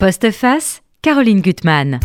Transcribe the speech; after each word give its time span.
Postface, 0.00 0.82
Caroline 1.02 1.40
Gutmann. 1.40 1.98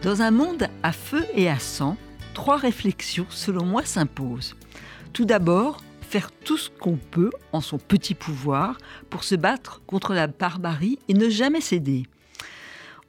Dans 0.00 0.22
un 0.22 0.30
monde 0.30 0.68
à 0.82 0.92
feu 0.92 1.26
et 1.34 1.50
à 1.50 1.58
sang, 1.58 1.98
trois 2.32 2.56
réflexions, 2.56 3.26
selon 3.28 3.66
moi, 3.66 3.84
s'imposent. 3.84 4.56
Tout 5.12 5.26
d'abord, 5.26 5.82
faire 6.00 6.30
tout 6.32 6.56
ce 6.56 6.70
qu'on 6.70 6.96
peut 6.96 7.32
en 7.52 7.60
son 7.60 7.76
petit 7.76 8.14
pouvoir 8.14 8.78
pour 9.10 9.24
se 9.24 9.34
battre 9.34 9.82
contre 9.84 10.14
la 10.14 10.26
barbarie 10.26 10.98
et 11.10 11.12
ne 11.12 11.28
jamais 11.28 11.60
céder. 11.60 12.04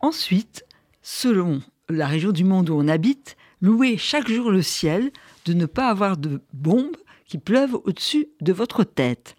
Ensuite, 0.01 0.65
selon 1.01 1.61
la 1.87 2.07
région 2.07 2.33
du 2.33 2.43
monde 2.43 2.69
où 2.69 2.73
on 2.77 2.89
habite, 2.89 3.37
louer 3.61 3.95
chaque 3.95 4.29
jour 4.29 4.51
le 4.51 4.61
ciel 4.61 5.11
de 5.45 5.53
ne 5.53 5.65
pas 5.65 5.87
avoir 5.87 6.17
de 6.17 6.41
bombes 6.51 6.97
qui 7.27 7.37
pleuvent 7.37 7.79
au-dessus 7.83 8.27
de 8.41 8.53
votre 8.53 8.83
tête. 8.83 9.35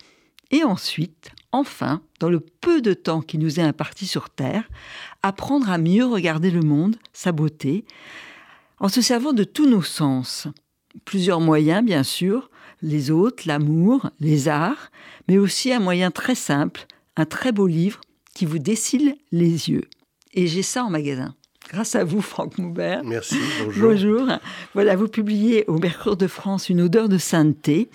Et 0.51 0.65
ensuite, 0.65 1.33
enfin, 1.53 2.03
dans 2.21 2.31
le 2.31 2.41
peu 2.41 2.81
de 2.81 2.95
temps 2.95 3.21
qui 3.21 3.39
nous 3.39 3.61
est 3.61 3.63
imparti 3.63 4.07
sur 4.07 4.31
Terre, 4.31 4.69
apprendre 5.23 5.71
à 5.71 5.79
mieux 5.79 6.07
regarder 6.07 6.51
le 6.51 6.63
monde, 6.63 6.97
sa 7.13 7.33
beauté, 7.33 7.85
en 8.81 8.89
se 8.89 9.01
servant 9.01 9.33
de 9.33 9.45
tous 9.45 9.69
nos 9.69 9.83
sens. 9.83 10.47
Plusieurs 11.05 11.41
moyens, 11.41 11.85
bien 11.85 12.03
sûr, 12.03 12.51
les 12.83 13.11
autres, 13.11 13.45
l'amour, 13.47 14.11
les 14.21 14.49
arts, 14.49 14.91
mais 15.27 15.39
aussi 15.39 15.73
un 15.73 15.81
moyen 15.81 16.11
très 16.11 16.35
simple, 16.35 16.87
un 17.17 17.25
très 17.25 17.53
beau 17.53 17.67
livre 17.67 18.01
qui 18.35 18.47
vous 18.47 18.59
dessille 18.59 19.17
les 19.33 19.69
yeux. 19.71 19.89
Et 20.33 20.47
j'ai 20.47 20.63
ça 20.63 20.85
en 20.85 20.91
magasin. 20.91 21.35
Grâce 21.71 21.95
à 21.95 22.05
vous, 22.05 22.23
Franck 22.23 22.59
Moubert. 22.59 23.05
Merci, 23.05 23.37
bonjour. 23.65 23.91
Bonjour. 23.91 24.29
Voilà, 24.75 24.97
vous 24.97 25.09
publiez 25.09 25.65
au 25.67 25.79
Mercure 25.79 26.17
de 26.17 26.27
France 26.27 26.71
une 26.71 26.81
odeur 26.81 27.09
de 27.09 27.19
sainteté. 27.19 27.89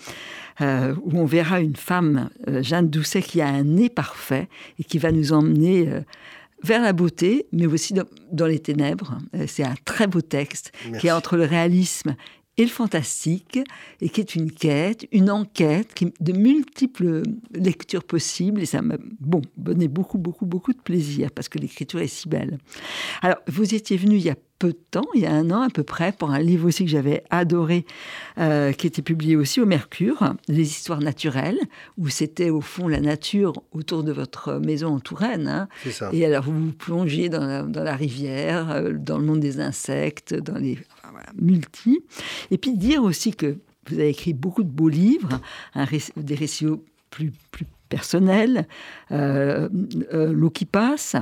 Euh, 0.60 0.94
où 1.02 1.18
on 1.18 1.24
verra 1.24 1.58
une 1.58 1.74
femme, 1.74 2.30
euh, 2.46 2.62
Jeanne 2.62 2.88
Doucet, 2.88 3.22
qui 3.22 3.40
a 3.40 3.48
un 3.48 3.64
nez 3.64 3.88
parfait 3.88 4.48
et 4.78 4.84
qui 4.84 4.98
va 4.98 5.10
nous 5.10 5.32
emmener 5.32 5.88
euh, 5.88 6.00
vers 6.62 6.80
la 6.80 6.92
beauté, 6.92 7.46
mais 7.50 7.66
aussi 7.66 7.92
dans, 7.92 8.04
dans 8.30 8.46
les 8.46 8.60
ténèbres. 8.60 9.18
C'est 9.48 9.64
un 9.64 9.74
très 9.84 10.06
beau 10.06 10.20
texte 10.20 10.70
Merci. 10.84 11.00
qui 11.00 11.06
est 11.08 11.10
entre 11.10 11.36
le 11.36 11.42
réalisme 11.42 12.14
et 12.56 12.62
le 12.62 12.68
fantastique, 12.68 13.58
et 14.00 14.08
qui 14.08 14.20
est 14.20 14.34
une 14.34 14.50
quête, 14.50 15.06
une 15.12 15.30
enquête, 15.30 15.92
qui, 15.94 16.12
de 16.20 16.32
multiples 16.32 17.22
lectures 17.52 18.04
possibles, 18.04 18.62
et 18.62 18.66
ça 18.66 18.80
m'a 18.80 18.96
bon, 19.20 19.42
donné 19.56 19.88
beaucoup, 19.88 20.18
beaucoup, 20.18 20.46
beaucoup 20.46 20.72
de 20.72 20.80
plaisir, 20.80 21.30
parce 21.32 21.48
que 21.48 21.58
l'écriture 21.58 22.00
est 22.00 22.06
si 22.06 22.28
belle. 22.28 22.58
Alors, 23.22 23.38
vous 23.48 23.74
étiez 23.74 23.96
venu 23.96 24.16
il 24.16 24.22
y 24.22 24.30
a 24.30 24.36
peu 24.64 24.72
de 24.72 24.78
temps, 24.90 25.04
il 25.14 25.20
y 25.20 25.26
a 25.26 25.32
un 25.32 25.50
an 25.50 25.60
à 25.60 25.68
peu 25.68 25.82
près, 25.82 26.10
pour 26.12 26.30
un 26.30 26.38
livre 26.38 26.66
aussi 26.66 26.84
que 26.86 26.90
j'avais 26.90 27.22
adoré, 27.28 27.84
euh, 28.38 28.72
qui 28.72 28.86
était 28.86 29.02
publié 29.02 29.36
aussi 29.36 29.60
au 29.60 29.66
Mercure, 29.66 30.34
Les 30.48 30.62
histoires 30.62 31.00
naturelles, 31.00 31.58
où 31.98 32.08
c'était 32.08 32.48
au 32.48 32.62
fond 32.62 32.88
la 32.88 33.00
nature 33.00 33.52
autour 33.72 34.04
de 34.04 34.10
votre 34.12 34.54
maison 34.54 34.94
en 34.94 35.00
Touraine. 35.00 35.48
hein. 35.48 35.68
Ça. 35.90 36.08
Et 36.14 36.24
alors, 36.24 36.44
vous 36.44 36.58
vous 36.68 36.72
plongiez 36.72 37.28
dans 37.28 37.44
la, 37.44 37.62
dans 37.62 37.84
la 37.84 37.94
rivière, 37.94 38.70
euh, 38.70 38.92
dans 38.94 39.18
le 39.18 39.26
monde 39.26 39.40
des 39.40 39.60
insectes, 39.60 40.32
dans 40.32 40.56
les 40.56 40.78
enfin, 40.96 41.08
voilà, 41.12 41.28
multi. 41.38 42.00
Et 42.50 42.56
puis 42.56 42.72
dire 42.74 43.02
aussi 43.02 43.34
que 43.34 43.58
vous 43.90 43.96
avez 43.98 44.08
écrit 44.08 44.32
beaucoup 44.32 44.62
de 44.62 44.70
beaux 44.70 44.88
livres, 44.88 45.40
un 45.74 45.84
réc- 45.84 46.12
des 46.16 46.34
récits 46.36 46.64
plus, 47.10 47.32
plus 47.50 47.66
personnels, 47.88 48.66
euh, 49.12 49.68
euh, 50.12 50.32
L'eau 50.32 50.50
qui 50.50 50.64
passe. 50.64 51.16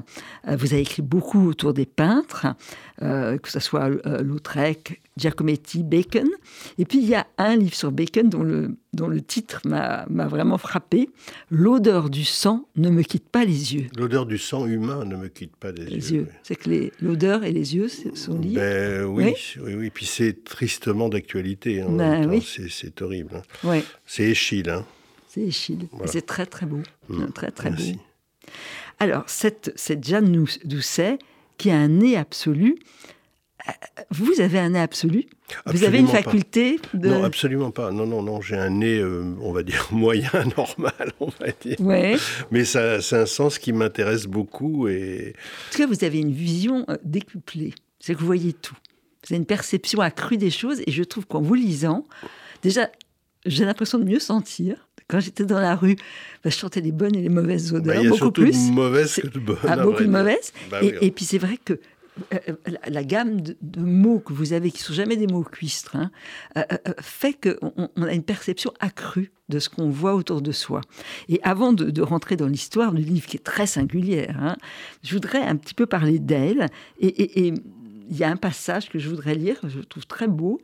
Euh, 0.49 0.57
vous 0.57 0.73
avez 0.73 0.83
écrit 0.83 1.03
beaucoup 1.03 1.49
autour 1.49 1.75
des 1.75 1.87
peintres, 1.87 2.47
euh, 3.03 3.37
que 3.39 3.51
ce 3.51 3.61
soit 3.61 3.89
Lautrec, 4.23 5.01
Giacometti, 5.17 5.83
Bacon. 5.83 6.29
Et 6.79 6.85
puis 6.85 6.99
il 6.99 7.09
y 7.09 7.15
a 7.15 7.27
un 7.39 7.57
livre 7.57 7.75
sur 7.75 7.93
Bacon 7.93 8.29
dont 8.31 8.43
le, 8.43 8.77
dont 8.95 9.09
le 9.09 9.21
titre 9.21 9.61
m'a 9.65 10.07
vraiment 10.09 10.57
frappé. 10.59 11.11
L'odeur 11.51 12.09
du 12.09 12.25
sang 12.25 12.67
ne 12.77 12.89
me 12.91 13.03
quitte 13.03 13.29
pas 13.29 13.45
les 13.45 13.75
yeux. 13.75 13.87
L'odeur 13.99 14.25
du 14.25 14.39
sang 14.39 14.67
humain 14.67 15.05
ne 15.05 15.17
me 15.17 15.29
quitte 15.29 15.57
pas 15.57 15.73
des 15.73 15.85
Les 15.85 16.13
yeux. 16.13 16.21
yeux. 16.21 16.29
C'est 16.43 16.57
que 16.57 16.71
les- 16.71 16.93
l'odeur 17.01 17.45
et 17.45 17.53
les 17.53 17.75
yeux 17.75 17.89
sont 17.89 18.39
liés. 18.39 18.55
Ben, 18.55 19.05
oui, 19.05 19.25
Oui. 19.25 19.35
oui, 19.65 19.75
oui, 19.75 19.91
Puis 19.91 20.07
c'est 20.07 20.45
tristement 20.45 21.09
d'actualité. 21.11 21.83
En 21.83 21.93
Ben 21.93 22.27
oui. 22.31 22.41
C'est- 22.69 23.03
horrible. 23.03 23.43
hein. 23.65 23.81
C'est 24.07 24.25
Échille. 24.25 24.69
Hein. 24.71 24.85
C'est 25.33 25.41
Échille. 25.41 25.89
Voilà. 25.93 26.11
C'est 26.11 26.27
très 26.27 26.47
très 26.47 26.67
beau. 26.67 26.81
Mm. 27.09 27.27
Très 27.33 27.51
très 27.51 27.71
Merci. 27.71 27.93
beau. 27.95 28.01
Alors, 28.99 29.25
cette, 29.27 29.73
cette 29.77 30.07
Jeanne 30.07 30.47
Doucet, 30.65 31.19
qui 31.59 31.71
a 31.71 31.77
un 31.77 31.89
nez 31.89 32.17
absolu, 32.17 32.77
euh, 33.69 33.73
vous 34.11 34.41
avez 34.41 34.59
un 34.59 34.71
nez 34.71 34.81
absolu? 34.81 35.27
Vous 35.67 35.85
avez 35.85 35.99
une 35.99 36.07
Absolument 36.07 36.11
pas. 36.13 36.23
faculté 36.23 36.81
de... 36.95 37.09
Non, 37.09 37.25
absolument 37.25 37.71
pas. 37.71 37.91
Non, 37.93 38.07
non, 38.07 38.23
non. 38.23 38.41
J'ai 38.41 38.57
un 38.57 38.71
nez, 38.71 38.99
euh, 38.99 39.35
on 39.41 39.53
va 39.53 39.63
dire, 39.63 39.89
moyen, 39.93 40.31
normal, 40.57 41.13
on 41.21 41.29
va 41.29 41.47
dire. 41.61 41.81
Ouais. 41.81 42.17
Mais 42.51 42.65
ça, 42.65 43.01
c'est 43.01 43.17
un 43.17 43.27
sens 43.27 43.59
qui 43.59 43.73
m'intéresse 43.73 44.27
beaucoup. 44.27 44.89
Et 44.89 45.35
En 45.69 45.73
tout 45.73 45.79
cas, 45.79 45.87
vous 45.87 46.05
avez 46.05 46.19
une 46.19 46.33
vision 46.33 46.85
euh, 46.89 46.97
décuplée. 47.05 47.75
C'est 48.01 48.15
que 48.15 48.21
vous 48.21 48.27
voyez 48.27 48.53
tout. 48.53 48.77
Vous 49.25 49.35
avez 49.35 49.39
une 49.39 49.47
perception 49.47 50.01
accrue 50.01 50.37
des 50.37 50.51
choses. 50.51 50.83
Et 50.87 50.91
je 50.91 51.03
trouve 51.05 51.27
qu'en 51.27 51.41
vous 51.41 51.55
lisant, 51.55 52.07
déjà, 52.63 52.91
j'ai 53.47 53.65
l'impression 53.65 53.99
de 53.99 54.05
mieux 54.05 54.21
sentir. 54.21 54.89
Quand 55.09 55.21
j'étais 55.21 55.45
dans 55.45 55.61
la 55.61 55.75
rue, 55.77 55.97
bah, 55.97 56.51
je 56.51 56.57
sentais 56.57 56.81
les 56.81 56.93
bonnes 56.93 57.17
et 57.17 57.23
les 57.23 57.29
mauvaises 57.29 57.73
bah, 57.73 57.79
odeurs, 57.79 57.97
il 57.97 58.05
y 58.05 58.07
a 58.07 58.11
beaucoup 58.11 58.31
plus. 58.33 58.69
de 58.69 58.73
mauvaises 58.73 59.15
que 59.17 59.27
de 59.29 59.39
bonnes. 59.39 59.57
Ah, 59.67 59.77
beaucoup 59.77 60.03
de 60.03 60.09
mauvaises. 60.09 60.53
Bah 60.71 60.83
et, 60.83 60.87
oui, 60.93 60.99
et 61.01 61.11
puis 61.11 61.25
c'est 61.25 61.39
vrai 61.39 61.59
que 61.65 61.75
euh, 62.35 62.39
euh, 62.51 62.53
la, 62.67 62.91
la 62.91 63.05
gamme 63.05 63.41
de, 63.41 63.57
de 63.63 63.81
mots 63.81 64.19
que 64.21 64.35
vous 64.35 64.53
avez, 64.53 64.71
qui 64.71 64.83
sont 64.83 64.93
jamais 64.93 65.17
des 65.17 65.27
mots 65.27 65.43
cuistres, 65.45 65.97
hein, 65.97 66.11
euh, 66.59 66.63
fait 67.01 67.33
qu'on 67.33 67.73
on- 67.77 67.89
on 67.97 68.03
a 68.03 68.13
une 68.13 68.23
perception 68.23 68.71
accrue 68.81 69.33
de 69.49 69.59
ce 69.59 69.69
qu'on 69.71 69.89
voit 69.89 70.15
autour 70.15 70.43
de 70.43 70.53
soi. 70.53 70.83
Et 71.31 71.41
avant 71.43 71.73
de, 71.73 71.91
de 71.91 72.03
rentrer 72.03 72.37
dans 72.37 72.47
l'histoire 72.49 72.93
du 72.93 73.03
livre, 73.03 73.27
qui 73.27 73.37
est 73.39 73.45
très 73.45 73.67
singulière, 73.67 74.37
hein, 74.43 74.57
je 75.03 75.15
voudrais 75.15 75.41
un 75.43 75.57
petit 75.57 75.75
peu 75.75 75.87
parler 75.87 76.19
d'elle. 76.19 76.67
Et, 77.01 77.07
et- 77.07 77.47
et 77.49 77.55
il 78.11 78.19
y 78.19 78.25
a 78.25 78.29
un 78.29 78.37
passage 78.37 78.91
que 78.91 78.99
je 78.99 79.09
voudrais 79.09 79.35
lire, 79.35 79.59
que 79.61 79.71
je 79.71 79.79
trouve 79.81 80.07
très 80.07 80.29
beau, 80.29 80.61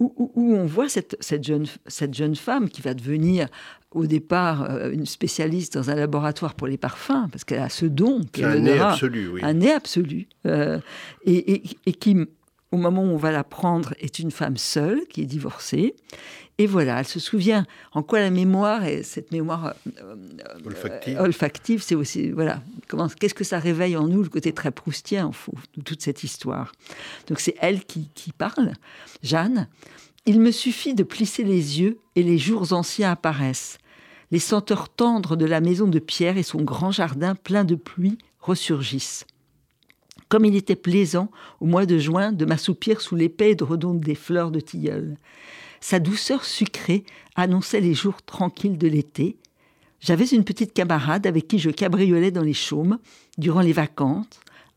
où, 0.00 0.12
où- 0.16 0.32
où 0.34 0.54
on 0.56 0.66
voit 0.66 0.88
cette, 0.88 1.16
cette, 1.20 1.44
jeune, 1.44 1.66
cette 1.86 2.14
jeune 2.14 2.34
femme 2.34 2.68
qui 2.68 2.80
va 2.82 2.94
devenir 2.94 3.46
au 3.92 4.06
départ 4.06 4.70
euh, 4.70 4.90
une 4.92 5.04
spécialiste 5.06 5.74
dans 5.74 5.90
un 5.90 5.94
laboratoire 5.94 6.54
pour 6.54 6.66
les 6.66 6.76
parfums, 6.78 7.28
parce 7.30 7.44
qu'elle 7.44 7.60
a 7.62 7.68
ce 7.68 7.86
don. 7.86 8.20
Un 8.42 8.58
nez 8.60 8.78
absolu, 8.92 9.28
oui. 9.28 9.40
un 9.44 9.52
nez 9.52 9.72
absolu, 9.72 10.26
euh, 10.46 10.78
et, 11.24 11.52
et- 11.52 11.62
et 11.86 11.92
qui, 11.92 12.16
au 12.72 12.76
moment 12.76 13.02
où 13.02 13.08
on 13.08 13.16
va 13.16 13.32
la 13.32 13.44
prendre, 13.44 13.94
est 13.98 14.18
une 14.18 14.30
femme 14.30 14.56
seule, 14.56 15.00
qui 15.08 15.22
est 15.22 15.26
divorcée. 15.26 15.94
Et 16.58 16.66
voilà, 16.66 17.00
elle 17.00 17.06
se 17.06 17.20
souvient 17.20 17.66
en 17.92 18.02
quoi 18.02 18.20
la 18.20 18.30
mémoire, 18.30 18.84
et 18.84 19.02
cette 19.02 19.32
mémoire 19.32 19.74
euh, 20.02 20.14
Olfactive. 20.66 21.16
euh, 21.16 21.22
olfactive, 21.22 21.82
c'est 21.82 21.94
aussi, 21.94 22.30
voilà, 22.30 22.62
comment, 22.86 23.08
qu'est-ce 23.08 23.34
que 23.34 23.44
ça 23.44 23.58
réveille 23.58 23.96
en 23.96 24.06
nous, 24.06 24.22
le 24.22 24.28
côté 24.28 24.52
très 24.52 24.70
proustien, 24.70 25.26
en 25.26 25.32
fou, 25.32 25.52
de 25.76 25.82
toute 25.82 26.02
cette 26.02 26.22
histoire. 26.22 26.72
Donc 27.28 27.40
c'est 27.40 27.54
elle 27.60 27.84
qui, 27.84 28.10
qui 28.14 28.32
parle, 28.32 28.74
Jeanne. 29.22 29.68
Il 30.26 30.38
me 30.38 30.50
suffit 30.50 30.92
de 30.94 31.02
plisser 31.02 31.44
les 31.44 31.80
yeux 31.80 31.98
et 32.14 32.22
les 32.22 32.36
jours 32.36 32.74
anciens 32.74 33.12
apparaissent. 33.12 33.78
Les 34.30 34.38
senteurs 34.38 34.90
tendres 34.90 35.34
de 35.34 35.46
la 35.46 35.60
maison 35.60 35.88
de 35.88 35.98
pierre 35.98 36.36
et 36.36 36.42
son 36.42 36.62
grand 36.62 36.90
jardin 36.90 37.34
plein 37.34 37.64
de 37.64 37.74
pluie 37.74 38.18
ressurgissent. 38.38 39.26
Comme 40.30 40.44
il 40.44 40.54
était 40.54 40.76
plaisant, 40.76 41.28
au 41.60 41.66
mois 41.66 41.86
de 41.86 41.98
juin, 41.98 42.30
de 42.32 42.44
m'assoupir 42.44 43.00
sous 43.00 43.16
l'épais 43.16 43.56
redonde 43.60 44.00
des 44.00 44.14
fleurs 44.14 44.52
de 44.52 44.60
tilleul. 44.60 45.18
Sa 45.80 45.98
douceur 45.98 46.44
sucrée 46.44 47.04
annonçait 47.34 47.80
les 47.80 47.94
jours 47.94 48.22
tranquilles 48.22 48.78
de 48.78 48.86
l'été. 48.86 49.36
J'avais 49.98 50.26
une 50.26 50.44
petite 50.44 50.72
camarade 50.72 51.26
avec 51.26 51.48
qui 51.48 51.58
je 51.58 51.70
cabriolais 51.70 52.30
dans 52.30 52.44
les 52.44 52.54
chaumes 52.54 52.98
durant 53.38 53.60
les 53.60 53.72
vacances, 53.72 54.28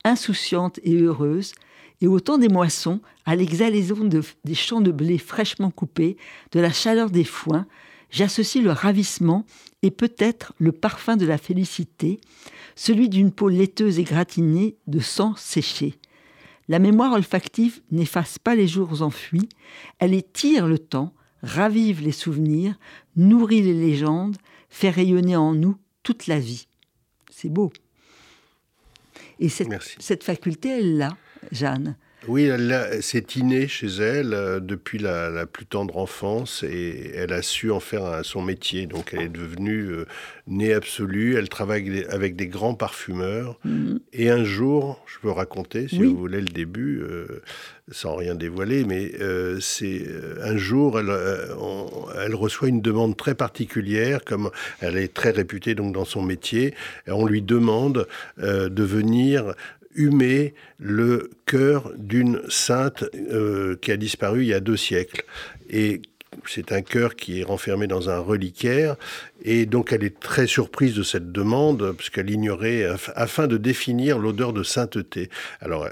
insouciante 0.03 0.79
et 0.83 0.95
heureuse, 0.95 1.53
et 2.01 2.07
au 2.07 2.19
temps 2.19 2.39
des 2.39 2.49
moissons, 2.49 2.99
à 3.25 3.35
l'exhalaison 3.35 4.03
de- 4.03 4.23
des 4.43 4.55
champs 4.55 4.81
de 4.81 4.91
blé 4.91 5.19
fraîchement 5.19 5.69
coupés, 5.69 6.17
de 6.51 6.59
la 6.59 6.71
chaleur 6.71 7.11
des 7.11 7.23
foins, 7.23 7.67
j'associe 8.13 8.63
le 8.63 8.71
ravissement 8.71 9.45
et 9.81 9.91
peut-être 9.91 10.53
le 10.59 10.71
parfum 10.71 11.17
de 11.17 11.25
la 11.25 11.37
félicité, 11.37 12.21
celui 12.75 13.09
d'une 13.09 13.31
peau 13.31 13.49
laiteuse 13.49 13.99
et 13.99 14.03
gratinée 14.03 14.77
de 14.87 14.99
sang 14.99 15.35
séché. 15.35 15.95
La 16.69 16.79
mémoire 16.79 17.13
olfactive 17.13 17.81
n'efface 17.91 18.39
pas 18.39 18.55
les 18.55 18.67
jours 18.67 19.01
enfuis, 19.01 19.49
elle 19.99 20.13
étire 20.13 20.67
le 20.67 20.79
temps, 20.79 21.13
ravive 21.41 22.01
les 22.01 22.13
souvenirs, 22.13 22.79
nourrit 23.17 23.63
les 23.63 23.73
légendes, 23.73 24.37
fait 24.69 24.91
rayonner 24.91 25.35
en 25.35 25.53
nous 25.53 25.75
toute 26.03 26.27
la 26.27 26.39
vie. 26.39 26.67
C'est 27.29 27.49
beau. 27.49 27.73
Et 29.39 29.49
cette, 29.49 29.69
cette 29.99 30.23
faculté, 30.23 30.69
elle 30.69 30.97
l'a, 30.97 31.17
Jeanne. 31.51 31.97
Oui, 32.27 32.49
c'est 33.01 33.35
inné 33.35 33.67
chez 33.67 33.87
elle 33.87 34.33
euh, 34.33 34.59
depuis 34.59 34.97
la, 34.97 35.45
plus 35.45 35.65
tendre 35.65 35.97
enfance 35.97 36.63
et 36.63 37.11
elle 37.15 37.33
a 37.33 37.41
su 37.41 37.71
en 37.71 37.79
faire 37.79 38.21
son 38.23 38.41
métier. 38.41 38.85
Donc 38.85 39.09
elle 39.13 39.23
est 39.23 39.29
devenue 39.29 39.89
euh, 39.89 40.05
née 40.47 40.73
absolue. 40.73 41.35
Elle 41.35 41.49
travaille 41.49 42.05
avec 42.09 42.35
des, 42.35 42.47
grands 42.47 42.75
parfumeurs. 42.75 43.59
Mhm. 43.65 43.99
Et 44.13 44.29
un 44.29 44.43
jour, 44.43 45.03
je 45.05 45.19
peux 45.19 45.31
raconter, 45.31 45.87
si 45.87 45.99
vous 45.99 46.17
voulez, 46.17 46.39
le 46.39 46.47
début, 46.47 47.01
euh, 47.01 47.41
sans 47.91 48.15
rien 48.15 48.35
dévoiler, 48.35 48.85
mais 48.85 49.11
c'est 49.59 50.05
un 50.41 50.55
jour, 50.55 50.99
elle, 50.99 51.11
elle, 52.23 52.35
reçoit 52.35 52.69
une 52.69 52.81
demande 52.81 53.17
très 53.17 53.35
particulière, 53.35 54.23
comme 54.23 54.51
elle 54.79 54.97
est 54.97 55.13
très 55.13 55.31
réputée 55.31 55.75
donc 55.75 55.93
dans 55.93 56.05
son 56.05 56.21
métier. 56.21 56.73
Et 57.07 57.11
on 57.11 57.25
lui 57.25 57.41
demande 57.41 58.07
de 58.37 58.83
venir 58.83 59.53
humer 59.95 60.53
le 60.79 61.29
cœur 61.45 61.91
d'une 61.97 62.41
sainte 62.49 63.05
euh, 63.31 63.75
qui 63.81 63.91
a 63.91 63.97
disparu 63.97 64.41
il 64.41 64.47
y 64.47 64.53
a 64.53 64.59
deux 64.59 64.77
siècles. 64.77 65.23
Et 65.69 66.01
c'est 66.47 66.71
un 66.71 66.81
cœur 66.81 67.15
qui 67.15 67.39
est 67.39 67.43
renfermé 67.43 67.87
dans 67.87 68.09
un 68.09 68.19
reliquaire, 68.19 68.95
et 69.43 69.65
donc 69.65 69.93
elle 69.93 70.03
est 70.03 70.19
très 70.19 70.47
surprise 70.47 70.95
de 70.95 71.03
cette 71.03 71.31
demande, 71.31 71.93
puisqu'elle 71.95 72.29
ignorait, 72.29 72.87
afin 73.15 73.47
de 73.47 73.57
définir 73.57 74.17
l'odeur 74.19 74.53
de 74.53 74.63
sainteté. 74.63 75.29
Alors, 75.61 75.87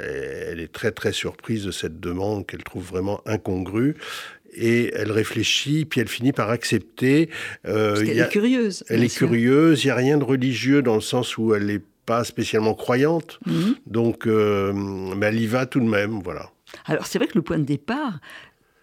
elle 0.00 0.60
est 0.60 0.72
très 0.72 0.90
très 0.90 1.12
surprise 1.12 1.64
de 1.64 1.70
cette 1.70 2.00
demande 2.00 2.46
qu'elle 2.46 2.64
trouve 2.64 2.84
vraiment 2.84 3.20
incongrue, 3.26 3.94
et 4.56 4.92
elle 4.94 5.10
réfléchit, 5.10 5.84
puis 5.84 6.00
elle 6.00 6.08
finit 6.08 6.32
par 6.32 6.50
accepter. 6.50 7.28
Euh, 7.66 7.94
Parce 7.94 8.02
qu'elle 8.04 8.18
est 8.18 8.28
curieuse. 8.28 8.84
Elle 8.88 9.04
est 9.04 9.14
curieuse, 9.14 9.84
il 9.84 9.88
n'y 9.88 9.90
a 9.90 9.96
rien 9.96 10.18
de 10.18 10.24
religieux 10.24 10.82
dans 10.82 10.94
le 10.94 11.00
sens 11.00 11.38
où 11.38 11.54
elle 11.54 11.70
est 11.70 11.82
pas 12.06 12.24
spécialement 12.24 12.74
croyante. 12.74 13.38
Mhm. 13.46 13.76
Donc, 13.86 14.26
euh, 14.26 14.72
mais 14.72 15.26
elle 15.26 15.40
y 15.40 15.46
va 15.46 15.66
tout 15.66 15.80
de 15.80 15.88
même, 15.88 16.20
voilà. 16.22 16.50
Alors, 16.86 17.06
c'est 17.06 17.18
vrai 17.18 17.28
que 17.28 17.36
le 17.36 17.42
point 17.42 17.58
de 17.58 17.64
départ, 17.64 18.20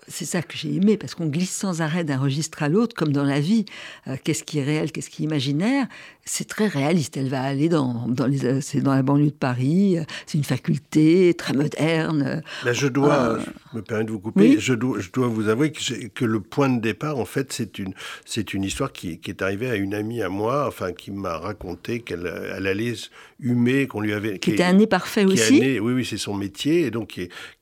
c'est 0.08 0.26
ça 0.26 0.42
que 0.42 0.58
j'ai 0.58 0.76
aimé, 0.76 0.98
parce 0.98 1.16
qu'on 1.16 1.28
glisse 1.28 1.52
sans 1.52 1.82
arrêt 1.82 2.04
d'un 2.04 2.18
registre 2.18 2.64
à 2.64 2.70
l'autre, 2.70 2.96
comme 2.96 3.12
dans 3.12 3.24
la 3.24 3.40
vie. 3.40 3.66
Euh, 4.08 4.16
qu'est-ce 4.24 4.44
qui 4.44 4.60
est 4.60 4.64
réel, 4.64 4.92
qu'est-ce 4.92 5.10
qui 5.10 5.24
est 5.24 5.26
imaginaire? 5.26 5.88
C'est 6.26 6.48
très 6.48 6.68
réaliste. 6.68 7.18
Elle 7.18 7.30
va 7.30 7.42
aller 7.42 7.70
dans, 7.70 8.08
dans, 8.08 8.26
les, 8.26 8.46
euh, 8.46 8.62
c'est 8.62 8.82
dans 8.82 8.94
la 8.94 9.04
banlieue 9.04 9.28
de 9.28 9.32
Paris, 9.32 9.98
c'est 10.26 10.38
une 10.38 10.44
faculté 10.44 11.34
très 11.36 11.54
moderne. 11.54 12.42
je 12.72 12.88
dois, 12.88 13.40
je 13.72 13.78
me 13.78 13.82
permets 13.82 14.06
de 14.06 14.12
vous 14.12 14.20
couper, 14.20 14.60
je, 14.60 14.74
dois, 14.74 15.00
je 15.00 15.12
dois 15.12 15.28
vous 15.28 15.50
avouer 15.50 15.72
que, 15.72 16.08
que, 16.08 16.26
le 16.26 16.40
point 16.40 16.70
de 16.70 16.82
départ, 16.82 17.18
en 17.18 17.26
fait, 17.26 17.54
c'est 17.54 17.80
une, 17.80 17.94
c'est 18.26 18.54
une 18.54 18.64
histoire 18.64 18.92
qui, 18.92 19.20
qui, 19.20 19.32
est 19.32 19.42
arrivée 19.42 19.70
à 19.70 19.76
une 19.76 19.94
amie 19.94 20.22
à 20.22 20.30
moi, 20.30 20.68
enfin, 20.68 20.94
qui 20.94 21.12
m'a 21.12 21.38
raconté 21.38 22.02
qu'elle 22.02 22.32
elle 22.56 22.68
allait 22.68 22.94
humer, 23.40 23.88
qu'on 23.88 24.02
lui 24.02 24.14
avait... 24.14 24.40
Qui, 24.40 24.52
était 24.52 24.64
un 24.64 24.74
nez 24.74 24.88
parfait 24.88 25.26
aussi 25.26 25.80
oui, 25.82 25.94
oui, 25.94 26.06
c'est 26.06 26.18
son 26.18 26.34
métier, 26.34 26.86
et 26.86 26.92
donc 26.92 27.20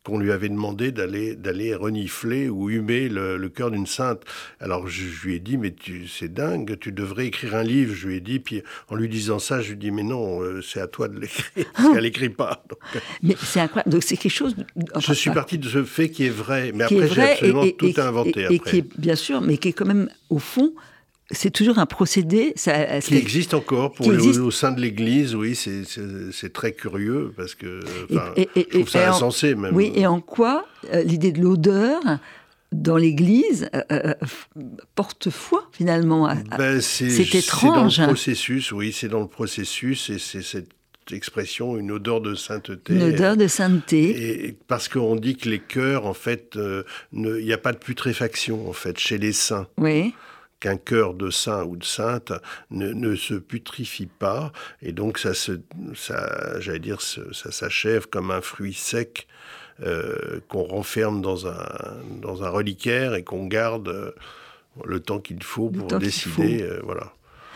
qu'on 0.10 0.20
lui 0.20 0.32
avait 0.32 0.50
demandé 0.50 0.92
d'aller, 0.92 1.36
d'aller 1.36 1.76
renifler 1.76 2.50
ou 2.50 2.70
humer 2.70 3.10
le, 3.10 3.50
cœur 3.50 3.72
d'une 3.72 3.88
sainte. 3.88 4.22
Alors 4.60 4.88
je, 4.88 5.04
lui 5.26 5.36
ai 5.36 5.40
dit, 5.40 5.58
mais 5.58 5.72
tu, 5.72 6.08
c'est 6.08 6.34
dingue, 6.34 6.78
tu 6.80 6.92
devrais 6.92 7.28
écrire 7.28 7.56
un 7.56 7.64
livre. 7.64 7.94
Je 7.96 8.08
lui 8.08 8.18
ai 8.18 8.20
dit, 8.20 8.40
puis 8.40 8.64
en 8.90 8.96
lui 8.96 9.10
disant 9.10 9.40
ça, 9.40 9.62
je 9.62 9.68
lui 9.68 9.74
ai 9.74 9.78
dit, 9.78 9.92
mais 9.92 10.04
non, 10.04 10.42
euh, 10.42 10.62
c'est 10.62 10.82
à 10.82 10.88
toi 10.88 11.08
de 11.08 11.20
l'écrire, 11.20 11.66
parce 11.74 11.94
qu'elle 11.94 12.04
n'écrit 12.04 12.30
pas. 12.30 12.64
Mais 13.24 13.36
c'est 13.42 13.60
incroyable, 13.60 13.92
donc 13.92 14.04
c'est 14.04 14.18
quelque 14.18 14.32
chose... 14.32 14.56
je 15.00 15.14
suis 15.14 15.32
parti 15.32 15.58
de 15.58 15.68
ce 15.68 15.84
fait 15.84 16.10
qui 16.10 16.26
est 16.26 16.30
vrai, 16.30 16.72
mais 16.74 16.84
après 16.84 17.08
j'ai 17.08 17.22
absolument 17.22 17.66
tout 17.78 17.94
inventé. 17.98 18.48
Et, 18.50 18.60
qui 18.60 18.78
est, 18.78 19.00
bien 19.00 19.16
sûr, 19.16 19.42
mais 19.42 19.58
qui 19.58 19.70
est 19.70 19.74
quand 19.74 19.86
même, 19.86 20.10
au 20.30 20.40
fond, 20.40 20.74
c'est 21.32 21.52
toujours 21.52 21.80
un 21.80 21.86
procédé. 21.86 22.54
Ça, 22.56 23.00
qui 23.02 23.16
existe 23.16 23.54
encore 23.54 23.94
pour 23.94 24.08
au 24.08 24.52
sein 24.52 24.72
de 24.72 24.82
l'Église, 24.82 25.36
oui, 25.36 25.56
c'est 25.56 26.54
très 26.54 26.74
curieux 26.74 27.34
parce 27.36 27.56
que 27.56 27.82
et, 28.36 28.50
je 28.56 28.62
trouve 28.62 28.90
ça 28.90 29.10
insensé 29.10 29.56
même. 29.56 29.76
Oui, 29.76 29.92
et 29.96 30.08
en 30.08 30.22
quoi 30.22 30.66
euh, 30.94 31.04
l'idée 31.04 31.32
de 31.32 31.42
l'odeur 31.42 32.02
dans 32.72 32.98
l'Église 32.98 33.70
euh, 33.74 33.82
euh, 33.92 34.14
porte 34.96 35.30
foi 35.30 35.68
finalement 35.72 36.34
ben, 36.58 36.82
C'est 36.82 37.36
étrange. 37.36 37.96
C'est 37.96 38.02
dans 38.02 38.08
le 38.08 38.14
processus, 38.14 38.72
oui, 38.72 38.92
c'est 38.92 39.10
dans 39.10 39.22
le 39.22 39.28
processus 39.28 40.10
et 40.10 40.20
c'est 40.20 40.44
cette 40.44 40.72
expression, 41.12 41.78
une 41.78 41.92
odeur 41.92 42.22
de 42.22 42.36
sainteté. 42.36 42.94
Une 42.94 43.02
odeur 43.02 43.36
de 43.36 43.48
sainteté. 43.48 44.46
Et 44.48 44.58
parce 44.68 44.88
qu'on 44.88 45.16
dit 45.16 45.36
que 45.36 45.50
les 45.50 45.60
cœurs, 45.60 46.06
en 46.06 46.14
fait, 46.14 46.58
il 47.14 47.44
n'y 47.44 47.54
a 47.54 47.58
pas 47.58 47.72
de 47.72 47.80
putréfaction, 47.80 48.70
en 48.70 48.74
fait, 48.74 49.00
chez 49.00 49.18
les 49.18 49.34
saints. 49.34 49.68
Oui 49.78 50.14
qu'un 50.60 50.78
cœur 50.78 51.14
de 51.14 51.30
saint 51.30 51.64
ou 51.64 51.78
de 51.78 51.84
sainte 51.84 52.34
ne, 52.72 53.16
se 53.16 53.34
putrifie 53.36 54.08
pas, 54.08 54.52
et 54.82 54.92
donc 54.92 55.18
ça 55.18 55.34
ça, 55.34 56.60
j'allais 56.60 56.80
dire, 56.80 57.02
ça 57.02 57.52
s'achève 57.52 58.08
comme 58.08 58.32
un 58.32 58.42
fruit 58.42 58.74
sec 58.74 59.28
euh, 59.82 60.42
qu'on 60.50 60.64
renferme 60.64 61.22
dans 61.22 61.48
un, 61.48 61.66
dans 62.22 62.44
un 62.44 62.50
reliquaire 62.50 63.16
et 63.16 63.24
qu'on 63.24 63.48
garde 63.48 63.88
euh, 63.88 64.12
le 64.84 65.00
temps 65.00 65.20
qu'il 65.20 65.42
faut 65.42 65.70
pour 65.70 65.88
décider, 66.00 66.64
euh, 66.64 66.82
voilà. 66.84 67.14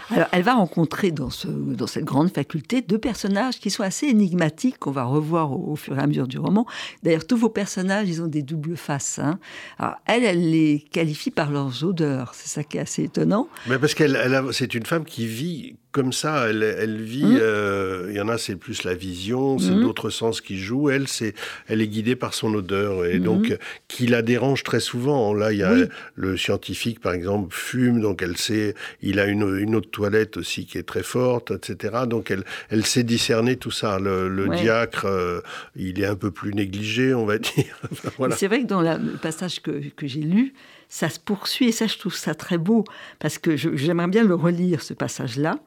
Alors, 0.09 0.27
elle 0.31 0.43
va 0.43 0.55
rencontrer 0.55 1.11
dans, 1.11 1.29
ce, 1.29 1.47
dans 1.47 1.87
cette 1.87 2.05
grande 2.05 2.31
faculté 2.31 2.81
deux 2.81 2.97
personnages 2.97 3.59
qui 3.59 3.69
sont 3.69 3.83
assez 3.83 4.07
énigmatiques, 4.07 4.79
qu'on 4.79 4.91
va 4.91 5.03
revoir 5.03 5.51
au, 5.51 5.75
fur 5.75 5.97
et 5.97 6.01
à 6.01 6.07
mesure 6.07 6.27
du 6.27 6.39
roman. 6.39 6.65
D'ailleurs, 7.03 7.25
tous 7.25 7.37
vos 7.37 7.49
personnages, 7.49 8.07
ils 8.09 8.21
ont 8.21 8.27
des 8.27 8.41
doubles 8.41 8.77
faces. 8.77 9.19
Hein. 9.19 9.39
Alors, 9.79 9.95
elle, 10.05 10.23
elle 10.23 10.51
les 10.51 10.85
qualifie 10.91 11.31
par 11.31 11.51
leurs 11.51 11.83
odeurs. 11.83 12.33
C'est 12.33 12.49
ça 12.49 12.63
qui 12.63 12.77
est 12.77 12.81
assez 12.81 13.03
étonnant. 13.03 13.47
Mais 13.67 13.79
parce 13.79 13.93
qu'elle, 13.93 14.17
c'est 14.51 14.73
une 14.73 14.85
femme 14.85 15.05
qui 15.05 15.25
vit 15.25 15.75
comme 15.93 16.11
ça, 16.11 16.49
elle, 16.49 17.01
vit. 17.01 17.23
Mmh. 17.23 17.37
Euh, 17.39 18.07
il 18.09 18.15
y 18.15 18.19
en 18.19 18.27
a, 18.27 18.39
c'est 18.39 18.55
plus 18.55 18.83
la 18.83 18.95
vision, 18.95 19.59
c'est 19.59 19.75
mmh. 19.75 19.81
d'autres 19.81 20.09
sens 20.09 20.41
qui 20.41 20.57
jouent. 20.57 20.89
Elle, 20.89 21.07
c'est, 21.07 21.35
elle 21.67 21.81
est 21.81 21.87
guidée 21.87 22.15
par 22.15 22.33
son 22.33 22.53
odeur 22.55 23.05
et 23.05 23.19
mmh. 23.19 23.23
donc 23.23 23.57
qui 23.87 24.07
la 24.07 24.23
dérange 24.23 24.63
très 24.63 24.79
souvent. 24.79 25.35
Là, 25.35 25.53
il 25.53 25.59
y 25.59 25.63
a 25.63 25.75
le 26.15 26.35
scientifique, 26.35 26.99
par 26.99 27.13
exemple, 27.13 27.55
fume, 27.55 28.01
donc 28.01 28.23
elle 28.23 28.37
sait. 28.37 28.73
Il 29.03 29.19
a 29.19 29.27
une, 29.27 29.57
une 29.59 29.75
autre 29.75 29.91
toilette 29.91 30.35
aussi 30.35 30.65
qui 30.65 30.79
est 30.79 30.83
très 30.83 31.03
forte, 31.03 31.51
etc. 31.51 32.05
Donc 32.07 32.31
elle, 32.31 32.43
elle 32.69 32.85
sait 32.85 33.03
discerner 33.03 33.55
tout 33.55 33.71
ça. 33.71 33.99
Le, 33.99 34.49
diacre, 34.49 35.05
euh, 35.05 35.41
il 35.75 36.01
est 36.01 36.07
un 36.07 36.15
peu 36.15 36.31
plus 36.31 36.55
négligé, 36.55 37.13
on 37.13 37.25
va 37.25 37.37
dire. 37.37 37.79
voilà. 38.17 38.35
C'est 38.35 38.47
vrai 38.47 38.63
que 38.63 38.67
dans 38.67 38.81
le 38.81 39.17
passage 39.21 39.61
que, 39.61 39.89
que 39.95 40.07
j'ai 40.07 40.21
lu, 40.21 40.53
ça 40.93 41.09
se 41.09 41.19
poursuit 41.19 41.69
et 41.69 41.71
ça, 41.71 41.87
je 41.87 41.97
trouve 41.97 42.13
ça 42.13 42.35
très 42.35 42.59
beau 42.59 42.83
parce 43.17 43.39
que 43.39 43.57
j'aimerais 43.57 44.07
bien 44.07 44.23
le 44.23 44.35
relire, 44.35 44.83
ce 44.83 44.93
passage-là. 44.93 45.57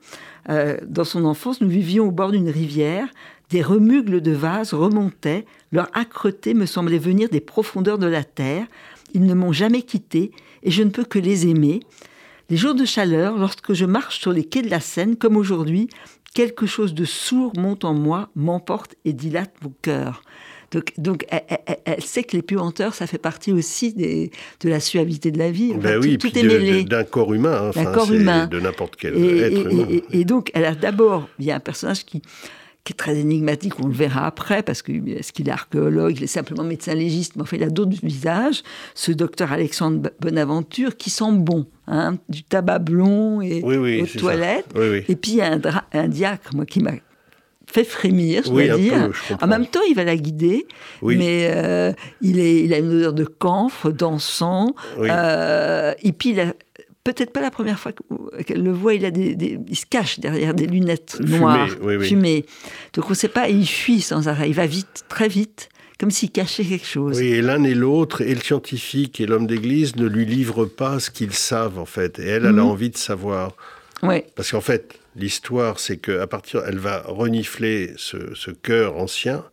Euh, 0.50 0.76
dans 0.86 1.02
son 1.02 1.24
enfance, 1.24 1.60
nous 1.60 1.68
vivions 1.68 2.06
au 2.06 2.12
bord 2.12 2.30
d'une 2.30 2.48
rivière. 2.48 3.08
Des 3.50 3.60
remugles 3.60 4.20
de 4.20 4.30
vases 4.30 4.72
remontaient. 4.72 5.44
Leur 5.72 5.88
âcreté 5.96 6.54
me 6.54 6.64
semblait 6.64 7.00
venir 7.00 7.28
des 7.28 7.40
profondeurs 7.40 7.98
de 7.98 8.06
la 8.06 8.22
terre. 8.22 8.66
Ils 9.14 9.24
ne 9.24 9.34
m'ont 9.34 9.50
jamais 9.50 9.82
quitté 9.82 10.30
et 10.62 10.70
je 10.70 10.84
ne 10.84 10.90
peux 10.90 11.04
que 11.04 11.18
les 11.18 11.48
aimer. 11.48 11.80
Les 12.48 12.56
jours 12.56 12.76
de 12.76 12.84
chaleur, 12.84 13.36
lorsque 13.36 13.72
je 13.72 13.84
marche 13.84 14.20
sur 14.20 14.30
les 14.30 14.44
quais 14.44 14.62
de 14.62 14.70
la 14.70 14.78
Seine, 14.78 15.16
comme 15.16 15.36
aujourd'hui, 15.36 15.88
quelque 16.34 16.66
chose 16.66 16.94
de 16.94 17.04
sourd 17.04 17.52
monte 17.58 17.84
en 17.84 17.94
moi, 17.94 18.30
m'emporte 18.36 18.94
et 19.04 19.12
dilate 19.12 19.56
mon 19.60 19.72
cœur. 19.82 20.22
Donc, 20.98 21.26
elle, 21.30 22.02
sait 22.02 22.24
que 22.24 22.36
les 22.36 22.42
puanteurs, 22.42 22.94
ça 22.94 23.06
fait 23.06 23.18
partie 23.18 23.52
aussi 23.52 23.92
des, 23.92 24.30
de 24.60 24.68
la 24.68 24.80
suavité 24.80 25.30
de 25.30 25.38
la 25.38 25.50
vie. 25.50 25.74
ben 25.74 25.98
oui, 26.00 26.18
tout, 26.18 26.36
est 26.36 26.42
mêlé. 26.42 26.84
D'un 26.84 27.04
corps 27.04 27.32
humain, 27.32 27.70
hein, 27.74 27.84
corps 27.86 28.12
humain. 28.12 28.46
de 28.46 28.60
n'importe 28.60 28.96
quel 28.96 29.16
être 29.16 29.70
humain. 29.70 29.86
Et, 30.12 30.24
donc, 30.24 30.50
elle 30.54 30.64
a 30.64 30.74
d'abord, 30.74 31.28
il 31.38 31.46
y 31.46 31.50
a 31.50 31.56
un 31.56 31.60
personnage 31.60 32.04
qui, 32.04 32.20
qui 32.84 32.92
est 32.92 32.96
très 32.96 33.16
énigmatique, 33.16 33.78
on 33.80 33.86
le 33.86 33.94
verra 33.94 34.26
après, 34.26 34.62
parce 34.62 34.82
que 34.82 34.92
est-ce 34.92 35.32
qu'il 35.32 35.48
est 35.48 35.52
archéologue, 35.52 36.16
il 36.16 36.24
est 36.24 36.28
simplement 36.28 36.64
médecin 36.64 36.94
légiste, 36.94 37.36
mais 37.36 37.42
enfin 37.42 37.56
il 37.56 37.62
a 37.62 37.70
d'autres 37.70 37.98
visages. 38.02 38.62
Ce 38.94 39.12
docteur 39.12 39.52
Alexandre 39.52 40.10
Bonaventure 40.20 40.96
qui 40.96 41.10
sent 41.10 41.32
bon, 41.32 41.66
hein, 41.86 42.16
du 42.28 42.42
tabac 42.42 42.80
blond 42.80 43.40
et 43.40 43.62
aux 43.62 44.06
toilettes. 44.18 44.66
et 44.76 45.16
puis 45.16 45.32
il 45.32 45.36
y 45.36 45.42
a 45.42 45.52
un, 45.52 45.60
un 45.92 46.08
diacre, 46.08 46.54
moi, 46.54 46.66
qui 46.66 46.80
m'a 46.80 46.92
fait 47.76 47.84
frémir, 47.84 48.42
je 48.44 48.50
dois 48.50 48.78
dire. 48.78 49.10
en 49.40 49.46
même 49.46 49.66
temps, 49.66 49.80
il 49.88 49.94
va 49.94 50.04
la 50.04 50.16
guider, 50.16 50.66
mais 51.02 51.50
euh, 51.52 51.92
il, 52.22 52.38
est, 52.38 52.64
il 52.64 52.72
a 52.72 52.78
une 52.78 52.92
odeur 52.92 53.12
de 53.12 53.24
camphre, 53.24 53.90
d'encens. 53.90 54.72
Euh, 54.98 55.92
et 56.02 56.12
puis, 56.12 56.34
peut-être 57.04 57.32
pas 57.32 57.42
la 57.42 57.50
première 57.50 57.78
fois 57.78 57.92
qu'elle 58.46 58.62
le 58.62 58.72
voit, 58.72 58.94
il, 58.94 59.04
a 59.04 59.10
des, 59.10 59.58
il 59.68 59.76
se 59.76 59.84
cache 59.84 60.20
derrière 60.20 60.54
des 60.54 60.66
lunettes 60.66 61.20
noires, 61.20 61.68
fumées. 62.00 62.46
Donc 62.94 63.06
on 63.06 63.10
ne 63.10 63.14
sait 63.14 63.28
pas, 63.28 63.48
il 63.48 63.66
fuit 63.66 64.00
sans 64.00 64.26
arrêt. 64.26 64.48
Il 64.48 64.54
va 64.54 64.66
vite, 64.66 65.04
très 65.08 65.28
vite 65.28 65.68
comme 65.98 66.10
s'il 66.10 66.30
cachait 66.30 66.64
quelque 66.64 66.86
chose. 66.86 67.18
Oui, 67.18 67.28
et 67.28 67.40
l'un 67.40 67.62
et 67.64 67.74
l'autre, 67.74 68.20
et 68.20 68.34
le 68.34 68.40
scientifique 68.40 69.18
et 69.18 69.26
l'homme 69.26 69.46
d'église, 69.46 69.96
ne 69.96 70.06
lui 70.06 70.26
livrent 70.26 70.66
pas 70.66 71.00
ce 71.00 71.10
qu'ils 71.10 71.32
savent, 71.32 71.78
en 71.78 71.86
fait. 71.86 72.18
Et 72.18 72.26
elle, 72.26 72.44
elle 72.44 72.46
a 72.46 72.52
mhm. 72.52 72.58
envie 72.60 72.90
de 72.90 72.98
savoir. 72.98 73.52
Oui. 74.02 74.22
Parce 74.34 74.50
qu'en 74.50 74.60
fait, 74.60 74.98
L'histoire, 75.16 75.80
c'est 75.80 75.96
qu'à 75.96 76.26
partir, 76.26 76.62
elle 76.66 76.78
va 76.78 77.02
renifler 77.06 77.94
ce, 77.96 78.50
cœur 78.50 78.96
ancien, 78.98 79.44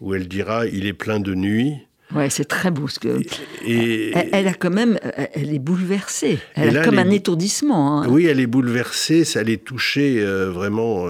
où 0.00 0.14
elle 0.14 0.28
dira 0.28 0.66
il 0.66 0.86
est 0.86 0.92
plein 0.92 1.20
de 1.20 1.34
nuit, 1.34 1.74
Ouais, 2.12 2.28
c'est 2.28 2.44
très 2.44 2.72
beau. 2.72 2.88
Ce 2.88 2.98
que... 2.98 3.20
Et, 3.64 4.12
elle, 4.32 4.48
a 4.48 4.54
quand 4.54 4.70
même, 4.70 4.98
elle 5.32 5.54
est 5.54 5.60
bouleversée. 5.60 6.40
Elle 6.56 6.76
a 6.76 6.84
comme 6.84 6.98
un 6.98 7.08
étourdissement. 7.08 8.02
Hein. 8.02 8.08
Oui, 8.08 8.26
elle 8.26 8.40
est 8.40 8.48
bouleversée, 8.48 9.22
ça 9.22 9.44
l'est 9.44 9.64
touchée 9.64 10.20
vraiment 10.24 11.06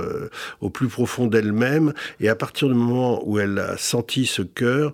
au 0.61 0.69
plus 0.69 0.89
profond 0.89 1.27
d'elle-même. 1.27 1.95
Et 2.21 2.29
à 2.29 2.35
partir 2.35 2.69
du 2.69 2.75
moment 2.75 3.27
où 3.27 3.39
elle 3.39 3.59
a 3.59 3.79
senti 3.79 4.27
ce 4.27 4.43
cœur, 4.43 4.93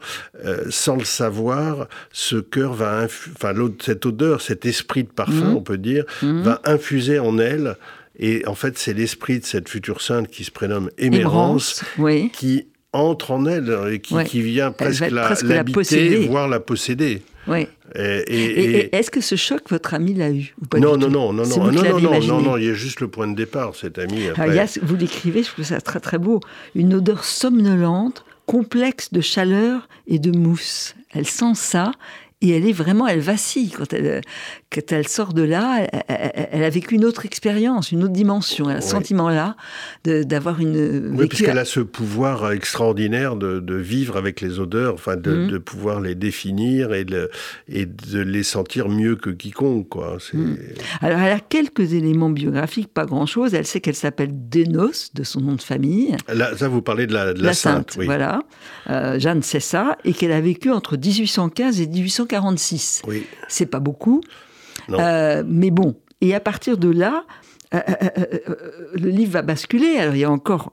sans 0.71 0.95
le 0.95 1.05
savoir, 1.05 1.89
ce 2.13 2.37
cœur 2.37 2.75
va, 2.75 3.05
enfin, 3.05 3.53
cette 3.81 4.07
odeur, 4.07 4.43
cet 4.43 4.65
esprit 4.65 5.03
de 5.03 5.09
parfum, 5.09 5.51
mmh. 5.51 5.57
on 5.57 5.63
peut 5.63 5.79
dire, 5.79 6.05
mmh. 6.23 6.43
va 6.43 6.61
infuser 6.67 7.19
en 7.19 7.37
elle 7.39 7.77
et 8.19 8.47
en 8.47 8.55
fait, 8.55 8.79
c'est 8.79 8.95
l'esprit 8.95 9.41
de 9.41 9.45
cette 9.45 9.69
future 9.69 10.01
sainte 10.01 10.29
qui 10.29 10.45
se 10.45 10.51
prénomme 10.51 10.91
Émérance, 10.99 11.85
qui 12.33 12.67
entre 12.93 13.33
en 13.33 13.45
elle 13.45 13.77
et 13.93 14.01
qui, 14.01 14.41
vient 14.41 14.73
presque, 14.73 15.11
l'habiter, 15.11 16.27
voire 16.27 16.49
la 16.49 16.61
posséder. 16.61 17.23
Oui. 17.47 17.69
Et, 17.95 18.95
est-ce 18.97 19.11
que 19.11 19.21
ce 19.21 19.37
choc, 19.37 19.63
votre 19.69 19.95
ami 19.95 20.15
l'a 20.15 20.31
eu 20.31 20.55
ou 20.61 20.67
pas 20.67 20.79
non, 20.79 20.97
non, 20.97 21.09
non, 21.09 21.33
non, 21.33 21.47
non, 21.47 21.73
non, 21.73 22.01
non, 22.01 22.21
non, 22.21 22.41
non, 22.41 22.57
il 22.57 22.65
y 22.65 22.71
a 22.71 22.75
juste 22.75 23.01
le 23.01 23.09
point 23.09 23.29
de 23.29 23.35
départ, 23.35 23.75
cet 23.75 23.99
ami. 23.99 24.29
vous 24.83 24.97
l'écrivez, 24.97 25.43
je 25.43 25.51
trouve 25.51 25.65
ça 25.65 25.81
très 25.81 26.01
très 26.01 26.19
beau. 26.19 26.41
Une 26.75 26.95
odeur 26.95 27.25
somnolente, 27.25 28.25
complexe 28.47 29.13
de 29.13 29.21
chaleur 29.21 29.89
et 30.07 30.19
de 30.19 30.37
mousse. 30.37 30.95
Elle 31.13 31.27
sent 31.27 31.55
ça 31.55 31.93
et 32.43 32.51
elle 32.51 32.67
est 32.67 32.73
vraiment, 32.73 33.07
elle 33.07 33.21
vacille 33.21 33.71
quand 33.71 33.93
elle, 33.93 34.21
quand 34.77 34.93
elle 34.93 35.09
sort 35.09 35.33
de 35.33 35.43
là. 35.43 35.87
Elle, 36.09 36.63
a 36.63 36.71
vécu 36.71 36.95
une 36.95 37.05
autre 37.05 37.27
expérience, 37.27 37.93
une 37.93 38.05
autre 38.05 38.13
dimension. 38.13 38.71
Elle 38.71 38.79
a 38.79 38.81
ce 38.81 38.91
sentiment-là 38.91 39.57
d'avoir 40.05 40.61
une. 40.61 41.17
Oui, 41.17 41.27
puisqu'elle 41.27 41.59
a 41.59 41.65
ce 41.65 41.81
pouvoir 41.81 42.53
extraordinaire 42.53 43.37
de, 43.37 43.61
de, 43.61 43.75
vivre 43.75 44.17
avec 44.17 44.41
les 44.41 44.61
odeurs, 44.61 44.95
enfin 44.95 45.17
de, 45.17 45.33
mmh. 45.33 45.49
de 45.49 45.59
pouvoir 45.59 46.01
les 46.01 46.15
définir 46.15 46.95
et 46.95 47.05
de, 47.05 47.31
et 47.69 47.87
de 47.87 48.21
les 48.21 48.43
sentir 48.43 48.89
mieux 48.89 49.17
que 49.17 49.31
quiconque. 49.31 49.89
Quoi. 49.89 50.19
Mmh. 50.33 50.55
Alors, 51.01 51.19
elle 51.21 51.33
a 51.33 51.41
quelques 51.41 51.93
éléments 51.93 52.31
biographiques, 52.31 52.93
pas 52.93 53.07
grand-chose. 53.07 53.55
Elle 53.55 53.67
sait 53.67 53.81
qu'elle 53.81 53.95
s'appelle 53.95 54.31
Denos, 54.33 55.11
de 55.15 55.25
son 55.25 55.41
nom 55.41 55.55
de 55.55 55.63
famille. 55.63 56.17
Là, 56.29 56.57
ça, 56.57 56.69
vous 56.69 56.83
parlez 56.83 57.07
de 57.07 57.15
la, 57.15 57.55
sainte. 57.55 57.95
oui. 57.99 58.07
Voilà. 58.07 58.43
Euh, 58.91 59.19
Jeanne 59.19 59.43
sait 59.43 59.61
ça, 59.61 59.97
et 60.05 60.13
qu'elle 60.13 60.33
a 60.33 60.41
vécu 60.41 60.71
entre 60.71 60.97
1815 60.97 61.81
et 61.81 61.87
1815. 61.87 62.27
46. 62.27 63.03
Oui. 63.07 63.25
C'est 63.49 63.67
pas 63.67 63.81
beaucoup. 63.81 64.21
Euh, 64.91 65.43
mais 65.47 65.71
bon. 65.71 65.97
Et 66.21 66.35
à 66.35 66.41
partir 66.41 66.79
de 66.79 66.91
là, 66.91 67.25
euh, 67.75 67.81
euh, 68.19 68.55
le 68.95 69.09
livre 69.09 69.33
va 69.33 69.43
basculer. 69.43 69.97
Alors 69.99 70.15
il 70.15 70.21
y 70.21 70.25
a 70.25 70.31
encore 70.31 70.73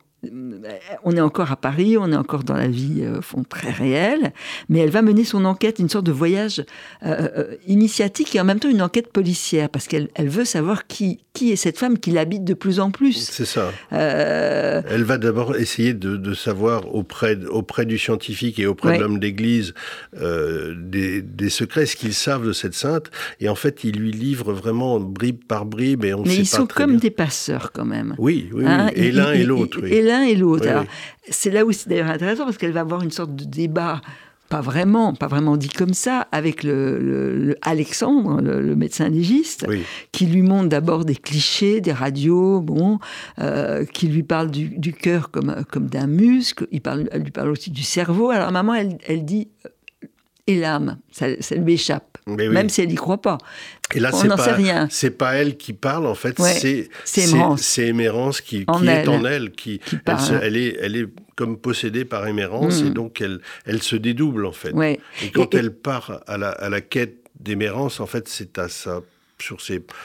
on 1.03 1.15
est 1.15 1.21
encore 1.21 1.51
à 1.51 1.55
Paris, 1.55 1.97
on 1.97 2.11
est 2.11 2.15
encore 2.15 2.43
dans 2.43 2.55
la 2.55 2.67
vie 2.67 3.01
euh, 3.01 3.21
fond, 3.21 3.43
très 3.47 3.71
réelle, 3.71 4.33
mais 4.69 4.79
elle 4.79 4.89
va 4.89 5.01
mener 5.01 5.23
son 5.23 5.45
enquête, 5.45 5.79
une 5.79 5.89
sorte 5.89 6.05
de 6.05 6.11
voyage 6.11 6.63
euh, 7.05 7.29
euh, 7.37 7.55
initiatique 7.67 8.35
et 8.35 8.41
en 8.41 8.43
même 8.43 8.59
temps 8.59 8.69
une 8.69 8.81
enquête 8.81 9.11
policière, 9.11 9.69
parce 9.69 9.87
qu'elle 9.87 10.09
elle 10.15 10.29
veut 10.29 10.45
savoir 10.45 10.87
qui, 10.87 11.19
qui 11.33 11.51
est 11.51 11.55
cette 11.55 11.77
femme 11.77 11.97
qui 11.97 12.11
l'habite 12.11 12.43
de 12.43 12.53
plus 12.53 12.79
en 12.79 12.91
plus. 12.91 13.29
C'est 13.31 13.45
ça. 13.45 13.71
Elle 13.91 15.03
va 15.03 15.17
d'abord 15.17 15.55
essayer 15.55 15.93
de, 15.93 16.33
savoir 16.33 16.93
auprès, 16.93 17.37
auprès 17.45 17.85
du 17.85 17.97
scientifique 17.97 18.59
et 18.59 18.65
auprès 18.65 18.97
de 18.97 19.01
l'homme 19.01 19.19
d'église 19.19 19.73
des, 20.13 21.21
des, 21.21 21.49
secrets, 21.49 21.85
ce 21.85 21.95
qu'ils 21.95 22.13
savent 22.13 22.45
de 22.45 22.53
cette 22.53 22.73
sainte, 22.73 23.11
et 23.39 23.49
en 23.49 23.55
fait, 23.55 23.83
il 23.83 23.97
lui 23.97 24.11
livre 24.11 24.53
vraiment 24.53 24.99
bribe 24.99 25.43
par 25.47 25.65
bribe, 25.65 26.05
et 26.05 26.13
on 26.13 26.23
mais 26.23 26.35
ils 26.35 26.47
sont 26.47 26.65
comme 26.65 26.97
des 26.97 27.11
passeurs 27.11 27.71
quand 27.71 27.85
même. 27.85 28.15
Oui, 28.17 28.49
oui, 28.53 28.65
hein, 28.65 28.89
et 28.95 29.11
l'un 29.11 29.31
et 29.31 29.43
l'autre. 29.43 29.79
Oui 29.81 29.93
et 29.93 30.01
l'autre. 30.35 30.85
C'est 31.29 31.51
là 31.51 31.65
où 31.65 31.71
c'est 31.71 31.89
d'ailleurs 31.89 32.09
intéressant 32.09 32.45
parce 32.45 32.57
qu'elle 32.57 32.71
va 32.71 32.81
avoir 32.81 33.01
une 33.01 33.11
sorte 33.11 33.35
de 33.35 33.45
débat 33.45 34.01
pas 34.53 34.61
vraiment, 34.61 35.15
pas 35.15 35.25
vraiment 35.25 35.57
dit 35.57 35.69
comme 35.69 35.95
ça, 35.95 36.27
avec 36.31 36.61
le, 36.61 37.55
Alexandre, 37.63 38.39
le, 38.39 38.75
médecin 38.75 39.09
légiste, 39.09 39.65
qui 40.11 40.27
lui 40.27 40.43
montre 40.43 40.69
d'abord 40.69 41.05
des 41.05 41.15
clichés, 41.15 41.81
des 41.81 41.91
radios, 41.91 42.61
bon, 42.61 42.99
euh, 43.39 43.83
qui 43.83 44.07
lui 44.07 44.21
parle 44.21 44.51
du, 44.51 44.93
cœur 44.93 45.31
comme, 45.31 45.55
comme 45.71 45.87
d'un 45.87 46.05
muscle, 46.05 46.67
il 46.71 46.81
parle, 46.81 47.09
elle 47.11 47.23
lui 47.23 47.31
parle 47.31 47.49
aussi 47.49 47.71
du 47.71 47.81
cerveau. 47.81 48.29
Alors 48.29 48.51
maman, 48.51 48.75
elle, 48.75 48.99
elle 49.07 49.25
dit, 49.25 49.47
et 50.45 50.59
l'âme, 50.59 50.97
ça, 51.11 51.27
ça 51.39 51.55
lui 51.55 51.73
échappe. 51.73 52.17
Même 52.27 52.69
si 52.69 52.81
elle 52.81 52.89
n'y 52.89 52.95
croit 52.95 53.21
pas. 53.21 53.37
Et 53.93 53.99
là, 53.99 54.11
c'est 54.11 54.27
pas, 54.27 54.87
C'est 54.89 55.11
pas 55.11 55.35
elle 55.35 55.57
qui 55.57 55.73
parle, 55.73 56.07
en 56.07 56.15
fait, 56.15 56.39
c'est 56.41 56.89
c'est 57.05 57.87
Émérance 57.87 58.41
qui, 58.41 58.57
est 58.61 58.69
en 58.69 58.85
elle, 59.25 59.51
qui, 59.51 59.79
elle, 60.41 60.57
est, 60.57 60.77
elle 60.81 60.95
est 60.95 61.07
comme 61.35 61.57
possédée 61.57 62.05
par 62.05 62.27
Émérance, 62.27 62.81
et 62.81 62.89
mm. 62.89 62.93
donc 62.93 63.21
elle, 63.21 63.39
elle 63.65 63.81
se 63.81 63.95
dédouble, 63.95 64.45
en 64.45 64.51
fait. 64.51 64.73
Et 65.21 65.29
quand 65.31 65.53
elle 65.53 65.73
part 65.73 66.21
à 66.27 66.37
la, 66.37 66.49
à 66.49 66.69
la 66.69 66.81
quête 66.81 67.17
d'Émérance, 67.39 67.99
en 67.99 68.07
fait, 68.07 68.27
c'est 68.27 68.57
à 68.57 68.69
sa 68.69 69.01
sur 69.43 69.59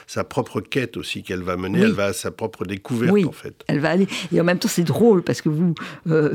sa 0.07 0.25
propre 0.25 0.61
quête 0.61 0.97
aussi 0.97 1.23
qu'elle 1.23 1.43
va 1.43 1.57
mener, 1.57 1.81
elle 1.81 1.93
va 1.93 2.07
à 2.07 2.13
sa 2.13 2.31
propre 2.31 2.65
découverte 2.65 3.13
oui, 3.13 3.25
en 3.25 3.33
fait. 3.33 3.65
Elle 3.69 3.81
va 3.81 3.91
aller. 3.91 4.09
Et 4.33 4.41
en 4.41 4.45
même 4.45 4.59
temps 4.59 4.69
c'est 4.69 4.85
drôle 4.85 5.23
parce 5.23 5.43
que 5.43 5.49
vous, 5.49 5.75
euh, 6.09 6.35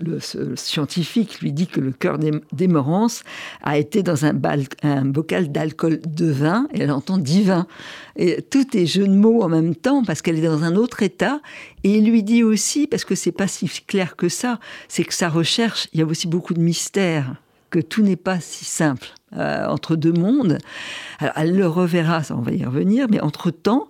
le, 0.00 0.20
scientifique 0.56 1.40
lui 1.40 1.52
dit 1.52 1.66
que 1.66 1.80
le 1.80 1.92
cœur 1.92 2.18
d'Émérance 2.52 3.24
a 3.62 3.78
été 3.78 4.02
dans 4.02 4.26
un, 4.26 4.38
un 4.82 5.04
bocal 5.04 5.50
d'alcool 5.50 6.00
de 6.06 6.30
vin 6.30 6.68
et 6.74 6.82
elle 6.82 6.92
entend 6.92 7.18
divin. 7.18 7.66
Et 8.16 8.42
tout 8.42 8.76
est 8.76 8.86
jeu 8.86 9.06
de 9.06 9.14
mots 9.14 9.42
en 9.42 9.48
même 9.48 9.74
temps 9.74 10.04
parce 10.04 10.22
qu'elle 10.22 10.38
est 10.38 10.46
dans 10.46 10.62
un 10.62 10.76
autre 10.76 11.02
état. 11.02 11.40
Et 11.82 11.96
il 11.96 12.08
lui 12.08 12.22
dit 12.22 12.42
aussi 12.42 12.86
parce 12.86 13.04
que 13.04 13.14
c'est 13.14 13.32
pas 13.32 13.48
si 13.48 13.68
clair 13.86 14.16
que 14.16 14.28
ça, 14.28 14.60
c'est 14.88 15.04
que 15.04 15.14
sa 15.14 15.28
recherche 15.28 15.88
il 15.92 16.00
y 16.00 16.02
a 16.02 16.06
aussi 16.06 16.26
beaucoup 16.26 16.54
de 16.54 16.60
mystères 16.60 17.34
que 17.74 17.80
tout 17.80 18.02
n'est 18.02 18.14
pas 18.14 18.38
si 18.38 18.64
simple 18.64 19.08
euh, 19.36 19.66
entre 19.66 19.96
deux 19.96 20.12
mondes. 20.12 20.58
Alors, 21.18 21.34
elle 21.36 21.56
le 21.56 21.66
reverra, 21.66 22.22
ça 22.22 22.36
on 22.36 22.40
va 22.40 22.52
y 22.52 22.64
revenir, 22.64 23.08
mais 23.10 23.20
entre-temps, 23.20 23.88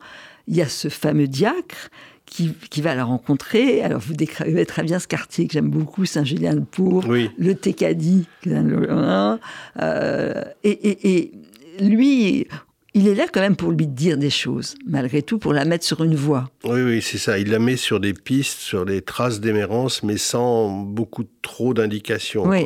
il 0.49 0.57
y 0.57 0.62
a 0.62 0.69
ce 0.69 0.88
fameux 0.88 1.29
diacre 1.29 1.91
qui, 2.25 2.55
qui, 2.71 2.81
va 2.81 2.95
la 2.95 3.05
rencontrer. 3.05 3.83
Alors, 3.83 4.00
vous 4.00 4.14
décrivez 4.14 4.64
très 4.64 4.85
bien 4.85 4.99
ce 4.99 5.07
quartier 5.07 5.47
que 5.47 5.53
j'aime 5.53 5.69
beaucoup, 5.69 6.07
Saint-Julien-de-Pour, 6.07 7.05
le 7.05 7.53
Técadi. 7.53 8.26
Euh, 8.47 9.37
et, 10.62 10.71
et, 10.71 11.19
et, 11.19 11.33
lui, 11.81 12.47
il 12.97 13.09
est 13.09 13.15
là 13.17 13.25
quand 13.31 13.41
même 13.41 13.57
pour 13.57 13.73
lui 13.73 13.89
dire 13.89 14.17
des 14.17 14.31
choses, 14.31 14.77
malgré 14.87 15.21
tout, 15.23 15.39
pour 15.39 15.53
la 15.53 15.65
mettre 15.65 15.85
sur 15.85 16.05
une 16.05 16.15
voie. 16.15 16.49
Oui, 16.63 16.81
oui, 16.81 17.03
c'est 17.03 17.19
ça. 17.19 17.39
Il 17.39 17.51
la 17.51 17.59
met 17.59 17.77
sur 17.77 17.99
des 17.99 18.15
pistes, 18.15 18.61
sur 18.61 18.87
des 18.87 19.03
traces 19.03 19.41
d'émérance, 19.41 20.05
mais 20.05 20.17
sans 20.17 20.69
beaucoup 20.69 21.25
trop 21.43 21.75
d'indications. 21.75 22.47
Oui. 22.47 22.65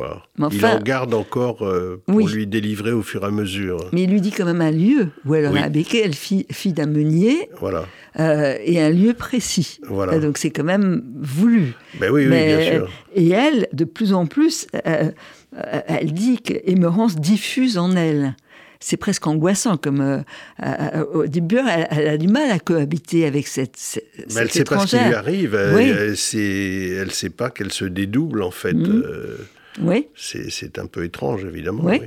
il 0.51 0.65
en 0.65 0.79
garde 0.79 1.15
encore 1.15 1.65
euh, 1.65 2.01
pour 2.05 2.27
lui 2.27 2.45
délivrer 2.45 2.91
au 2.91 3.01
fur 3.01 3.23
et 3.23 3.27
à 3.27 3.31
mesure. 3.31 3.89
Mais 3.91 4.03
il 4.03 4.11
lui 4.11 4.21
dit 4.21 4.31
quand 4.31 4.45
même 4.45 4.61
un 4.61 4.71
lieu 4.71 5.09
où 5.25 5.33
elle 5.33 5.47
aurait 5.47 5.69
oui. 5.73 6.01
elle 6.03 6.13
fille, 6.13 6.45
fille 6.51 6.73
d'un 6.73 6.85
meunier. 6.85 7.49
Voilà. 7.59 7.85
Euh, 8.19 8.55
et 8.63 8.79
un 8.79 8.91
lieu 8.91 9.13
précis. 9.13 9.79
Voilà. 9.87 10.19
donc 10.19 10.37
c'est 10.37 10.51
quand 10.51 10.63
même 10.63 11.03
voulu. 11.19 11.73
Ben 11.99 12.11
oui, 12.11 12.27
oui, 12.27 12.29
bien 12.29 12.61
sûr. 12.61 12.89
Et 13.15 13.29
elle, 13.29 13.67
de 13.73 13.83
plus 13.83 14.13
en 14.13 14.27
plus, 14.27 14.67
euh, 14.85 15.11
elle 15.87 16.13
dit 16.13 16.37
qu'Émérance 16.37 17.15
diffuse 17.15 17.79
en 17.79 17.95
elle 17.95 18.35
c'est 18.79 18.97
presque 18.97 19.27
angoissant. 19.27 19.77
Comme 19.77 20.01
euh, 20.01 20.19
euh, 20.63 21.05
au 21.13 21.27
début, 21.27 21.57
elle, 21.57 22.07
a 22.07 22.17
du 22.17 22.27
mal 22.27 22.49
à 22.51 22.59
cohabiter 22.59 23.25
avec 23.25 23.47
cette, 23.47 23.75
cette 23.75 24.05
Mais 24.33 24.41
elle 24.41 24.51
sait 24.51 24.63
pas 24.63 24.85
ce 24.85 24.97
qui 24.97 25.03
lui 25.03 25.13
arrive. 25.13 25.55
Elle, 25.55 26.09
ne 26.11 27.09
sait 27.09 27.29
pas 27.29 27.49
qu'elle 27.49 27.71
se 27.71 27.85
dédouble 27.85 28.41
en 28.41 28.51
fait. 28.51 28.73
Mhm. 28.73 29.03
Euh, 29.05 29.37
oui. 29.81 30.07
C'est 30.15 30.79
un 30.79 30.85
peu 30.85 31.03
étrange 31.03 31.45
évidemment. 31.45 31.83
Oui. 31.83 32.01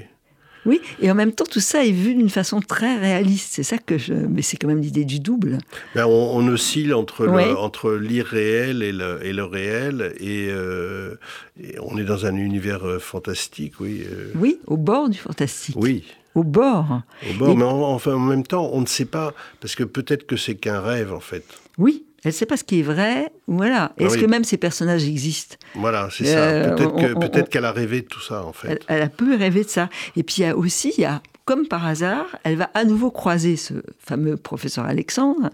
oui. 0.67 0.81
et 1.01 1.11
en 1.11 1.15
même 1.15 1.33
temps, 1.33 1.45
tout 1.45 1.61
ça 1.61 1.85
est 1.85 1.93
vu 1.93 2.15
d'une 2.15 2.31
façon 2.31 2.61
très 2.61 2.99
réaliste. 2.99 3.51
C'est 3.53 3.63
ça 3.63 3.77
que 3.79 3.99
je. 3.99 4.15
Mais 4.15 4.43
c'est 4.43 4.57
quand 4.57 4.69
même 4.69 4.81
l'idée 4.81 5.05
du 5.05 5.21
double. 5.21 5.59
Ben, 5.95 6.07
on, 6.07 6.47
oscille 6.49 6.95
entre 6.95 7.29
entre 7.57 7.93
l'irréel 7.93 8.83
et 8.83 8.93
le, 8.93 9.21
et 9.23 9.33
le 9.33 9.45
réel, 9.45 10.15
et, 10.21 10.49
et, 10.49 11.79
on 11.81 11.99
est 11.99 12.05
dans 12.05 12.25
un 12.27 12.37
univers 12.37 12.99
fantastique, 12.99 13.75
oui. 13.81 14.05
Oui, 14.35 14.59
au 14.67 14.79
bord 14.79 15.11
du 15.11 15.19
fantastique. 15.19 15.77
Oui 15.79 16.05
au 16.35 16.45
bord. 16.45 17.03
Au 17.31 17.35
bord, 17.35 17.57
mais 17.57 17.65
enfin, 17.65 18.15
en 18.15 18.19
même 18.21 18.45
temps, 18.45 18.71
on 18.73 18.81
ne 18.81 18.87
sait 18.87 19.05
pas, 19.05 19.35
parce 19.61 19.75
que 19.75 19.85
peut-être 19.85 20.27
que 20.27 20.37
c'est 20.37 20.55
qu'un 20.55 20.81
rêve, 20.81 21.13
en 21.13 21.21
fait. 21.21 21.45
Oui, 21.79 22.05
elle 22.25 22.31
ne 22.31 22.35
sait 22.35 22.47
pas 22.47 22.57
ce 22.57 22.65
qui 22.65 22.81
est 22.81 22.85
vrai. 22.85 23.33
Voilà. 23.49 23.93
Ah 23.99 24.05
Est-ce 24.05 24.17
que 24.17 24.27
même 24.27 24.45
ces 24.45 24.57
personnages 24.57 25.05
existent? 25.05 25.57
Voilà, 25.75 26.09
c'est 26.11 26.25
ça. 26.25 26.39
Euh, 26.39 26.77
peut-être 26.77 27.49
qu'elle 27.49 27.65
a 27.65 27.73
rêvé 27.73 28.03
de 28.03 28.07
tout 28.07 28.21
ça, 28.21 28.45
en 28.45 28.53
fait. 28.53 28.81
Elle, 28.87 29.03
a 29.03 29.09
peu 29.09 29.37
rêvé 29.37 29.65
de 29.65 29.69
ça. 29.69 29.89
Et 30.17 30.23
puis, 30.23 30.37
il 30.39 30.43
y 30.43 30.47
a 30.47 30.57
aussi, 30.57 30.95
il 30.97 31.03
y 31.03 31.05
a, 31.05 31.21
comme 31.45 31.67
par 31.67 31.85
hasard, 31.85 32.27
elle 32.45 32.57
va 32.57 32.71
à 32.75 32.85
nouveau 32.85 33.11
croiser 33.11 33.57
ce 33.57 33.75
fameux 33.99 34.37
professeur 34.37 34.85
Alexandre. 34.85 35.51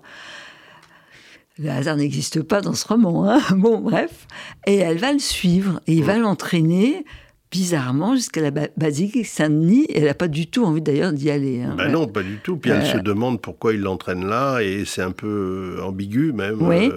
Le 1.58 1.70
hasard 1.70 1.96
n'existe 1.96 2.42
pas 2.42 2.60
dans 2.60 2.74
ce 2.74 2.86
roman. 2.86 3.30
Hein 3.30 3.40
bon, 3.52 3.80
bref. 3.80 4.26
Et 4.66 4.76
elle 4.76 4.98
va 4.98 5.12
le 5.12 5.18
suivre 5.18 5.80
et 5.86 5.94
il 5.94 6.04
va 6.04 6.18
l'entraîner 6.18 7.04
bizarrement 7.50 8.14
jusqu'à 8.14 8.40
la 8.42 8.50
basilique 8.76 9.24
Saint-Denis. 9.24 9.86
Elle 9.94 10.04
n'a 10.04 10.14
pas 10.14 10.28
du 10.28 10.46
tout 10.46 10.64
envie 10.64 10.82
d'ailleurs 10.82 11.12
d'y 11.12 11.30
aller. 11.30 11.62
Hein. 11.62 11.74
Ben 11.76 11.90
non, 11.90 12.06
pas 12.06 12.22
du 12.22 12.38
tout. 12.38 12.56
Puis 12.56 12.70
elle 12.70 12.86
se 12.86 12.98
demande 12.98 13.40
pourquoi 13.40 13.72
il 13.74 13.80
l'entraîne 13.80 14.26
là, 14.26 14.60
et 14.60 14.84
c'est 14.84 15.02
un 15.02 15.12
peu 15.12 15.78
ambigu 15.82 16.32
même. 16.32 16.60
Oui. 16.60 16.90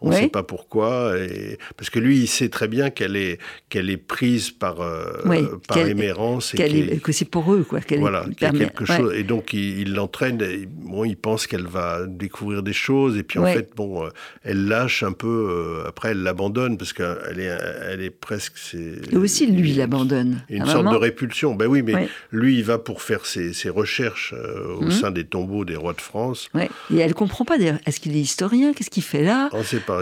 On 0.00 0.10
ne 0.10 0.14
sait 0.14 0.28
pas 0.28 0.42
pourquoi. 0.42 1.16
Et... 1.18 1.58
Parce 1.76 1.90
que 1.90 1.98
lui, 1.98 2.18
il 2.18 2.28
sait 2.28 2.48
très 2.48 2.68
bien 2.68 2.90
qu'elle 2.90 3.16
est, 3.16 3.38
qu'elle 3.68 3.90
est 3.90 3.96
prise 3.96 4.50
par, 4.50 4.80
euh, 4.80 5.58
par 5.66 5.78
émérance. 5.78 6.54
Et 6.54 6.98
que 6.98 7.12
c'est 7.12 7.24
pour 7.24 7.52
eux, 7.52 7.64
quoi. 7.68 7.80
Voilà, 7.98 8.24
y 8.40 8.44
a 8.44 8.52
quelque 8.52 8.84
chose. 8.84 9.14
Et 9.14 9.24
donc, 9.24 9.52
il 9.52 9.94
l'entraîne. 9.94 10.38
Bon, 10.68 11.04
il 11.04 11.16
pense 11.16 11.46
qu'elle 11.46 11.66
va 11.66 12.06
découvrir 12.06 12.62
des 12.62 12.72
choses. 12.72 13.16
Et 13.16 13.22
puis, 13.22 13.38
en 13.38 13.46
fait, 13.46 13.70
bon, 13.76 14.04
euh, 14.04 14.08
elle 14.44 14.66
lâche 14.66 15.02
un 15.02 15.12
peu. 15.12 15.28
Euh, 15.28 15.88
après, 15.88 16.10
elle 16.10 16.22
l'abandonne 16.22 16.78
parce 16.78 16.92
qu'elle 16.92 17.38
est, 17.40 17.58
elle 17.90 18.02
est 18.02 18.10
presque. 18.10 18.54
Et 18.74 19.16
aussi, 19.16 19.46
lui, 19.46 19.70
il 19.70 19.78
l'abandonne. 19.78 20.42
Une 20.48 20.66
sorte 20.66 20.90
de 20.90 20.96
répulsion. 20.96 21.54
Ben 21.54 21.66
oui, 21.66 21.82
mais 21.82 22.08
lui, 22.30 22.58
il 22.58 22.64
va 22.64 22.78
pour 22.78 23.02
faire 23.02 23.26
ses, 23.26 23.52
ses 23.52 23.70
recherches 23.70 24.34
au 24.78 24.84
mhm. 24.84 24.90
sein 24.90 25.10
des 25.10 25.24
tombeaux 25.24 25.64
des 25.64 25.76
rois 25.76 25.92
de 25.92 26.00
France. 26.00 26.48
Et 26.94 26.98
elle 26.98 27.14
comprend 27.14 27.44
pas, 27.44 27.58
d'ailleurs. 27.58 27.78
Est-ce 27.86 28.00
qu'il 28.00 28.16
est 28.16 28.20
historien 28.20 28.72
Qu'est-ce 28.72 28.90
qu'il 28.90 29.02
fait 29.02 29.22
là? 29.22 29.48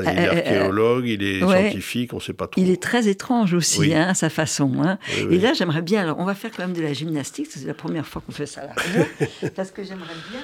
Il 0.02 0.08
est 0.08 0.28
euh, 0.28 0.32
euh, 0.32 0.38
archéologue, 0.38 1.06
il 1.06 1.22
est 1.22 1.38
scientifique, 1.38 2.12
on 2.12 2.16
ne 2.16 2.20
sait 2.20 2.32
pas 2.32 2.46
trop. 2.46 2.60
Il 2.60 2.70
est 2.70 2.82
très 2.82 3.08
étrange 3.08 3.54
aussi, 3.54 3.94
hein, 3.94 4.08
à 4.08 4.14
sa 4.14 4.30
façon. 4.30 4.82
Hein. 4.82 4.98
Et 5.30 5.38
là, 5.38 5.52
j'aimerais 5.52 5.82
bien. 5.82 6.02
Alors, 6.02 6.18
on 6.18 6.24
va 6.24 6.34
faire 6.34 6.50
quand 6.50 6.62
même 6.62 6.76
de 6.76 6.82
la 6.82 6.92
gymnastique. 6.92 7.48
C'est 7.50 7.64
la 7.66 7.74
première 7.74 8.06
fois 8.06 8.22
qu'on 8.24 8.32
fait 8.32 8.46
ça 8.46 8.62
à 8.62 8.66
la 8.66 8.72
radio. 8.74 9.50
parce 9.56 9.70
que 9.70 9.82
j'aimerais 9.82 10.14
bien. 10.30 10.40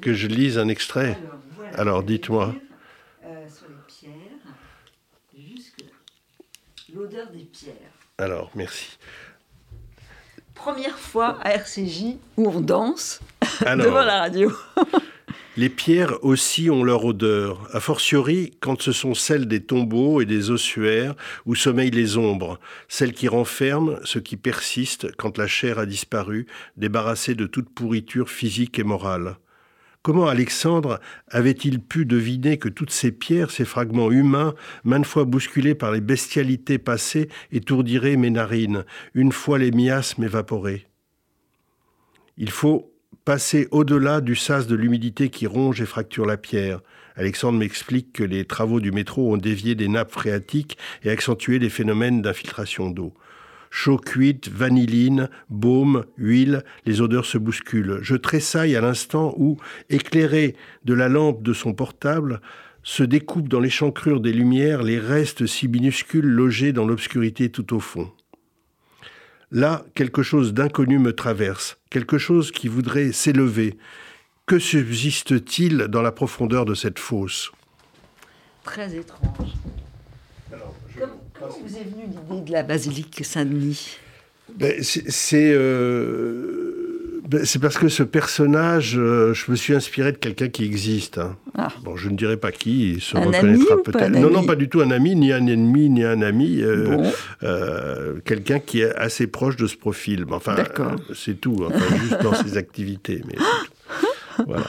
Que 0.00 0.14
je 0.14 0.26
lise 0.26 0.58
un 0.58 0.68
extrait. 0.68 1.18
Alors, 1.74 2.02
dites-moi. 2.02 2.54
Euh, 3.24 3.28
sur 3.48 3.66
les 3.68 3.74
pierres, 3.86 5.54
jusque 5.54 5.84
L'odeur 6.94 7.30
des 7.30 7.44
pierres. 7.44 7.74
Alors, 8.18 8.50
merci. 8.54 8.98
Première 10.58 10.98
fois 10.98 11.38
à 11.42 11.52
RCJ 11.52 12.16
où 12.36 12.48
on 12.48 12.60
danse 12.60 13.20
devant 13.62 14.02
la 14.02 14.20
radio. 14.20 14.52
Les 15.56 15.68
pierres 15.68 16.22
aussi 16.22 16.70
ont 16.70 16.84
leur 16.84 17.04
odeur, 17.04 17.68
a 17.72 17.80
fortiori 17.80 18.52
quand 18.60 18.80
ce 18.80 18.92
sont 18.92 19.14
celles 19.14 19.46
des 19.46 19.60
tombeaux 19.60 20.20
et 20.20 20.24
des 20.24 20.50
ossuaires 20.50 21.14
où 21.46 21.54
sommeillent 21.54 21.90
les 21.90 22.16
ombres, 22.16 22.60
celles 22.86 23.12
qui 23.12 23.26
renferment 23.26 23.98
ce 24.04 24.18
qui 24.20 24.36
persiste 24.36 25.08
quand 25.16 25.36
la 25.38 25.48
chair 25.48 25.80
a 25.80 25.86
disparu, 25.86 26.46
débarrassée 26.76 27.34
de 27.34 27.46
toute 27.46 27.70
pourriture 27.70 28.30
physique 28.30 28.78
et 28.78 28.84
morale. 28.84 29.36
Comment 30.08 30.28
Alexandre 30.28 31.00
avait-il 31.28 31.80
pu 31.80 32.06
deviner 32.06 32.56
que 32.56 32.70
toutes 32.70 32.92
ces 32.92 33.12
pierres, 33.12 33.50
ces 33.50 33.66
fragments 33.66 34.10
humains, 34.10 34.54
maintes 34.82 35.04
fois 35.04 35.26
bousculés 35.26 35.74
par 35.74 35.92
les 35.92 36.00
bestialités 36.00 36.78
passées, 36.78 37.28
étourdiraient 37.52 38.16
mes 38.16 38.30
narines, 38.30 38.86
une 39.12 39.32
fois 39.32 39.58
les 39.58 39.70
miasmes 39.70 40.24
évaporés? 40.24 40.86
Il 42.38 42.48
faut 42.48 42.90
passer 43.26 43.68
au-delà 43.70 44.22
du 44.22 44.34
sas 44.34 44.66
de 44.66 44.74
l'humidité 44.74 45.28
qui 45.28 45.46
ronge 45.46 45.82
et 45.82 45.84
fracture 45.84 46.24
la 46.24 46.38
pierre. 46.38 46.80
Alexandre 47.14 47.58
m'explique 47.58 48.14
que 48.14 48.24
les 48.24 48.46
travaux 48.46 48.80
du 48.80 48.92
métro 48.92 49.30
ont 49.30 49.36
dévié 49.36 49.74
des 49.74 49.88
nappes 49.88 50.12
phréatiques 50.12 50.78
et 51.02 51.10
accentué 51.10 51.58
les 51.58 51.68
phénomènes 51.68 52.22
d'infiltration 52.22 52.88
d'eau. 52.88 53.12
Chaud 53.70 53.98
cuite, 53.98 54.48
vanilline, 54.48 55.28
baume, 55.50 56.04
huile, 56.16 56.64
les 56.86 57.00
odeurs 57.00 57.26
se 57.26 57.38
bousculent. 57.38 57.98
Je 58.02 58.16
tressaille 58.16 58.76
à 58.76 58.80
l'instant 58.80 59.34
où, 59.36 59.58
éclairé 59.90 60.56
de 60.84 60.94
la 60.94 61.08
lampe 61.08 61.42
de 61.42 61.52
son 61.52 61.74
portable, 61.74 62.40
se 62.82 63.02
découpent 63.02 63.48
dans 63.48 63.60
l'échancrure 63.60 64.20
des 64.20 64.32
lumières 64.32 64.82
les 64.82 64.98
restes 64.98 65.46
si 65.46 65.68
minuscules 65.68 66.26
logés 66.26 66.72
dans 66.72 66.86
l'obscurité 66.86 67.50
tout 67.50 67.74
au 67.74 67.80
fond. 67.80 68.10
Là, 69.50 69.84
quelque 69.94 70.22
chose 70.22 70.52
d'inconnu 70.52 70.98
me 70.98 71.14
traverse, 71.14 71.78
quelque 71.90 72.18
chose 72.18 72.50
qui 72.50 72.68
voudrait 72.68 73.12
s'élever. 73.12 73.78
Que 74.46 74.58
subsiste-t-il 74.58 75.88
dans 75.88 76.02
la 76.02 76.12
profondeur 76.12 76.64
de 76.64 76.74
cette 76.74 76.98
fosse? 76.98 77.52
Très 78.64 78.94
étrange. 78.94 79.52
Comment, 81.38 81.52
vous 81.64 81.76
est 81.76 81.84
venue 81.84 82.04
l'idée 82.10 82.44
de 82.44 82.52
la 82.52 82.62
basilique 82.62 83.24
Saint-Denis? 83.24 83.98
Ben, 84.58 84.82
C'est 84.82 85.52
euh, 85.52 86.88
ben, 87.28 87.44
parce 87.60 87.76
que 87.76 87.90
ce 87.90 88.02
personnage, 88.02 88.94
euh, 88.96 89.34
je 89.34 89.50
me 89.50 89.56
suis 89.56 89.74
inspiré 89.74 90.12
de 90.12 90.16
quelqu'un 90.16 90.48
qui 90.48 90.64
existe. 90.64 91.18
Hein. 91.18 91.36
Ah. 91.58 91.68
Bon, 91.82 91.94
je 91.94 92.08
ne 92.08 92.16
dirais 92.16 92.38
pas 92.38 92.52
qui, 92.52 92.92
il 92.92 93.00
se 93.02 93.18
reconnaîtra 93.18 93.76
peut-être. 93.82 94.08
Non, 94.12 94.30
non, 94.30 94.46
pas 94.46 94.56
du 94.56 94.70
tout 94.70 94.80
un 94.80 94.90
ami, 94.90 95.14
ni 95.14 95.30
un 95.30 95.46
ennemi, 95.46 95.90
ni 95.90 96.04
un 96.04 96.22
ami. 96.22 96.62
Euh, 96.62 97.10
euh, 97.42 98.14
quelqu'un 98.24 98.60
qui 98.60 98.80
est 98.80 98.94
assez 98.94 99.26
proche 99.26 99.56
de 99.56 99.66
ce 99.66 99.76
profil. 99.76 100.24
Enfin, 100.30 100.56
c'est 101.14 101.38
tout, 101.38 101.66
enfin, 101.66 101.96
juste 101.98 102.22
dans 102.22 102.32
ses 102.32 102.56
activités. 102.56 103.20
Mais 103.26 103.36
voilà. 104.46 104.64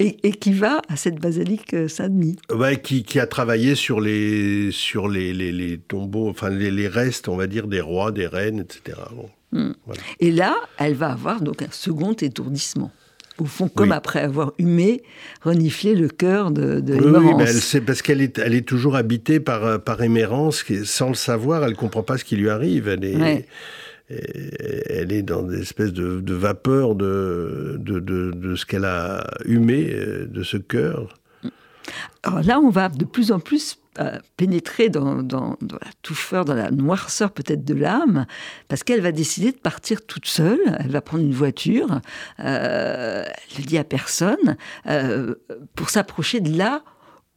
Et, 0.00 0.32
qui 0.32 0.52
va 0.52 0.82
à 0.88 0.96
cette 0.96 1.20
basilique 1.20 1.76
Saint-Denis. 1.88 2.36
Ouais, 2.52 2.80
qui, 2.80 3.04
qui, 3.04 3.20
a 3.20 3.26
travaillé 3.26 3.74
sur 3.74 4.00
les, 4.00 4.70
sur 4.72 5.08
les, 5.08 5.32
les, 5.32 5.52
les 5.52 5.78
tombeaux, 5.78 6.28
enfin 6.28 6.50
les, 6.50 6.70
les, 6.70 6.88
restes, 6.88 7.28
on 7.28 7.36
va 7.36 7.46
dire, 7.46 7.68
des 7.68 7.80
rois, 7.80 8.10
des 8.10 8.26
reines, 8.26 8.60
etc. 8.60 8.98
Bon. 9.14 9.30
Hmm. 9.52 9.72
Et 10.18 10.32
là, 10.32 10.56
elle 10.78 10.94
va 10.94 11.12
avoir 11.12 11.40
donc 11.40 11.62
un 11.62 11.70
second 11.70 12.12
étourdissement. 12.12 12.90
Au 13.38 13.46
fond, 13.46 13.68
comme 13.68 13.90
après 13.90 14.20
avoir 14.20 14.52
humé, 14.58 15.02
reniflé 15.42 15.96
le 15.96 16.08
cœur 16.08 16.52
de, 16.52 16.78
de 16.78 16.94
Oui, 16.94 17.46
c'est 17.48 17.80
parce 17.80 18.00
qu'elle 18.00 18.20
est, 18.20 18.38
elle 18.38 18.54
est 18.54 18.66
toujours 18.66 18.94
habitée 18.94 19.40
par, 19.40 19.64
euh, 19.64 19.78
par 19.78 20.02
Émérance, 20.02 20.64
sans 20.84 21.08
le 21.08 21.14
savoir, 21.14 21.64
elle 21.64 21.70
ne 21.70 21.76
comprend 21.76 22.04
pas 22.04 22.16
ce 22.16 22.24
qui 22.24 22.36
lui 22.36 22.48
arrive. 22.48 22.86
Elle 22.86 23.04
est, 23.04 23.46
elle 24.08 25.12
est 25.12 25.22
dans 25.22 25.42
des 25.42 25.60
espèces 25.60 25.92
de, 25.92 26.20
de 26.20 26.34
vapeur 26.34 26.94
de, 26.94 27.76
de, 27.80 27.98
de 27.98 28.54
ce 28.54 28.66
qu'elle 28.66 28.84
a 28.84 29.26
humé, 29.44 29.90
euh, 29.92 30.26
de 30.26 30.42
ce 30.42 30.56
cœur. 30.56 31.14
Alors 32.22 32.42
là, 32.42 32.60
on 32.60 32.70
va 32.70 32.88
de 32.88 33.04
plus 33.04 33.32
en 33.32 33.40
plus 33.40 33.78
pénétrer 34.36 34.88
dans, 34.88 35.22
la 35.60 35.90
touffeur, 36.02 36.44
dans 36.44 36.54
la 36.54 36.70
noirceur 36.70 37.30
peut-être 37.30 37.64
de 37.64 37.74
l'âme, 37.74 38.26
parce 38.68 38.82
qu'elle 38.82 39.00
va 39.00 39.12
décider 39.12 39.52
de 39.52 39.58
partir 39.58 40.04
toute 40.04 40.26
seule. 40.26 40.60
Elle 40.80 40.90
va 40.90 41.00
prendre 41.00 41.22
une 41.22 41.32
voiture, 41.32 42.00
euh, 42.40 43.24
elle 43.24 43.62
ne 43.62 43.66
dit 43.66 43.78
à 43.78 43.84
personne, 43.84 44.56
euh, 44.86 45.34
pour 45.76 45.90
s'approcher 45.90 46.40
de 46.40 46.56
là 46.56 46.82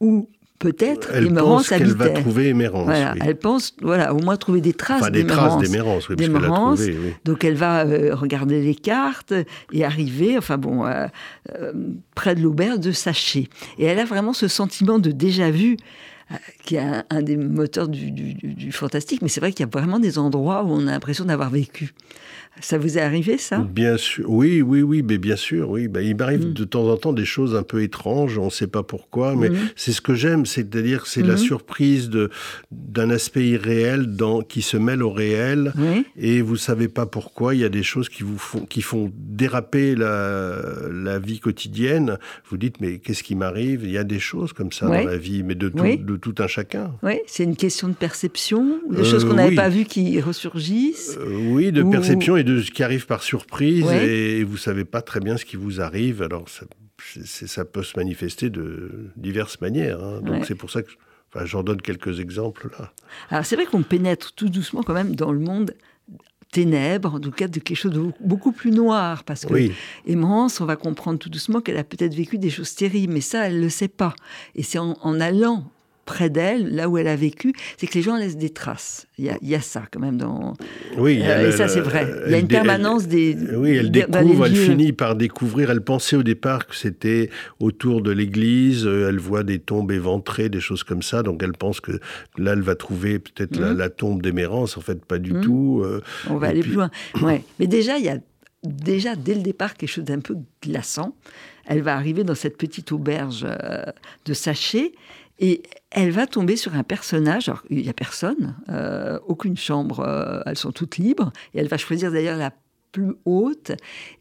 où 0.00 0.30
peut-être 0.58 1.10
elle 1.12 1.32
pense 1.32 1.68
qu'elle 1.68 1.94
va 1.94 2.10
trouver 2.10 2.48
Émérance. 2.48 2.84
Voilà, 2.84 3.14
Elle 3.20 3.36
pense, 3.36 3.74
voilà, 3.80 4.14
au 4.14 4.18
moins 4.18 4.36
trouver 4.36 4.60
des 4.60 4.72
traces 4.72 5.02
enfin, 5.02 5.10
des 5.10 5.26
traces 5.26 5.58
d'Émérance, 5.58 6.08
oui, 6.08 6.16
oui. 6.18 7.14
Donc 7.24 7.44
elle 7.44 7.54
va 7.54 7.84
euh, 7.84 8.14
regarder 8.14 8.60
les 8.60 8.74
cartes 8.74 9.34
et 9.72 9.84
arriver, 9.84 10.36
enfin 10.36 10.58
bon, 10.58 10.84
euh, 10.84 11.06
euh, 11.54 11.72
près 12.14 12.34
de 12.34 12.40
l'auberge 12.40 12.80
de 12.80 12.92
Saché. 12.92 13.48
Et 13.78 13.84
elle 13.84 13.98
a 13.98 14.04
vraiment 14.04 14.32
ce 14.32 14.48
sentiment 14.48 14.98
de 14.98 15.10
déjà 15.10 15.50
vu 15.50 15.76
qui 16.64 16.76
est 16.76 16.82
un, 17.10 17.22
des 17.22 17.36
moteurs 17.36 17.88
du, 17.88 18.10
du 18.10 18.72
fantastique, 18.72 19.22
mais 19.22 19.28
c'est 19.28 19.40
vrai 19.40 19.52
qu'il 19.52 19.64
y 19.64 19.68
a 19.68 19.70
vraiment 19.70 19.98
des 19.98 20.18
endroits 20.18 20.64
où 20.64 20.68
on 20.68 20.86
a 20.86 20.92
l'impression 20.92 21.24
d'avoir 21.24 21.50
vécu. 21.50 21.94
Ça 22.60 22.76
vous 22.76 22.98
est 22.98 23.00
arrivé, 23.00 23.38
ça? 23.38 23.58
Bien 23.58 23.96
sûr, 23.96 24.28
oui, 24.28 24.62
oui, 24.62 24.82
oui, 24.82 25.04
mais 25.06 25.18
bien 25.18 25.36
sûr, 25.36 25.70
oui. 25.70 25.86
Ben, 25.86 26.00
il 26.00 26.16
m'arrive 26.16 26.48
mm. 26.48 26.52
de 26.54 26.64
temps 26.64 26.88
en 26.88 26.96
temps 26.96 27.12
des 27.12 27.24
choses 27.24 27.54
un 27.54 27.62
peu 27.62 27.82
étranges, 27.82 28.36
on 28.36 28.46
ne 28.46 28.50
sait 28.50 28.66
pas 28.66 28.82
pourquoi, 28.82 29.36
mais 29.36 29.50
mm. 29.50 29.56
c'est 29.76 29.92
ce 29.92 30.00
que 30.00 30.14
j'aime, 30.14 30.44
c'est-à-dire 30.44 31.06
c'est 31.06 31.22
la 31.22 31.34
mm. 31.34 31.38
surprise 31.38 32.10
d'un 32.72 33.10
aspect 33.10 33.46
irréel 33.46 34.16
dans, 34.16 34.42
qui 34.42 34.62
se 34.62 34.76
mêle 34.76 35.04
au 35.04 35.10
réel, 35.12 35.72
et 36.16 36.42
vous 36.42 36.56
savez 36.56 36.88
pas 36.88 37.06
pourquoi. 37.06 37.54
Il 37.54 37.60
y 37.60 37.64
a 37.64 37.68
des 37.68 37.84
choses 37.84 38.08
qui 38.08 38.24
vous 38.24 38.38
font, 38.38 38.66
qui 38.66 38.82
font 38.82 39.12
déraper 39.14 39.94
la, 39.94 40.60
la 40.90 41.20
vie 41.20 41.38
quotidienne. 41.38 42.18
Vous 42.50 42.56
dites, 42.56 42.80
mais 42.80 42.98
qu'est-ce 42.98 43.22
qui 43.22 43.36
m'arrive? 43.36 43.82
Il 43.84 43.92
y 43.92 43.98
a 43.98 44.04
des 44.04 44.18
choses 44.18 44.52
comme 44.52 44.72
ça 44.72 44.86
dans 44.86 44.92
la 44.92 45.16
vie, 45.16 45.44
mais 45.44 45.54
de 45.54 45.68
tout, 45.68 45.84
de 45.84 46.16
tout 46.18 46.34
un 46.38 46.46
chacun. 46.46 46.94
Oui, 47.02 47.20
c'est 47.26 47.44
une 47.44 47.56
question 47.56 47.88
de 47.88 47.94
perception, 47.94 48.80
des 48.90 49.04
choses 49.04 49.24
qu'on 49.24 49.34
n'avait 49.34 49.52
euh, 49.52 49.56
pas 49.56 49.68
vues 49.68 49.84
qui 49.84 50.20
ressurgissent. 50.20 51.16
Euh, 51.18 51.52
oui, 51.52 51.72
de 51.72 51.82
perception 51.82 52.36
et 52.36 52.44
de 52.44 52.60
ce 52.60 52.70
qui 52.70 52.82
arrive 52.82 53.06
par 53.06 53.22
surprise 53.22 53.86
et 53.90 54.44
vous 54.44 54.56
savez 54.56 54.84
pas 54.84 55.02
très 55.02 55.20
bien 55.20 55.36
ce 55.36 55.44
qui 55.44 55.56
vous 55.56 55.80
arrive. 55.80 56.22
Alors 56.22 56.48
ça, 56.48 56.66
ça 57.22 57.64
peut 57.64 57.82
se 57.82 57.96
manifester 57.96 58.50
de 58.50 59.10
diverses 59.16 59.60
manières. 59.60 60.02
Hein. 60.02 60.20
Donc 60.22 60.44
c'est 60.46 60.54
pour 60.54 60.70
ça 60.70 60.82
que 60.82 60.90
enfin, 61.32 61.44
j'en 61.44 61.62
donne 61.62 61.80
quelques 61.80 62.20
exemples 62.20 62.70
là. 62.78 62.92
Alors 63.30 63.44
c'est 63.44 63.56
vrai 63.56 63.66
qu'on 63.66 63.82
pénètre 63.82 64.32
tout 64.34 64.48
doucement 64.48 64.82
quand 64.82 64.94
même 64.94 65.14
dans 65.14 65.32
le 65.32 65.40
monde 65.40 65.74
ténèbres, 66.50 67.14
en 67.14 67.20
tout 67.20 67.30
cas 67.30 67.48
de 67.48 67.58
quelque 67.58 67.76
chose 67.76 67.92
de 67.92 68.12
beaucoup 68.20 68.52
plus 68.52 68.70
noir, 68.70 69.24
parce 69.24 69.44
que 69.44 69.52
oui. 69.52 69.72
on 70.08 70.64
va 70.64 70.76
comprendre 70.76 71.18
tout 71.18 71.28
doucement 71.28 71.60
qu'elle 71.60 71.76
a 71.76 71.84
peut-être 71.84 72.14
vécu 72.14 72.38
des 72.38 72.50
choses 72.50 72.74
terribles, 72.74 73.12
mais 73.12 73.20
ça, 73.20 73.46
elle 73.46 73.56
ne 73.56 73.62
le 73.62 73.68
sait 73.68 73.88
pas. 73.88 74.14
Et 74.54 74.62
c'est 74.62 74.78
en, 74.78 75.20
allant 75.20 75.70
près 76.08 76.30
d'elle, 76.30 76.74
là 76.74 76.88
où 76.88 76.96
elle 76.96 77.06
a 77.06 77.16
vécu, 77.16 77.52
c'est 77.76 77.86
que 77.86 77.94
les 77.94 78.02
gens 78.02 78.16
laissent 78.16 78.38
des 78.38 78.48
traces. 78.50 79.06
Il 79.18 79.26
y 79.26 79.28
a, 79.30 79.36
il 79.42 79.48
y 79.48 79.54
a 79.54 79.60
ça 79.60 79.82
quand 79.92 80.00
même 80.00 80.16
dans. 80.16 80.54
Oui, 80.96 81.20
Euh, 81.22 81.24
elle- 81.42 81.46
et 81.48 81.52
ça 81.52 81.68
c'est 81.68 81.80
vrai. 81.82 82.08
Il 82.26 82.32
y 82.32 82.34
a 82.34 82.38
une 82.38 82.48
permanence 82.48 83.06
des. 83.06 83.36
Oui, 83.54 83.76
elle 83.76 83.90
des- 83.90 84.06
découvre, 84.06 84.46
les 84.46 84.50
elle 84.52 84.56
lieux. 84.56 84.64
finit 84.72 84.92
par 84.92 85.14
découvrir. 85.16 85.70
Elle 85.70 85.82
pensait 85.82 86.16
au 86.16 86.22
départ 86.22 86.66
que 86.66 86.74
c'était 86.74 87.28
autour 87.60 88.00
de 88.00 88.10
l'église. 88.10 88.86
euh, 88.86 89.08
Elle 89.08 89.18
voit 89.18 89.42
des 89.44 89.58
tombes 89.58 89.92
éventrées, 89.92 90.48
des 90.48 90.60
choses 90.60 90.82
comme 90.84 91.02
ça. 91.02 91.22
Donc 91.22 91.42
elle 91.42 91.52
pense 91.52 91.80
que 91.80 91.92
là, 92.38 92.52
elle 92.52 92.62
va 92.62 92.74
trouver 92.74 93.18
peut-être 93.18 93.56
la, 93.58 93.72
Mhm. 93.72 93.78
la 93.78 93.88
tombe 93.90 94.22
d'Émérance. 94.22 94.76
En 94.78 94.80
fait, 94.80 95.04
pas 95.04 95.18
du 95.18 95.34
Mhm. 95.34 95.40
tout. 95.42 95.82
euh, 95.84 96.00
On 96.30 96.36
va 96.36 96.48
aller 96.48 96.60
puis- 96.60 96.70
plus 96.70 96.76
loin. 96.76 96.90
Ouais. 97.22 97.42
Mais 97.58 97.66
déjà, 97.66 97.98
il 97.98 98.04
y 98.04 98.08
a 98.08 98.18
déjà 98.64 99.14
dès 99.14 99.34
le 99.34 99.42
départ 99.42 99.74
quelque 99.74 99.90
chose 99.90 100.04
d'un 100.04 100.20
peu 100.20 100.34
glaçant. 100.62 101.14
Elle 101.70 101.82
va 101.82 101.94
arriver 101.94 102.24
dans 102.24 102.34
cette 102.34 102.56
petite 102.56 102.92
auberge 102.92 103.44
euh, 103.46 103.82
de 104.24 104.32
sachets 104.34 104.92
et 105.38 105.62
elle 105.90 106.10
va 106.10 106.26
tomber 106.26 106.56
sur 106.56 106.74
un 106.74 106.82
personnage. 106.82 107.48
Alors, 107.48 107.62
il 107.70 107.82
n'y 107.82 107.88
a 107.88 107.92
personne, 107.92 108.56
euh, 108.68 109.18
aucune 109.26 109.56
chambre, 109.56 110.00
euh, 110.00 110.40
elles 110.46 110.58
sont 110.58 110.72
toutes 110.72 110.96
libres. 110.96 111.32
Et 111.54 111.60
elle 111.60 111.68
va 111.68 111.78
choisir 111.78 112.10
d'ailleurs 112.10 112.36
la 112.36 112.52
plus 112.92 113.14
haute 113.24 113.72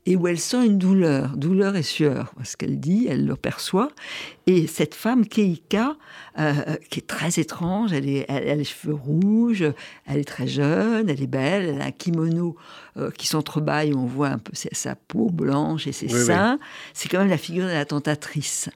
et 0.05 0.15
où 0.15 0.27
elle 0.27 0.39
sent 0.39 0.65
une 0.65 0.77
douleur, 0.77 1.37
douleur 1.37 1.75
et 1.75 1.83
sueur. 1.83 2.33
Ce 2.43 2.57
qu'elle 2.57 2.79
dit, 2.79 3.07
elle 3.09 3.25
le 3.25 3.35
perçoit. 3.35 3.89
Et 4.45 4.67
cette 4.67 4.93
femme, 4.95 5.25
Keika, 5.25 5.95
euh, 6.39 6.53
qui 6.89 6.99
est 6.99 7.07
très 7.07 7.39
étrange, 7.39 7.93
elle, 7.93 8.07
est, 8.07 8.25
elle, 8.27 8.43
elle 8.43 8.49
a 8.49 8.55
les 8.55 8.63
cheveux 8.63 8.93
rouges, 8.93 9.65
elle 10.05 10.19
est 10.19 10.27
très 10.27 10.47
jeune, 10.47 11.09
elle 11.09 11.21
est 11.21 11.27
belle, 11.27 11.75
elle 11.75 11.81
a 11.81 11.85
un 11.85 11.91
kimono 11.91 12.55
euh, 12.97 13.09
qui 13.11 13.27
s'entrebâille, 13.27 13.93
on 13.93 14.05
voit 14.05 14.29
un 14.29 14.37
peu 14.37 14.51
sa, 14.53 14.95
peau 14.95 15.29
blanche 15.29 15.87
et 15.87 15.91
ses 15.91 16.07
Oui, 16.07 16.13
oui. 16.13 16.25
seins. 16.25 16.59
C'est 16.93 17.09
quand 17.09 17.19
même 17.19 17.29
la 17.29 17.37
figure 17.37 17.65
de 17.65 17.71
la 17.71 17.85
tentatrice. 17.85 18.69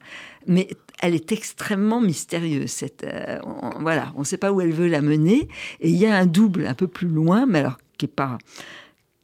Mais 0.46 0.68
elle 1.00 1.14
est 1.14 1.32
extrêmement 1.32 2.00
mystérieuse. 2.00 2.70
Cette, 2.70 3.04
euh, 3.04 3.38
on- 3.44 3.80
voilà, 3.80 4.12
on 4.16 4.20
ne 4.20 4.24
sait 4.24 4.36
pas 4.38 4.52
où 4.52 4.60
elle 4.60 4.72
veut 4.72 4.88
la 4.88 5.02
mener. 5.02 5.48
Et 5.80 5.90
il 5.90 5.96
y 5.96 6.06
a 6.06 6.16
un 6.16 6.26
double 6.26 6.66
un 6.66 6.74
peu 6.74 6.86
plus 6.88 7.08
loin, 7.08 7.46
mais 7.46 7.60
alors 7.60 7.78
qui 7.98 8.06
n'est 8.06 8.12
pas 8.12 8.38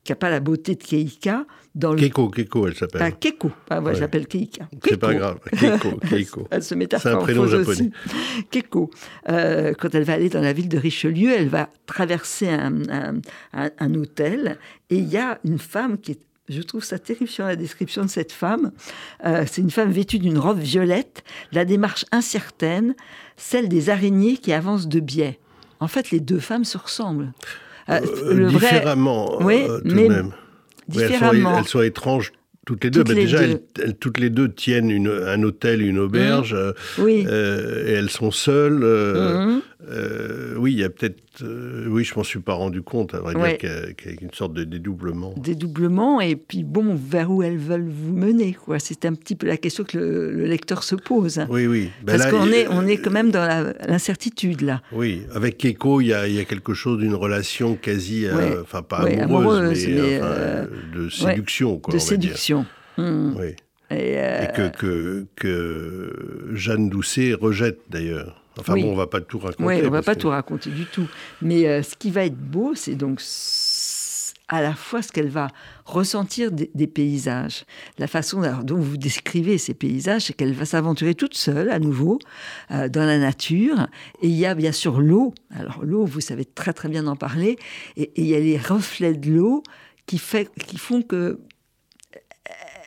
qui 0.05 0.13
n'a 0.13 0.17
pas 0.17 0.31
la 0.31 0.41
beauté 0.41 0.75
de 0.75 0.83
Keika, 0.83 1.45
dans 1.75 1.93
le 1.93 1.99
Keiko, 1.99 2.31
Keiko, 2.31 2.67
elle 2.67 2.73
ah, 2.77 2.79
s'appelle. 2.79 3.15
Keiko. 3.21 3.51
Ah, 3.69 3.83
Ouais. 3.83 3.95
j'appelle 3.95 4.27
Keika. 4.27 4.67
C'est 4.83 4.97
pas 4.97 5.13
grave. 5.13 5.39
Keiko, 5.55 5.99
Keiko. 6.09 6.49
Elle 6.51 6.63
se 6.63 6.75
C'est 6.75 7.07
un 7.09 7.17
prénom 7.19 7.43
aussi. 7.43 7.91
Keiko. 8.51 8.91
Euh, 9.29 9.75
quand 9.79 9.95
elle 9.95 10.05
va 10.05 10.15
aller 10.15 10.31
dans 10.31 10.41
la 10.41 10.55
ville 10.55 10.71
de 10.71 10.79
Richelieu, 10.79 11.31
elle 11.37 11.49
va 11.49 11.69
traverser 11.85 12.49
un, 12.49 12.89
un- 12.89 13.21
un- 13.53 13.71
un 13.79 13.95
hôtel 13.97 14.57
et 14.89 14.97
il 14.97 15.09
y 15.11 15.19
a 15.19 15.39
une 15.45 15.59
femme 15.59 15.99
qui 15.99 16.13
est 16.13 16.21
je 16.49 16.63
trouve 16.63 16.85
ça 16.85 16.99
terrifiant 16.99 17.47
la 17.47 17.57
description 17.57 18.03
de 18.05 18.09
cette 18.11 18.33
femme. 18.33 18.73
Euh, 19.25 19.45
c'est 19.47 19.61
une 19.63 19.71
femme 19.71 19.91
vêtue 19.91 20.19
d'une 20.19 20.39
robe 20.39 20.59
violette, 20.61 21.23
la 21.53 21.65
démarche 21.65 22.05
incertaine, 22.13 22.95
celle 23.37 23.69
des 23.69 23.91
araignées 23.91 24.37
qui 24.37 24.53
avancent 24.53 24.89
de 24.89 25.01
biais. 25.01 25.39
En 25.81 25.89
fait, 25.89 26.11
les 26.11 26.21
deux 26.21 26.41
femmes 26.41 26.65
se 26.65 26.79
ressemblent. 26.79 27.33
Euh, 27.89 28.01
Euh, 28.03 28.49
vrai, 28.49 28.49
différemment, 28.49 29.43
Oui, 29.43 29.65
tout 29.67 29.81
mais 29.95 30.05
de 30.05 30.09
même. 30.09 30.33
Oui, 30.91 31.03
elles, 31.03 31.09
sont, 31.09 31.13
différemment. 31.13 31.59
elles 31.59 31.65
sont 31.69 31.83
étranges 31.83 32.33
toutes 32.67 32.85
les 32.85 32.91
deux. 32.91 33.05
Toutes 33.05 33.15
les 33.15 33.23
déjà, 33.23 33.39
deux. 33.39 33.45
Elles, 33.45 33.61
elles- 33.83 33.97
toutes 33.97 34.19
les 34.19 34.29
deux 34.31 34.53
tiennent 34.53 34.91
une- 34.91 35.09
un 35.27 35.43
hôtel, 35.43 35.81
une 35.83 35.99
auberge, 35.99 36.53
euh, 36.55 36.73
oui. 36.99 37.25
euh, 37.27 37.87
et 37.87 37.93
elles 37.93 38.11
sont 38.11 38.31
seules. 38.31 38.81
euh, 38.83 39.47
Mhm. 39.47 39.61
Euh, 39.89 40.55
oui, 40.57 40.73
il 40.73 40.79
y 40.81 40.85
a 40.85 40.91
peut-être. 40.91 41.23
euh, 41.43 41.87
oui, 41.89 42.03
je 42.03 42.13
m'en 42.17 42.25
suis 42.25 42.41
pas 42.41 42.55
rendu 42.55 42.83
compte, 42.83 43.15
à 43.15 43.21
vrai 43.21 43.37
Ouais. 43.37 43.51
dire, 43.51 43.59
qu'il 43.59 43.69
y 43.69 43.73
a- 43.73 43.93
qu'il 43.93 44.11
y 44.13 44.15
a 44.15 44.19
une 44.23 44.33
sorte 44.35 44.53
de 44.55 44.65
dédoublement. 44.65 45.35
dédoublement 45.37 46.21
et 46.21 46.35
puis 46.35 46.65
bon 46.65 46.97
vers 46.97 47.31
où 47.31 47.45
elles 47.45 47.59
veulent 47.59 47.89
vous 47.89 48.13
mener 48.17 48.55
quoi 48.55 48.81
c'est 48.81 49.05
un 49.05 49.15
petit 49.15 49.37
peu 49.37 49.47
la 49.47 49.57
question 49.57 49.85
que 49.85 49.97
le, 49.97 50.33
le 50.33 50.47
lecteur 50.47 50.83
se 50.83 50.97
pose 50.97 51.41
Oui, 51.49 51.67
oui. 51.69 51.91
Ben 52.03 52.19
parce 52.19 52.29
qu'on 52.31 52.49
est 52.51 52.67
on 52.69 52.87
est 52.89 52.97
quand 52.97 53.13
même 53.13 53.31
dans 53.31 53.47
l'incertitude 53.87 54.63
là 54.63 54.83
Oui, 54.93 55.23
avec 55.33 55.59
Keiko, 55.59 56.01
il 56.01 56.09
y 56.09 56.13
a, 56.13 56.27
il 56.27 56.35
y 56.35 56.41
a 56.41 56.45
quelque 56.45 56.75
chose 56.75 56.99
d'une 56.99 57.15
relation 57.15 57.77
quasi, 57.77 58.27
euh, 58.27 58.37
Ouais. 58.37 58.57
enfin 58.61 58.83
pas 58.83 59.05
Ouais, 59.05 59.21
amoureuse, 59.21 59.59
amoureuse, 59.59 59.87
mais, 59.87 59.95
mais, 59.95 60.19
enfin, 60.21 60.27
euh, 60.27 60.67
de 60.97 61.09
séduction, 61.09 61.79
quoi, 61.79 61.93
de 61.95 61.99
on 61.99 62.05
va 62.05 62.17
dire. 62.17 62.23
séduction 62.31 62.67
Hmm. 62.97 63.35
Oui. 63.39 63.47
et, 63.93 64.19
euh, 64.19 64.43
Et 64.43 64.53
que, 64.57 64.69
que, 64.77 65.27
que 65.37 66.49
Jeanne 66.55 66.89
Doucet 66.91 67.33
rejette 67.35 67.79
d'ailleurs. 67.89 68.43
Enfin 68.59 68.75
Oui. 68.75 68.83
bon, 68.83 68.93
on 68.93 68.97
va 68.97 69.07
pas 69.07 69.21
tout 69.21 69.39
raconter. 69.39 69.65
ouais, 69.65 69.87
on 69.87 69.91
va 69.91 70.03
pas 70.03 70.15
que- 70.15 70.21
tout 70.21 70.29
raconter 70.31 70.71
du 70.71 70.85
tout 70.87 71.07
mais 71.43 71.67
euh, 71.69 71.83
ce 71.83 71.95
qui 71.97 72.11
va 72.11 72.25
être 72.25 72.37
beau 72.37 72.75
c'est 72.75 72.95
donc 72.95 73.21
à 74.51 74.63
la 74.63 74.75
fois 74.75 75.03
ce 75.03 75.13
qu'elle 75.13 75.29
va 75.29 75.49
ressentir 75.85 76.51
des, 76.51 76.71
des 76.75 76.87
paysages, 76.87 77.65
la 77.99 78.07
façon 78.07 78.41
dont 78.65 78.79
vous 78.79 78.97
décrivez 78.97 79.59
ces 79.59 79.75
paysages, 79.75 80.23
c'est 80.23 80.33
qu'elle 80.33 80.55
va 80.55 80.65
s'aventurer 80.65 81.15
toute 81.15 81.35
seule 81.35 81.69
à 81.71 81.79
nouveau 81.79 82.19
euh, 82.71 82.89
dans 82.89 83.05
la 83.05 83.19
nature. 83.19 83.89
Et 84.23 84.29
il 84.29 84.35
y 84.35 84.47
a 84.47 84.55
bien 84.55 84.73
sûr 84.73 85.01
l'eau. 85.03 85.35
Alors 85.55 85.85
l'eau, 85.85 86.07
vous 86.07 86.21
savez 86.23 86.47
très 86.47 86.73
très 86.73 86.89
bien 86.89 87.07
en 87.09 87.15
parler. 87.17 87.59
Et, 87.99 88.05
et 88.05 88.23
il 88.23 88.27
y 88.27 88.35
a 88.35 88.41
les 88.41 88.57
reflets 88.57 89.13
de 89.13 89.31
l'eau 89.31 89.63
qui, 90.07 90.17
fait, 90.17 90.51
qui 90.67 90.79
font 90.79 91.03
que 91.03 91.41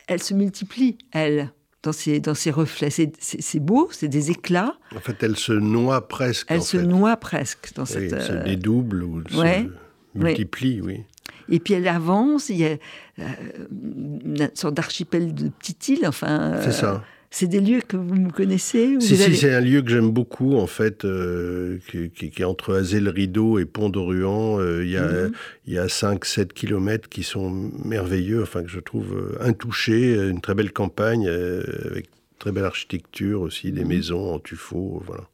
elle 0.08 0.20
se 0.22 0.34
multiplie, 0.34 0.98
elle, 1.12 1.52
dans 1.82 1.92
ses, 1.92 2.20
dans 2.20 2.34
ses 2.34 2.50
reflets. 2.50 2.90
C'est- 2.90 3.58
beau, 3.60 3.88
c'est 3.92 4.08
des 4.08 4.30
éclats. 4.30 4.74
En 4.94 5.00
fait, 5.00 5.22
elle 5.22 5.36
se 5.36 5.52
noie 5.52 6.06
presque. 6.08 6.46
Elle 6.50 6.62
se 6.62 6.76
fait. 6.78 6.82
noie 6.84 7.16
presque 7.16 7.72
dans 7.74 7.82
Oui, 7.82 7.88
cette. 7.88 8.12
elle 8.12 8.22
se 8.22 8.32
euh, 8.32 8.42
dédouble 8.44 9.02
ou 9.02 9.22
ouais. 9.36 9.68
se 10.14 10.18
multiplie, 10.18 10.80
oui. 10.80 11.00
Et 11.48 11.58
puis 11.58 11.74
elle 11.74 11.88
avance, 11.88 12.48
il 12.48 12.56
y 12.56 12.64
a 12.66 12.76
euh, 13.18 13.22
une 13.70 14.50
sorte 14.54 14.74
d'archipel 14.74 15.34
de 15.34 15.48
petites 15.48 15.88
îles, 15.88 16.06
enfin. 16.06 16.54
C'est 16.62 16.68
euh, 16.68 16.72
ça. 16.72 17.04
C'est 17.34 17.46
des 17.46 17.60
lieux 17.60 17.80
que 17.80 17.96
vous 17.96 18.28
connaissez 18.28 18.96
où 18.96 19.00
Si, 19.00 19.16
si, 19.16 19.22
allez- 19.22 19.34
c'est 19.34 19.54
un 19.54 19.60
lieu 19.62 19.80
que 19.80 19.88
j'aime 19.90 20.10
beaucoup, 20.10 20.54
en 20.58 20.66
fait, 20.66 21.06
euh, 21.06 21.78
qui, 21.90 22.10
qui- 22.10 22.30
qui 22.30 22.42
est 22.42 22.44
entre 22.44 22.74
Azel-Rideau 22.74 23.58
et 23.58 23.64
Pont-d'Oruan. 23.64 24.60
Euh, 24.60 24.84
Il 24.84 24.90
y 24.90 24.98
a, 24.98 25.28
Mhm. 25.28 25.78
a 25.78 25.88
5-7 25.88 26.52
kilomètres 26.52 27.08
qui 27.08 27.22
sont 27.22 27.50
merveilleux, 27.84 28.42
enfin, 28.42 28.62
que 28.62 28.68
je 28.68 28.80
trouve 28.80 29.16
euh, 29.16 29.38
intouchés, 29.40 30.14
une 30.14 30.42
très 30.42 30.54
belle 30.54 30.72
campagne, 30.72 31.26
avec 31.26 32.10
très 32.38 32.52
belle 32.52 32.66
architecture 32.66 33.40
aussi, 33.40 33.72
des 33.72 33.82
Mhm. 33.82 33.88
maisons 33.88 34.34
en 34.34 34.38
tuffeau, 34.38 35.02
voilà. 35.06 35.24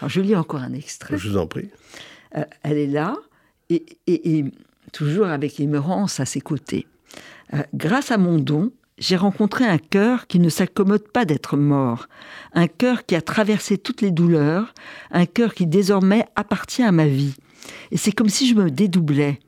Alors 0.00 0.08
je 0.08 0.22
lis 0.22 0.36
encore 0.36 0.60
un 0.62 0.72
extrait. 0.72 1.18
Je 1.18 1.28
vous 1.28 1.36
en 1.36 1.46
prie. 1.46 1.68
Euh, 2.38 2.44
elle 2.62 2.78
est 2.78 2.86
là, 2.86 3.16
et, 3.68 3.84
et- 4.06 4.38
et 4.38 4.44
toujours 4.92 5.26
avec 5.26 5.60
Émerance 5.60 6.20
à 6.20 6.24
ses 6.24 6.40
côtés. 6.40 6.86
Euh, 7.52 7.58
grâce 7.74 8.10
à 8.10 8.16
mon 8.16 8.38
don, 8.38 8.72
j'ai 8.98 9.16
rencontré 9.16 9.64
un 9.64 9.78
cœur 9.78 10.26
qui 10.26 10.38
ne 10.38 10.48
s'accommode 10.48 11.08
pas 11.08 11.24
d'être 11.24 11.56
mort, 11.56 12.06
un 12.52 12.68
cœur 12.68 13.04
qui 13.04 13.14
a 13.16 13.22
traversé 13.22 13.78
toutes 13.78 14.02
les 14.02 14.10
douleurs, 14.10 14.72
un 15.10 15.26
cœur 15.26 15.54
qui 15.54 15.66
désormais 15.66 16.26
appartient 16.36 16.82
à 16.82 16.92
ma 16.92 17.06
vie. 17.06 17.34
Et 17.90 17.96
c'est 17.96 18.12
comme 18.12 18.28
si 18.28 18.48
je 18.48 18.54
me 18.54 18.70
dédoublais. 18.70 19.40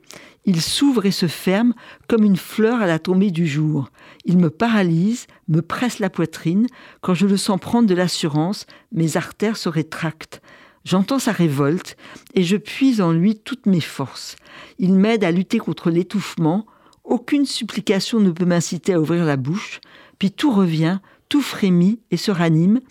Il 0.45 0.61
s'ouvre 0.61 1.05
et 1.05 1.11
se 1.11 1.27
ferme 1.27 1.73
comme 2.07 2.23
une 2.23 2.37
fleur 2.37 2.81
à 2.81 2.87
la 2.87 2.99
tombée 2.99 3.31
du 3.31 3.45
jour. 3.45 3.89
Il 4.23 4.37
me 4.37 4.49
paralyse, 4.49 5.27
me 5.49 5.61
presse 5.61 5.99
la 5.99 6.09
poitrine. 6.09 6.67
Quand 7.01 7.13
je 7.13 7.27
le 7.27 7.35
sens 7.35 7.59
prendre 7.59 7.87
de 7.87 7.93
l'assurance, 7.93 8.65
mes 8.93 9.17
artères 9.17 9.57
se 9.57 9.67
rétractent. 9.67 10.41
J'entends 10.85 11.19
sa 11.19 11.33
révolte 11.33 11.97
et 12.33 12.43
je 12.43 12.55
puise 12.55 13.01
en 13.01 13.11
lui 13.11 13.37
toutes 13.37 13.65
mes 13.65 13.81
forces. 13.81 14.37
Il 14.79 14.93
m'aide 14.93 15.25
à 15.25 15.31
lutter 15.31 15.57
contre 15.57 15.89
l'étouffement. 15.89 16.65
Aucune 17.07 17.45
supplication 17.45 18.19
ne 18.19 18.31
peut 18.31 18.43
m'inciter 18.43 18.93
à 18.93 18.99
ouvrir 18.99 19.23
la 19.23 19.37
bouche. 19.37 19.79
Puis 20.19 20.29
tout 20.29 20.51
revient, 20.51 20.99
tout 21.29 21.41
frémit 21.41 22.01
et 22.11 22.17
se 22.17 22.31
ranime. 22.31 22.81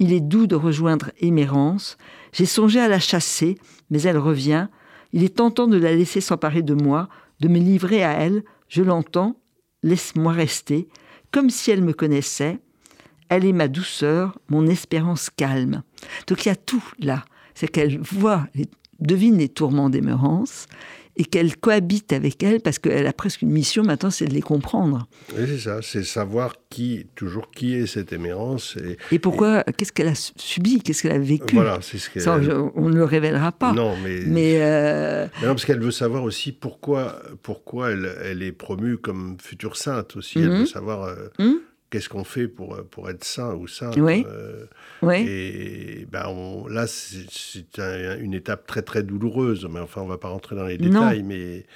Il 0.00 0.12
est 0.12 0.20
doux 0.20 0.48
de 0.48 0.56
rejoindre 0.56 1.12
Émérance. 1.20 1.96
J'ai 2.32 2.44
songé 2.44 2.80
à 2.80 2.88
la 2.88 2.98
chasser, 2.98 3.56
mais 3.88 4.02
elle 4.02 4.18
revient. 4.18 4.66
Il 5.12 5.22
est 5.22 5.36
tentant 5.36 5.68
de 5.68 5.76
la 5.76 5.94
laisser 5.94 6.20
s'emparer 6.20 6.62
de 6.62 6.74
moi, 6.74 7.08
de 7.38 7.46
me 7.46 7.60
livrer 7.60 8.02
à 8.02 8.14
elle. 8.14 8.42
Je 8.66 8.82
l'entends. 8.82 9.36
Laisse-moi 9.84 10.32
rester, 10.32 10.88
comme 11.30 11.48
si 11.48 11.70
elle 11.70 11.82
me 11.82 11.92
connaissait. 11.92 12.58
Elle 13.28 13.44
est 13.44 13.52
ma 13.52 13.68
douceur, 13.68 14.40
mon 14.48 14.66
espérance 14.66 15.30
calme. 15.30 15.82
Donc 16.26 16.44
il 16.44 16.48
y 16.48 16.52
a 16.52 16.56
tout 16.56 16.84
là. 16.98 17.24
C'est 17.54 17.68
qu'elle 17.68 18.00
voit, 18.00 18.48
devine 18.98 19.38
les 19.38 19.48
tourments 19.48 19.88
d'Émérance 19.88 20.66
et 21.16 21.24
qu'elle 21.24 21.56
cohabite 21.56 22.12
avec 22.14 22.42
elle 22.42 22.60
parce 22.60 22.78
qu'elle 22.78 23.06
a 23.06 23.12
presque 23.12 23.42
une 23.42 23.50
mission 23.50 23.82
maintenant, 23.82 24.10
c'est 24.10 24.24
de 24.26 24.32
les 24.32 24.40
comprendre. 24.40 25.06
Oui, 25.36 25.44
c'est 25.46 25.58
ça, 25.58 25.80
c'est 25.82 26.04
savoir 26.04 26.54
qui, 26.70 27.06
toujours 27.14 27.50
qui 27.50 27.74
est 27.74 27.86
cette 27.86 28.12
émérance. 28.14 28.76
Et, 28.82 28.96
Et 29.14 29.18
pourquoi, 29.18 29.62
qu'est-ce 29.76 29.92
qu'elle 29.92 30.08
a 30.08 30.14
subi, 30.14 30.80
qu'est-ce 30.80 31.02
qu'elle 31.02 31.12
a 31.12 31.18
vécu? 31.18 31.54
voilà, 31.54 31.78
c'est 31.82 31.98
ce 31.98 32.08
qu'elle... 32.08 32.22
Ça, 32.22 32.38
on 32.74 32.88
ne 32.88 32.94
le 32.94 33.04
révélera 33.04 33.52
pas. 33.52 33.72
Non, 33.74 33.94
mais... 34.02 34.20
Mais 34.26 34.56
euh, 34.62 35.26
Mais 35.42 35.46
non, 35.48 35.52
parce 35.54 35.66
qu'elle 35.66 35.80
veut 35.80 35.90
savoir 35.90 36.22
aussi 36.22 36.50
pourquoi, 36.52 37.20
pourquoi 37.42 37.90
elle, 37.90 38.10
elle 38.24 38.42
est 38.42 38.52
promue 38.52 38.96
comme 38.96 39.36
future 39.40 39.76
sainte 39.76 40.16
aussi. 40.16 40.38
Elle 40.38 40.48
Mhm. 40.50 40.58
veut 40.60 40.66
savoir 40.66 41.02
euh, 41.04 41.14
Mhm. 41.38 41.56
Qu'est-ce 41.92 42.08
qu'on 42.08 42.24
fait 42.24 42.48
pour, 42.48 42.74
euh, 42.74 42.82
pour 42.90 43.08
être 43.10 43.22
saint 43.22 43.54
ou. 43.54 43.66
Oui. 43.98 44.24
euh, 44.26 44.64
ouais. 45.02 45.22
et 45.24 46.06
ben 46.10 46.24
on, 46.26 46.66
là, 46.66 46.86
c'est 46.88 47.26
c'est 47.30 47.78
un- 47.80 48.18
une 48.18 48.34
étape 48.34 48.66
très 48.66 48.82
très 48.82 49.02
douloureuse. 49.04 49.68
Mais 49.70 49.78
enfin, 49.80 50.00
on 50.00 50.06
va 50.08 50.18
pas 50.18 50.28
rentrer 50.30 50.56
dans 50.56 50.64
les 50.64 50.78
Non. 50.78 50.88
détails, 51.02 51.22
mais, 51.22 51.66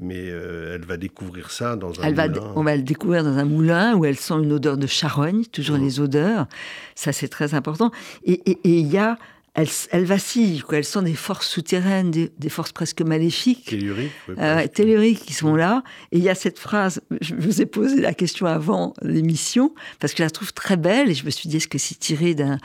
mais 0.00 0.30
euh, 0.30 0.76
elle 0.76 0.84
va 0.84 0.96
découvrir 0.96 1.50
ça 1.50 1.74
dans 1.76 2.00
un 2.00 2.04
Elle 2.04 2.14
va, 2.14 2.28
moulin. 2.28 2.52
on 2.56 2.62
va 2.62 2.76
le 2.76 2.82
découvrir 2.82 3.24
dans 3.24 3.36
un 3.36 3.44
moulin 3.44 3.94
où 3.96 4.04
elle 4.04 4.16
sent 4.16 4.34
une 4.34 4.52
odeur 4.52 4.76
de 4.78 4.86
charogne, 4.86 5.44
toujours 5.46 5.76
Mhm. 5.78 5.84
les 5.84 6.00
odeurs. 6.00 6.46
Ça, 6.94 7.12
c'est 7.12 7.28
très 7.28 7.54
important. 7.54 7.90
Et 8.24 8.40
il 8.64 8.86
y 8.86 8.98
a 8.98 9.18
elle, 9.56 9.68
elle 9.90 10.04
vacille, 10.04 10.60
quoi. 10.60 10.76
Elles 10.78 10.84
sont 10.84 11.02
des 11.02 11.14
forces 11.14 11.48
souterraines, 11.48 12.10
des, 12.10 12.30
des 12.38 12.48
forces 12.50 12.72
presque 12.72 13.00
maléfiques. 13.00 13.64
Telluriques. 13.70 14.12
oui, 14.28 14.34
Euh, 14.38 14.66
telluriques 14.66 15.24
qui 15.24 15.32
sont 15.32 15.56
là. 15.56 15.82
Et 16.12 16.18
il 16.18 16.22
y 16.22 16.28
a 16.28 16.34
cette 16.34 16.58
phrase, 16.58 17.00
je 17.22 17.34
vous 17.34 17.62
ai 17.62 17.66
posé 17.66 18.00
la 18.00 18.12
question 18.12 18.46
avant 18.46 18.92
l'émission, 19.00 19.74
parce 19.98 20.12
que 20.12 20.18
je 20.18 20.24
la 20.24 20.30
trouve 20.30 20.52
très 20.52 20.76
belle, 20.76 21.10
et 21.10 21.14
je 21.14 21.24
me 21.24 21.30
suis 21.30 21.48
dit, 21.48 21.56
est-ce 21.56 21.68
que 21.68 21.78
c'est 21.78 21.98
tiré 21.98 22.34
d'un 22.34 22.58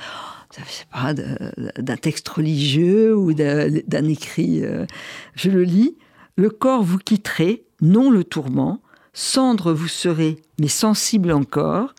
d'un 1.78 1.96
texte 1.96 2.28
religieux 2.28 3.16
ou 3.16 3.34
d'un 3.34 4.04
écrit 4.10 4.66
euh, 4.66 4.86
Je 5.34 5.50
le 5.50 5.64
lis. 5.64 5.96
Le 6.36 6.50
corps 6.50 6.84
vous 6.84 6.98
quitterait, 6.98 7.64
non 7.82 8.12
le 8.12 8.26
tourment. 8.26 8.82
Cendre 9.14 9.72
vous 9.72 9.88
serez, 9.88 10.42
mais 10.60 10.68
sensible 10.68 11.32
encore. 11.32 11.94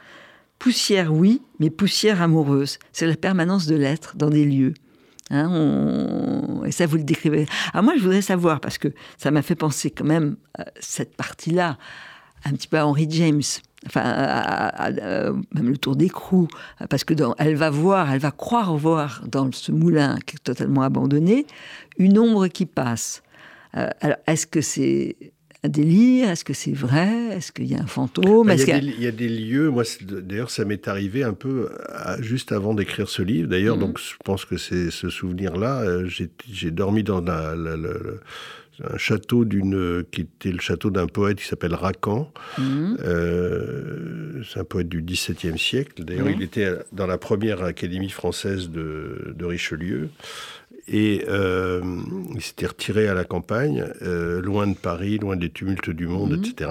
Poussière, 0.63 1.13
oui, 1.13 1.43
mais 1.59 1.71
poussière 1.71 2.23
amoureuse. 2.23 2.79
C'est 2.93 3.09
la 3.09 3.17
permanence 3.17 3.67
de 3.67 3.75
l'être 3.75 4.17
dans 4.17 4.31
des 4.31 4.45
lieux. 4.45 4.75
Hein, 5.31 6.63
Et 6.65 6.71
ça, 6.71 6.87
vous 6.87 6.99
le 6.99 7.03
décrivez. 7.03 7.47
Ah, 7.75 7.83
moi, 7.83 7.95
je 7.97 8.03
voudrais 8.03 8.23
savoir, 8.23 8.61
parce 8.61 8.79
que 8.79 8.89
ça 9.19 9.33
m'a 9.33 9.43
fait 9.43 9.57
penser 9.57 9.91
quand 9.91 10.05
même, 10.05 10.37
cette 10.79 11.17
partie-là, 11.17 11.79
un 12.45 12.53
petit 12.53 12.69
peu 12.69 12.79
à 12.79 12.87
Henry 12.87 13.09
James. 13.11 13.43
Enfin, 13.87 14.71
euh, 14.81 15.33
même 15.53 15.69
le 15.69 15.77
tour 15.77 15.97
d'écrou, 15.97 16.47
parce 16.89 17.03
que 17.03 17.15
elle 17.39 17.57
va 17.57 17.71
voir, 17.71 18.13
elle 18.13 18.21
va 18.21 18.31
croire 18.31 18.77
voir 18.77 19.25
dans 19.27 19.51
ce 19.51 19.73
moulin 19.73 20.19
qui 20.25 20.37
est 20.37 20.45
totalement 20.45 20.83
abandonné 20.83 21.47
une 21.99 22.17
ombre 22.17 22.47
qui 22.47 22.67
passe. 22.67 23.25
Euh, 23.77 23.89
alors, 24.01 24.19
est-ce 24.29 24.47
que 24.47 24.61
c'est 24.61 25.17
un 25.65 25.69
délire 25.69 26.29
Est-ce 26.31 26.45
que 26.45 26.53
c'est 26.55 26.73
vrai 26.73 27.09
Est-ce 27.37 27.53
qu'il 27.53 27.67
y 27.67 27.75
a 27.75 27.81
un 27.81 27.87
fantôme 27.87 28.49
Bah, 28.49 28.55
Il 28.55 28.61
y, 28.61 28.63
a 28.63 28.65
qu'il 28.67 28.77
y 28.77 28.81
des, 28.91 28.95
il 28.99 29.03
y 29.03 29.07
a 29.07 29.11
des 29.13 29.29
lieux, 29.29 29.71
moi 29.71 29.85
d'ailleurs 30.01 30.51
ça 30.51 30.65
m'est 30.65 30.89
arrivé 30.89 31.23
un 31.23 31.35
peu 31.35 31.71
à- 31.89 32.21
juste 32.21 32.53
avant 32.53 32.75
d'écrire 32.75 33.09
ce 33.09 33.23
livre, 33.23 33.49
d'ailleurs 33.49 33.77
Mhm. 33.77 33.83
donc 33.83 33.99
je 33.99 34.15
pense 34.25 34.45
que 34.45 34.57
c'est 34.57 34.91
ce 34.91 35.09
souvenir-là, 35.09 35.83
euh, 35.83 36.09
j'ai 36.09 36.71
dormi 36.71 37.03
dans 37.03 37.21
la- 37.21 37.55
la- 37.55 37.77
la- 37.77 37.93
la- 37.93 38.93
un 38.95 38.97
château 38.97 39.45
d'une 39.45 40.03
qui 40.11 40.23
était 40.23 40.51
le 40.51 40.59
château 40.59 40.91
d'un 40.91 41.07
poète 41.07 41.39
qui 41.39 41.47
s'appelle 41.47 41.75
Racan, 41.75 42.33
Mhm. 42.59 42.97
Euh, 43.05 44.43
c'est 44.51 44.59
un 44.61 44.65
poète 44.65 44.89
du 44.89 45.03
XVIIe 45.03 45.59
siècle. 45.59 46.03
D'ailleurs, 46.05 46.31
il 46.31 46.43
était 46.43 46.73
dans 46.93 47.07
la 47.07 47.19
première 47.19 47.63
académie 47.63 48.09
française 48.11 48.71
de, 48.71 49.35
de 49.37 49.45
Richelieu. 49.45 50.09
Et 50.89 51.25
euh, 51.29 51.81
il 52.35 52.41
s'était 52.41 52.67
retiré 52.67 53.07
à 53.07 53.15
la 53.15 53.25
campagne, 53.25 53.85
euh, 54.03 54.41
loin 54.43 54.67
de 54.67 54.75
Paris, 54.75 55.19
loin 55.19 55.37
des 55.37 55.49
tumultes 55.49 55.91
du 55.91 56.07
monde, 56.09 56.33
Mhm. 56.37 56.43
etc. 56.45 56.71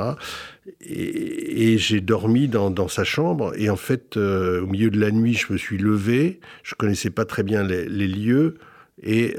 Et, 0.82 1.72
et 1.74 1.78
j'ai 1.78 2.02
dormi 2.02 2.48
dans, 2.50 2.70
dans 2.72 2.88
sa 2.90 3.04
chambre. 3.06 3.54
Et 3.58 3.70
en 3.70 3.78
fait, 3.78 4.18
euh, 4.18 4.62
au 4.62 4.68
milieu 4.68 4.90
de 4.90 5.00
la 5.00 5.12
nuit, 5.12 5.34
je 5.34 5.52
me 5.54 5.58
suis 5.58 5.78
levé. 5.78 6.40
Je 6.64 6.76
connaissais 6.76 7.10
pas 7.10 7.24
très 7.26 7.44
bien 7.44 7.64
les, 7.64 7.88
les 7.88 8.08
lieux. 8.08 8.56
Et, 9.04 9.34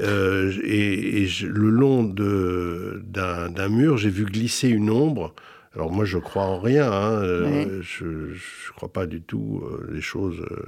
et, 0.63 1.21
et 1.21 1.25
je- 1.27 1.47
le 1.47 1.69
long 1.69 2.03
d'un 2.03 3.69
mur, 3.69 3.97
j'ai 3.97 4.09
vu 4.09 4.25
glisser 4.25 4.69
une 4.69 4.89
ombre. 4.89 5.33
Alors 5.75 5.91
moi, 5.91 6.05
je 6.05 6.17
crois 6.19 6.43
en 6.43 6.59
rien. 6.59 6.91
hein, 6.91 7.21
euh, 7.23 7.43
Ouais. 7.49 7.67
Je 7.81 8.05
ne 8.05 8.73
crois 8.75 8.91
pas 8.93 9.05
du 9.07 9.21
tout 9.21 9.63
euh, 9.65 9.89
les 9.91 10.01
choses. 10.01 10.39
euh. 10.51 10.65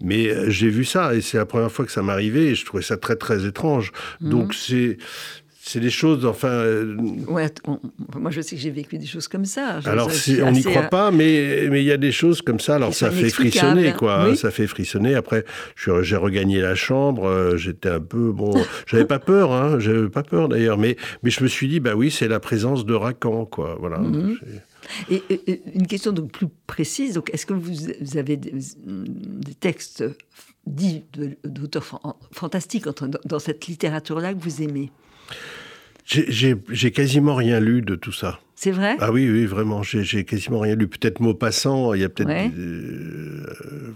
mais 0.00 0.50
j'ai 0.50 0.68
vu 0.68 0.84
ça 0.84 1.14
et 1.14 1.20
c'est 1.20 1.36
la 1.38 1.46
première 1.46 1.70
fois 1.70 1.84
que 1.84 1.92
ça 1.92 2.02
m'arrivait 2.02 2.46
et 2.46 2.54
je 2.54 2.64
trouvais 2.64 2.82
ça 2.82 2.96
très 2.96 3.16
très 3.16 3.46
étrange. 3.46 3.92
Mhm. 4.20 4.30
Donc 4.30 4.54
c'est 4.54 4.98
c'est 5.62 5.80
des 5.80 5.90
choses. 5.90 6.24
Enfin, 6.24 6.48
euh, 6.48 6.96
Ouais, 7.28 7.52
on- 7.66 7.78
moi, 8.18 8.30
je 8.30 8.40
sais 8.40 8.56
que 8.56 8.62
j'ai 8.62 8.70
vécu 8.70 8.96
des 8.98 9.06
choses 9.06 9.28
comme 9.28 9.44
ça. 9.44 9.80
Je- 9.80 9.88
alors 9.88 10.10
on 10.42 10.52
n'y 10.52 10.62
croit 10.62 10.84
euh, 10.84 10.88
pas, 10.88 11.10
mais 11.10 11.68
mais 11.70 11.82
il 11.82 11.86
y 11.86 11.92
a 11.92 11.96
des 11.98 12.12
choses 12.12 12.40
comme 12.42 12.60
ça. 12.60 12.76
Alors 12.76 12.94
ça 12.94 13.10
fait 13.10 13.28
frissonner, 13.30 13.92
quoi. 13.92 14.28
Oui. 14.30 14.36
Ça 14.36 14.50
fait 14.50 14.66
frissonner. 14.66 15.14
Après, 15.14 15.44
j'ai 15.76 16.16
regagné 16.16 16.60
la 16.60 16.74
chambre. 16.74 17.26
euh, 17.26 17.56
J'étais 17.56 17.90
un 17.90 18.00
peu 18.00 18.32
bon. 18.32 18.52
J'avais 18.86 19.04
pas 19.04 19.18
peur, 19.18 19.52
hein. 19.52 19.78
J'avais 19.78 20.08
pas 20.08 20.22
peur 20.22 20.48
d'ailleurs. 20.48 20.78
Mais 20.78 20.96
mais 21.22 21.30
je 21.30 21.42
me 21.42 21.48
suis 21.48 21.68
dit, 21.68 21.78
bah 21.80 21.94
oui, 21.94 22.10
c'est 22.10 22.28
la 22.28 22.40
présence 22.40 22.86
de 22.86 22.94
Racan, 22.94 23.44
quoi. 23.44 23.76
Voilà. 23.78 23.98
Mhm. 23.98 24.38
Et, 25.10 25.22
une 25.74 25.86
question 25.86 26.10
donc 26.12 26.32
plus 26.32 26.48
précise. 26.66 27.14
Donc, 27.14 27.30
est-ce 27.32 27.46
que 27.46 27.52
vous, 27.52 27.70
avez 28.18 28.36
des, 28.36 28.52
des 28.86 29.54
textes 29.54 30.02
dits 30.66 31.04
d'auteurs 31.44 31.84
fan- 31.84 32.00
fantastiques 32.32 32.86
dans 33.24 33.38
cette 33.38 33.66
littérature-là 33.66 34.32
que 34.34 34.40
vous 34.40 34.62
aimez? 34.62 34.90
J'ai- 36.04 36.90
quasiment 36.90 37.34
rien 37.36 37.60
lu 37.60 37.82
de 37.82 37.94
tout 37.94 38.12
ça. 38.12 38.40
C'est 38.56 38.72
vrai? 38.72 38.96
Ah 39.00 39.10
oui, 39.10 39.30
oui, 39.30 39.46
vraiment, 39.46 39.82
j'ai 39.82 40.24
quasiment 40.24 40.58
rien 40.58 40.74
lu. 40.74 40.86
Peut-être 40.86 41.20
Maupassant, 41.20 41.94
il 41.94 42.02
y 42.02 42.04
a 42.04 42.10
peut-être... 42.10 42.28
Ouais. 42.28 42.50
euh, 42.58 43.46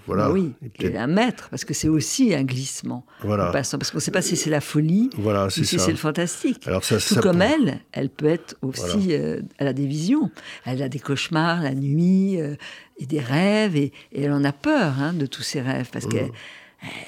voilà. 0.06 0.30
Oui, 0.30 0.52
un 0.96 1.06
maître, 1.06 1.48
parce 1.50 1.64
que 1.66 1.74
c'est 1.74 1.88
aussi 1.88 2.34
un 2.34 2.44
glissement. 2.44 3.04
Voilà, 3.20 3.48
en 3.50 3.52
passant, 3.52 3.76
parce 3.78 3.90
qu'on 3.90 3.98
ne 3.98 4.02
sait 4.02 4.10
pas 4.10 4.22
si 4.22 4.36
c'est 4.36 4.48
la 4.48 4.60
folie 4.62 5.10
voilà 5.18 5.46
ou 5.46 5.50
si 5.50 5.66
c'est 5.66 5.90
le 5.90 5.96
fantastique. 5.96 6.66
Alors 6.66 6.82
ça, 6.84 6.96
Tout 6.96 7.14
ça 7.14 7.20
comme 7.20 7.38
peut- 7.40 7.44
elle, 7.44 7.80
elle 7.92 8.08
peut 8.08 8.26
être 8.26 8.56
aussi, 8.62 9.08
euh, 9.10 9.40
elle 9.58 9.66
a 9.68 9.72
des 9.74 9.86
visions, 9.86 10.30
elle 10.64 10.82
a 10.82 10.88
des 10.88 10.98
cauchemars 11.00 11.62
la 11.62 11.74
nuit 11.74 12.40
euh, 12.40 12.54
et 12.96 13.04
des 13.06 13.20
rêves 13.20 13.76
et, 13.76 13.92
et 14.12 14.22
elle 14.22 14.32
en 14.32 14.44
a 14.44 14.52
peur 14.52 14.94
hein, 14.98 15.12
de 15.12 15.26
tous 15.26 15.42
ces 15.42 15.60
rêves 15.60 15.88
parce 15.92 16.06
qu'elle 16.06 16.30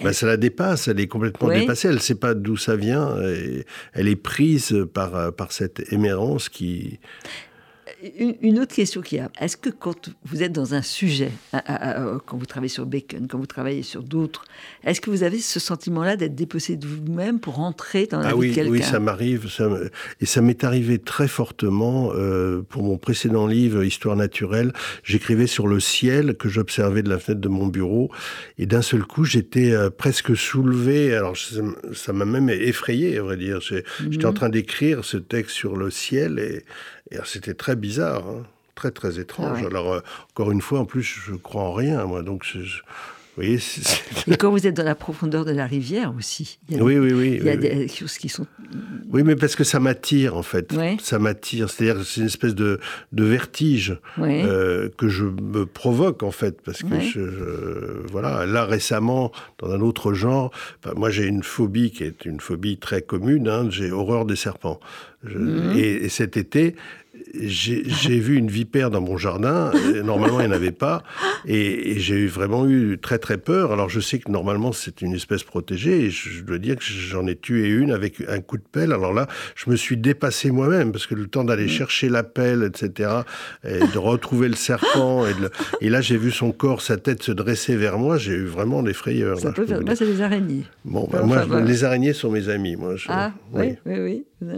Bah, 0.02 0.12
ça 0.12 0.26
la 0.26 0.36
dépasse, 0.36 0.88
elle 0.88 1.00
est 1.00 1.06
complètement 1.06 1.48
Oui. 1.48 1.60
dépassée, 1.60 1.88
elle 1.88 1.94
ne 1.94 2.00
sait 2.00 2.14
pas 2.14 2.34
d'où 2.34 2.56
ça 2.56 2.76
vient, 2.76 3.16
et 3.22 3.64
elle 3.92 4.08
est 4.08 4.16
prise 4.16 4.86
par, 4.92 5.14
euh, 5.16 5.30
par 5.30 5.52
cette 5.52 5.92
émérance 5.92 6.48
qui... 6.48 6.98
Une, 8.42 8.58
autre 8.58 8.74
question 8.74 9.00
qu'il 9.00 9.18
y 9.18 9.20
a, 9.20 9.30
est-ce 9.40 9.56
que 9.56 9.70
quand 9.70 10.10
vous 10.24 10.42
êtes 10.42 10.52
dans 10.52 10.74
un 10.74 10.82
sujet, 10.82 11.30
à- 11.52 12.18
quand 12.26 12.36
vous 12.36 12.46
travaillez 12.46 12.68
sur 12.68 12.86
Bacon, 12.86 13.26
quand 13.28 13.38
vous 13.38 13.46
travaillez 13.46 13.82
sur 13.82 14.02
d'autres, 14.02 14.44
est-ce 14.84 15.00
que 15.00 15.10
vous 15.10 15.22
avez 15.22 15.38
ce 15.40 15.58
sentiment-là 15.60 16.16
d'être 16.16 16.34
dépossédé 16.34 16.78
de 16.78 16.86
vous-même 16.86 17.40
pour 17.40 17.54
rentrer 17.56 18.06
dans 18.06 18.20
la 18.20 18.28
Ah 18.28 18.32
vie 18.32 18.38
oui, 18.38 18.50
de 18.50 18.54
quelqu'un? 18.54 18.70
oui, 18.72 18.82
ça 18.82 19.00
m'arrive, 19.00 19.48
ça 19.50 19.68
et 20.20 20.26
ça 20.26 20.40
m'est 20.40 20.62
arrivé 20.64 20.98
très 20.98 21.28
fortement 21.28 22.12
euh, 22.14 22.62
pour 22.68 22.82
mon 22.82 22.98
précédent 22.98 23.46
livre, 23.46 23.82
Histoire 23.84 24.16
naturelle. 24.16 24.72
J'écrivais 25.02 25.46
sur 25.46 25.66
le 25.66 25.80
ciel 25.80 26.36
que 26.36 26.48
j'observais 26.48 27.02
de 27.02 27.08
la 27.08 27.18
fenêtre 27.18 27.40
de 27.40 27.48
mon 27.48 27.66
bureau, 27.66 28.10
et 28.58 28.66
d'un 28.66 28.82
seul 28.82 29.02
coup, 29.04 29.24
j'étais 29.24 29.72
euh, 29.72 29.90
presque 29.90 30.36
soulevé. 30.36 31.14
Alors, 31.14 31.34
ça 31.94 32.12
m'a 32.12 32.24
même 32.24 32.48
effrayé, 32.50 33.18
à 33.18 33.22
vrai 33.22 33.36
dire. 33.36 33.60
J'ai- 33.60 33.84
J'étais 34.10 34.26
en 34.26 34.32
train 34.32 34.48
d'écrire 34.48 35.04
ce 35.04 35.16
texte 35.16 35.54
sur 35.54 35.76
le 35.76 35.90
ciel, 35.90 36.38
et, 36.38 36.64
et 37.10 37.18
c'était 37.24 37.54
très 37.54 37.76
bizarre. 37.76 38.26
hein, 38.26 38.42
Très 38.74 38.90
très 38.90 39.18
étrange. 39.18 39.58
Ah 39.58 39.60
ouais. 39.62 39.66
Alors 39.66 39.92
euh, 39.94 40.00
encore 40.30 40.50
une 40.50 40.60
fois, 40.60 40.80
en 40.80 40.84
plus, 40.84 41.02
je 41.02 41.34
crois 41.34 41.62
en 41.62 41.72
rien, 41.72 42.04
moi. 42.04 42.22
Donc, 42.22 42.44
je- 42.44 42.82
voyez, 43.36 43.58
Et 44.28 44.36
quand 44.36 44.50
vous 44.50 44.66
êtes 44.66 44.74
dans 44.76 44.82
la 44.84 44.94
profondeur 44.94 45.44
de 45.44 45.52
la 45.52 45.66
rivière 45.66 46.12
aussi, 46.16 46.58
il 46.68 46.76
y 46.76 46.80
a, 46.80 46.82
oui, 46.82 46.98
oui, 46.98 47.12
oui. 47.12 47.36
il 47.40 47.44
y 47.46 47.50
a 47.50 47.52
oui, 47.54 47.58
oui. 47.62 47.76
des 47.78 47.88
choses 47.88 48.16
qui 48.18 48.28
sont... 48.28 48.46
Oui, 49.12 49.22
mais 49.22 49.36
parce 49.36 49.54
que 49.54 49.62
ça 49.64 49.78
m'attire, 49.78 50.36
en 50.36 50.42
fait. 50.42 50.72
Ouais. 50.72 50.96
Ça 51.00 51.18
m'attire. 51.18 51.70
C'est-à-dire, 51.70 52.04
c'est 52.04 52.20
une 52.22 52.26
espèce 52.26 52.54
de, 52.54 52.80
de 53.12 53.24
vertige 53.24 53.96
Ouais. 54.18 54.42
euh, 54.44 54.88
que 54.96 55.08
je 55.08 55.24
me 55.24 55.64
provoque, 55.66 56.22
en 56.22 56.30
fait. 56.32 56.60
Parce 56.62 56.82
que, 56.82 56.86
Ouais. 56.88 57.00
je, 57.02 57.20
je- 57.20 58.10
voilà, 58.10 58.46
là, 58.46 58.64
récemment, 58.64 59.30
dans 59.58 59.70
un 59.70 59.80
autre 59.80 60.12
genre, 60.14 60.50
enfin, 60.82 60.94
moi, 60.96 61.10
j'ai 61.10 61.26
une 61.26 61.42
phobie 61.42 61.90
qui 61.92 62.02
est 62.04 62.24
une 62.24 62.40
phobie 62.40 62.78
très 62.78 63.02
commune. 63.02 63.48
hein, 63.48 63.68
j'ai 63.70 63.92
horreur 63.92 64.24
des 64.24 64.36
serpents. 64.36 64.80
Je- 65.24 65.38
Mhm. 65.38 65.76
et, 65.76 66.04
et 66.04 66.08
cet 66.08 66.36
été, 66.36 66.74
j'ai 67.42 68.18
vu 68.18 68.36
une 68.36 68.48
vipère 68.48 68.90
dans 68.90 69.00
mon 69.00 69.16
jardin. 69.16 69.70
Normalement, 70.04 70.40
il 70.40 70.46
n'y 70.46 70.52
en 70.52 70.56
avait 70.56 70.70
pas. 70.72 71.02
Et, 71.46 71.92
et 71.92 71.98
j'ai 72.00 72.26
vraiment 72.26 72.66
eu 72.68 72.98
très, 73.00 73.18
très 73.18 73.38
peur. 73.38 73.72
Alors, 73.72 73.88
je 73.88 74.00
sais 74.00 74.18
que 74.18 74.30
normalement, 74.30 74.72
c'est 74.72 75.02
une 75.02 75.14
espèce 75.14 75.42
protégée. 75.44 76.04
Et 76.06 76.10
je, 76.10 76.30
je 76.30 76.42
dois 76.42 76.58
dire 76.58 76.76
que 76.76 76.84
j'en 76.84 77.26
ai 77.26 77.36
tué 77.36 77.68
une 77.68 77.92
avec 77.92 78.22
un 78.28 78.40
coup 78.40 78.56
de 78.56 78.64
pelle. 78.70 78.92
Alors 78.92 79.12
là, 79.12 79.26
je 79.54 79.70
me 79.70 79.76
suis 79.76 79.96
dépassé 79.96 80.50
moi-même. 80.50 80.92
Parce 80.92 81.06
que 81.06 81.14
le 81.14 81.26
temps 81.26 81.44
d'aller 81.44 81.68
chercher 81.68 82.08
la 82.08 82.22
pelle, 82.22 82.62
etc., 82.64 83.10
et 83.64 83.78
de 83.80 83.98
retrouver 83.98 84.48
le 84.48 84.54
serpent. 84.56 85.26
Et, 85.26 85.34
de 85.34 85.40
le- 85.42 85.50
et 85.80 85.88
là, 85.90 86.00
j'ai 86.00 86.16
vu 86.16 86.30
son 86.30 86.52
corps, 86.52 86.80
sa 86.82 86.96
tête 86.96 87.22
se 87.22 87.32
dresser 87.32 87.76
vers 87.76 87.98
moi. 87.98 88.18
J'ai 88.18 88.32
eu 88.34 88.44
vraiment 88.46 88.82
des 88.82 88.92
frayeurs. 88.94 89.38
Ça 89.40 89.48
là, 89.48 89.54
peut 89.54 89.66
faire... 89.66 89.80
dire. 89.82 89.96
c'est 89.96 90.06
des 90.06 90.20
araignées. 90.22 90.64
Bon, 90.84 91.08
bah, 91.10 91.22
moi, 91.22 91.44
les 91.62 91.84
araignées 91.84 92.12
sont 92.12 92.30
mes 92.30 92.48
amis. 92.48 92.76
Moi, 92.76 92.96
je- 92.96 93.06
Ah, 93.08 93.32
oui. 93.52 93.74
oui, 93.86 93.94
oui, 93.98 94.24
oui. 94.42 94.50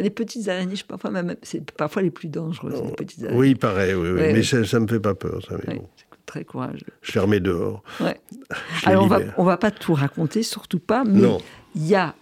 Les 0.00 0.10
petites 0.10 0.46
araignées, 0.48 0.76
je 0.76 0.84
parfois, 0.84 1.10
même, 1.10 1.36
c'est 1.42 1.70
parfois 1.72 2.02
les 2.06 2.10
plus 2.10 2.28
dangereuses, 2.28 2.82
les 2.82 2.92
petites 2.92 3.24
araignées. 3.24 3.38
Oui, 3.38 3.50
il 3.50 3.56
paraît, 3.56 3.94
oui, 3.94 4.10
oui. 4.10 4.14
Ouais, 4.14 4.32
mais 4.32 4.38
ouais. 4.38 4.42
ça, 4.42 4.64
ça 4.64 4.80
me 4.80 4.86
fait 4.86 5.00
pas 5.00 5.14
peur, 5.14 5.40
ça. 5.46 5.56
mais 5.66 5.76
bon. 5.76 5.88
très 6.24 6.44
courageux. 6.44 6.86
Je 7.02 7.18
remets 7.18 7.40
dehors. 7.40 7.82
Je 8.00 8.88
Alors, 8.88 9.04
on 9.04 9.08
va, 9.08 9.20
on 9.36 9.44
va 9.44 9.56
pas 9.56 9.70
tout 9.70 9.94
raconter, 9.94 10.42
surtout 10.42 10.78
pas, 10.78 11.04
mais 11.04 11.28
il 11.74 11.86
y 11.86 11.94
a 11.94 12.14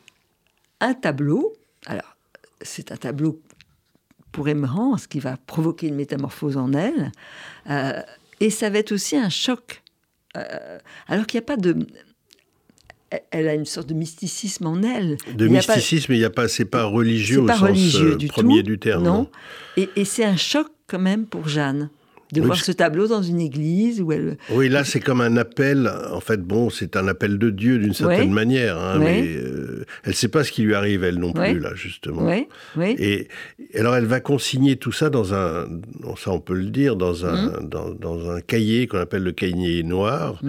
un 0.80 0.94
tableau. 0.94 1.52
Alors, 1.86 2.16
c'est 2.62 2.92
un 2.92 2.96
tableau 2.96 3.40
pour 4.32 4.48
Emerance 4.48 5.06
qui 5.06 5.20
va 5.20 5.36
provoquer 5.36 5.88
une 5.88 5.94
métamorphose 5.94 6.56
en 6.56 6.72
elle. 6.72 7.12
Euh, 7.70 8.02
et 8.40 8.50
ça 8.50 8.68
va 8.70 8.78
être 8.78 8.92
aussi 8.92 9.16
un 9.16 9.28
choc. 9.28 9.82
Euh, 10.36 10.78
alors 11.06 11.26
qu'il 11.26 11.38
n'y 11.38 11.44
a 11.44 11.46
pas 11.46 11.56
de. 11.56 11.86
Elle 13.30 13.48
a 13.48 13.54
une 13.54 13.64
sorte 13.64 13.88
de 13.88 13.94
mysticisme 13.94 14.66
en 14.66 14.82
elle. 14.82 15.16
De 15.34 15.46
Il 15.46 15.52
mysticisme, 15.52 16.12
il 16.12 16.18
n'y 16.18 16.24
a 16.24 16.30
pas, 16.30 16.48
c'est 16.48 16.64
pas 16.64 16.84
religieux 16.84 17.40
au 17.40 17.46
pas 17.46 17.54
sens 17.54 17.68
religieux 17.68 18.12
euh, 18.12 18.16
du 18.16 18.28
premier 18.28 18.58
tout, 18.58 18.70
du 18.70 18.78
terme. 18.78 19.04
Non. 19.04 19.28
Et, 19.76 19.88
et 19.96 20.04
c'est 20.04 20.24
un 20.24 20.36
choc 20.36 20.68
quand 20.86 20.98
même 20.98 21.26
pour 21.26 21.48
Jeanne 21.48 21.90
de 22.34 22.40
Oui, 22.40 22.46
voir 22.46 22.58
ce 22.58 22.72
tableau 22.72 23.06
dans 23.08 23.22
une 23.22 23.40
église 23.40 24.00
où 24.02 24.12
elle. 24.12 24.36
Oui, 24.50 24.68
là, 24.68 24.84
c'est 24.84 25.00
comme 25.00 25.20
un 25.20 25.36
appel. 25.36 25.90
En 26.12 26.20
fait, 26.20 26.40
bon, 26.42 26.68
c'est 26.68 26.96
un 26.96 27.08
appel 27.08 27.38
de 27.38 27.48
Dieu 27.50 27.78
d'une 27.78 27.94
certaine 27.94 28.28
Ouais. 28.28 28.34
manière. 28.34 28.76
hein, 28.78 28.98
Ouais. 28.98 29.22
Mais 29.22 29.36
euh, 29.36 29.84
elle 30.04 30.10
ne 30.10 30.14
sait 30.14 30.28
pas 30.28 30.44
ce 30.44 30.52
qui 30.52 30.62
lui 30.62 30.74
arrive, 30.74 31.04
elle 31.04 31.18
non 31.18 31.32
plus, 31.32 31.58
là, 31.58 31.70
justement. 31.74 32.28
Et 32.78 33.28
alors, 33.78 33.96
elle 33.96 34.04
va 34.06 34.20
consigner 34.20 34.76
tout 34.76 34.92
ça 34.92 35.10
dans 35.10 35.32
un, 35.34 35.66
ça 36.18 36.30
on 36.32 36.40
peut 36.40 36.54
le 36.54 36.66
dire, 36.70 36.96
dans 36.96 37.24
un, 37.26 37.34
Mmh. 37.34 37.68
dans, 37.68 37.90
dans 37.90 38.30
un 38.30 38.40
cahier 38.40 38.86
qu'on 38.86 38.98
appelle 38.98 39.22
le 39.22 39.32
cahier 39.32 39.82
noir, 39.82 40.40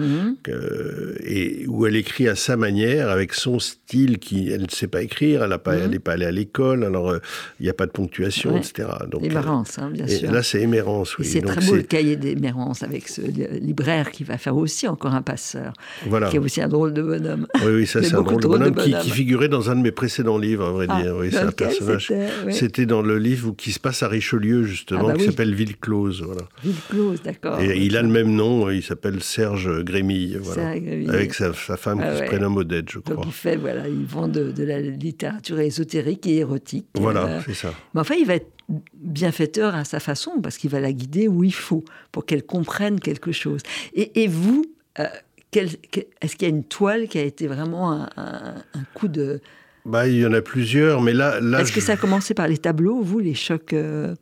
que- 0.42 1.16
et 1.24 1.66
où 1.68 1.86
elle 1.86 1.96
écrit 1.96 2.28
à 2.28 2.34
sa 2.34 2.56
manière, 2.56 3.10
avec 3.10 3.32
son 3.34 3.58
style 3.58 4.18
qui, 4.18 4.50
elle 4.50 4.62
ne 4.62 4.68
sait 4.70 4.86
pas 4.88 5.02
écrire, 5.02 5.42
elle 5.44 5.50
n'est 5.50 5.58
pas, 5.58 5.86
n'est 5.86 5.98
pas 5.98 6.12
allée 6.12 6.26
à 6.26 6.32
l'école, 6.32 6.84
alors 6.84 7.10
euh, 7.10 7.18
il 7.60 7.64
n'y 7.64 7.68
a 7.70 7.74
pas 7.74 7.86
de 7.86 7.90
ponctuation, 7.92 8.56
etc. 8.56 8.88
Donc, 9.10 9.30
Marance, 9.32 9.78
hein, 9.78 9.90
bien 9.92 10.06
et 10.06 10.10
sûr. 10.10 10.32
là, 10.32 10.42
c'est 10.42 10.60
Émérance, 10.60 11.18
oui. 11.18 11.26
c'est 11.26 11.40
très 11.42 11.60
beau 11.66 11.75
le 11.76 11.82
cahier 11.82 12.16
des 12.16 12.34
Mérance 12.36 12.82
avec 12.82 13.08
ce 13.08 13.20
li- 13.22 13.46
libraire 13.60 14.10
qui 14.10 14.24
va 14.24 14.38
faire 14.38 14.56
aussi 14.56 14.86
encore 14.88 15.14
un 15.14 15.22
passeur, 15.22 15.72
Voilà. 16.06 16.28
qui 16.28 16.36
est 16.36 16.38
aussi 16.38 16.60
un 16.60 16.68
drôle 16.68 16.92
de 16.92 17.02
bonhomme. 17.02 17.46
Oui, 17.64 17.72
oui, 17.74 17.86
ça 17.86 18.02
c'est 18.02 18.14
un 18.14 18.22
drôle 18.22 18.42
de 18.42 18.48
bonhomme 18.48 18.74
qui, 18.74 18.92
figurait 19.10 19.48
dans 19.48 19.70
un 19.70 19.76
de 19.76 19.80
mes 19.82 19.92
précédents 19.92 20.38
livres, 20.38 20.66
à 20.66 20.70
vrai 20.72 20.86
Ah, 20.88 21.02
dire. 21.02 21.16
Oui, 21.18 21.28
c'est 21.30 21.38
un 21.38 21.50
personnage. 21.52 22.12
c'était, 22.50 22.82
oui. 22.82 22.86
Dans 22.86 23.02
le 23.02 23.18
livre 23.18 23.52
qui 23.56 23.72
se 23.72 23.80
passe 23.80 24.02
à 24.02 24.08
Richelieu, 24.08 24.62
justement, 24.64 25.00
Ah 25.04 25.06
bah 25.08 25.12
qui 25.14 25.20
oui. 25.20 25.26
s'appelle 25.26 25.54
Ville 25.54 25.76
Close. 25.76 26.22
Voilà. 26.22 26.42
Ville 26.62 26.74
close, 26.88 27.22
d'accord. 27.22 27.60
Et 27.60 27.78
il 27.78 27.96
a 27.96 28.02
le 28.02 28.08
même 28.08 28.30
nom, 28.32 28.70
il 28.70 28.82
s'appelle 28.82 29.22
Serge 29.22 29.82
Grémille, 29.84 30.38
voilà. 30.42 30.70
Avec 31.08 31.34
sa, 31.34 31.52
sa 31.54 31.76
femme 31.76 32.00
Ah 32.02 32.08
qui 32.12 32.18
ouais. 32.20 32.26
se 32.26 32.30
prénomme 32.30 32.56
Odette, 32.56 32.90
je 32.90 32.96
Donc 32.98 33.04
crois. 33.14 33.24
il 33.26 33.32
fait, 33.32 33.56
voilà, 33.56 33.88
il 33.88 34.04
vend 34.04 34.28
de, 34.28 34.50
de 34.52 34.64
la 34.64 34.80
littérature 34.80 35.58
ésotérique 35.60 36.26
et 36.26 36.36
érotique. 36.38 36.86
Voilà, 36.94 37.24
Euh, 37.26 37.40
c'est 37.46 37.54
ça. 37.54 37.72
mais 37.94 38.00
enfin, 38.00 38.14
il 38.18 38.26
va 38.26 38.34
être 38.34 38.50
bienfaiteur 38.94 39.74
à 39.74 39.84
sa 39.84 40.00
façon, 40.00 40.40
parce 40.42 40.56
qu'il 40.58 40.70
va 40.70 40.80
la 40.80 40.92
guider 40.92 41.28
où 41.28 41.44
il 41.44 41.54
faut, 41.54 41.84
pour 42.12 42.26
qu'elle 42.26 42.44
comprenne 42.44 43.00
quelque 43.00 43.32
chose. 43.32 43.60
Et, 43.94 44.22
et 44.22 44.28
vous, 44.28 44.64
euh, 44.98 45.04
est-ce 45.52 46.36
qu'il 46.36 46.42
y 46.42 46.50
a 46.50 46.54
une 46.54 46.64
toile 46.64 47.08
qui 47.08 47.18
a 47.18 47.22
été 47.22 47.46
vraiment 47.46 47.92
un, 47.92 48.08
un- 48.16 48.54
un 48.74 48.84
coup 48.94 49.08
de... 49.08 49.40
Bah, 49.84 50.08
il 50.08 50.16
y 50.18 50.26
en 50.26 50.32
a 50.32 50.42
plusieurs, 50.42 51.00
mais 51.00 51.14
là, 51.14 51.40
là 51.40 51.60
Est-ce 51.60 51.72
que 51.72 51.80
ça 51.80 51.92
a 51.92 51.96
commencé 51.96 52.34
par 52.34 52.48
les 52.48 52.58
tableaux, 52.58 53.00
vous, 53.02 53.20
les 53.20 53.34
chocs 53.34 53.72
euh, 53.72 54.16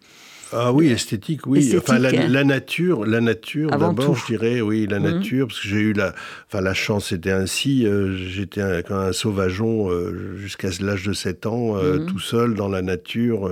Ah 0.53 0.73
oui, 0.75 0.89
esthétique, 0.91 1.47
oui. 1.47 1.61
Esthétique, 1.61 1.83
enfin, 1.89 1.99
la, 1.99 2.11
hein. 2.11 2.29
la 2.29 2.45
nature, 2.45 3.07
la 3.07 3.23
nature 3.23 3.71
d'abord, 3.71 4.15
je 4.15 4.27
dirais, 4.27 4.61
oui, 4.61 4.87
la 4.87 4.99
Mhm. 5.01 5.05
nature, 5.07 5.47
parce 5.49 5.61
que 5.61 5.69
j'ai 5.69 5.81
eu 5.81 5.93
la, 5.95 6.15
enfin, 6.47 6.61
la 6.61 6.75
chance, 6.75 7.09
c'était 7.09 7.31
ainsi. 7.33 7.87
euh, 7.87 8.15
J'étais 8.15 8.61
un, 8.61 8.83
un 8.91 9.13
sauvageon 9.13 9.91
euh, 9.91 10.37
jusqu'à 10.37 10.69
l'âge 10.81 11.05
de 11.05 11.15
7 11.15 11.47
ans, 11.47 11.79
euh, 11.79 11.99
Mhm. 11.99 12.07
tout 12.07 12.19
seul 12.21 12.55
dans 12.55 12.69
la 12.69 12.83
nature. 12.83 13.47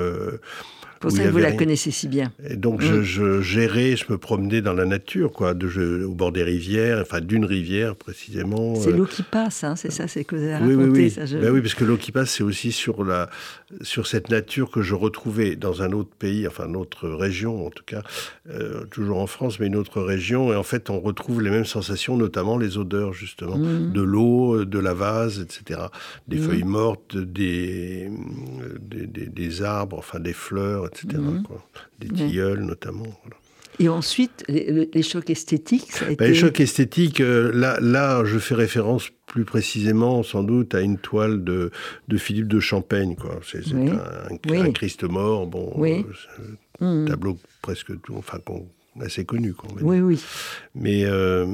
Euh, 1.05 1.09
pour 1.09 1.17
ça 1.17 1.25
que 1.25 1.29
vous 1.31 1.39
la 1.39 1.49
rien. 1.49 1.57
connaissez 1.57 1.91
si 1.91 2.09
bien. 2.09 2.33
Et 2.49 2.57
donc 2.57 2.81
je, 2.81 3.03
je 3.03 3.41
gérais, 3.41 3.97
je 3.97 4.05
me 4.11 4.19
promenais 4.19 4.61
dans 4.63 4.73
la 4.73 4.85
nature, 4.85 5.33
quoi, 5.33 5.55
de, 5.55 5.69
je- 5.69 6.05
au 6.05 6.15
bord 6.15 6.33
des 6.33 6.43
rivières, 6.43 6.99
enfin 7.03 7.21
d'une 7.21 7.45
rivière 7.45 7.97
précisément. 7.97 8.75
C'est 8.77 8.91
euh, 8.93 8.97
l'eau 8.97 9.07
qui 9.07 9.23
passe, 9.23 9.65
hein, 9.65 9.77
c'est 9.77 9.91
ça, 9.93 10.09
c'est 10.09 10.25
que 10.25 10.37
vous 10.37 10.43
avez 10.43 10.65
oui, 10.65 10.75
raconté. 10.77 10.99
oui, 10.99 11.05
oui. 11.05 11.11
Ça, 11.11 11.27
je- 11.27 11.39
Ben 11.39 11.51
oui, 11.51 11.61
parce 11.61 11.75
que 11.75 11.85
l'eau 11.85 11.97
qui 11.97 12.13
passe, 12.13 12.31
c'est 12.31 12.43
aussi 12.45 12.73
sur, 12.73 13.05
la, 13.05 13.29
sur 13.83 14.07
cette 14.07 14.31
nature 14.31 14.71
que 14.71 14.83
je 14.83 14.95
retrouvais 14.95 15.57
dans 15.57 15.83
un 15.83 15.93
autre 15.93 16.11
pays, 16.19 16.47
enfin 16.47 16.67
une 16.69 16.77
autre 16.77 17.09
région 17.09 17.67
en 17.67 17.71
tout 17.71 17.85
cas, 17.85 18.03
euh, 18.51 18.85
toujours 18.91 19.19
en 19.19 19.27
France, 19.27 19.59
mais 19.61 19.67
une 19.67 19.77
autre 19.77 20.01
région. 20.03 20.53
Et 20.53 20.57
en 20.57 20.63
fait, 20.63 20.91
on 20.91 21.01
retrouve 21.01 21.43
les 21.43 21.51
mêmes 21.51 21.65
sensations, 21.65 22.17
notamment 22.17 22.59
les 22.59 22.79
odeurs, 22.79 23.13
justement, 23.13 23.57
Mhm. 23.59 23.93
de 23.93 24.03
l'eau, 24.03 24.65
de 24.65 24.79
la 24.79 24.95
vase, 24.95 25.41
etc. 25.41 25.81
Des 26.29 26.37
Mhm. 26.37 26.43
feuilles 26.43 26.63
mortes, 26.65 27.17
des, 27.17 28.09
euh, 28.63 28.79
des, 28.81 29.07
des- 29.07 29.27
des 29.27 29.63
arbres, 29.63 29.99
enfin 29.99 30.21
des 30.21 30.33
fleurs, 30.33 30.87
etc. 30.93 31.19
Mhm. 31.19 31.43
quoi. 31.43 31.65
Des 32.01 32.09
Ouais. 32.09 32.29
tilleuls, 32.29 32.61
notamment. 32.65 33.03
voilà. 33.23 33.37
Et 33.81 33.89
ensuite, 33.89 34.45
les, 34.49 34.89
les- 34.93 35.03
chocs 35.03 35.31
esthétiques, 35.31 35.91
ça 35.93 36.05
a 36.07 36.11
été... 36.11 36.17
Ben, 36.17 36.29
les 36.31 36.35
chocs 36.39 36.61
esthétiques, 36.61 37.21
euh, 37.23 37.51
là, 37.55 37.79
là, 37.81 38.23
je 38.25 38.39
fais 38.39 38.55
référence 38.55 39.09
plus 39.27 39.45
précisément, 39.47 40.23
sans 40.23 40.43
doute, 40.43 40.75
à 40.75 40.83
une 40.83 40.99
toile 40.99 41.43
de, 41.43 41.71
de 42.09 42.17
Philippe 42.19 42.49
de 42.49 42.61
Champaigne. 42.61 43.17
C'est 43.51 43.67
Oui. 43.73 43.91
un, 43.91 43.95
un- 43.95 44.39
Oui. 44.51 44.59
un 44.59 44.73
Christ 44.73 45.05
mort, 45.05 45.47
bon, 45.47 45.73
Oui. 45.77 46.05
euh, 46.81 46.85
Mhm. 47.03 47.09
tableau 47.09 47.39
presque 47.63 47.99
tout, 48.03 48.15
enfin, 48.17 48.39
qu'on- 48.45 48.69
assez 49.01 49.25
connu. 49.25 49.55
quoi. 49.55 49.71
Oui, 49.81 50.01
oui. 50.01 50.23
Mais 50.75 51.05
euh, 51.07 51.47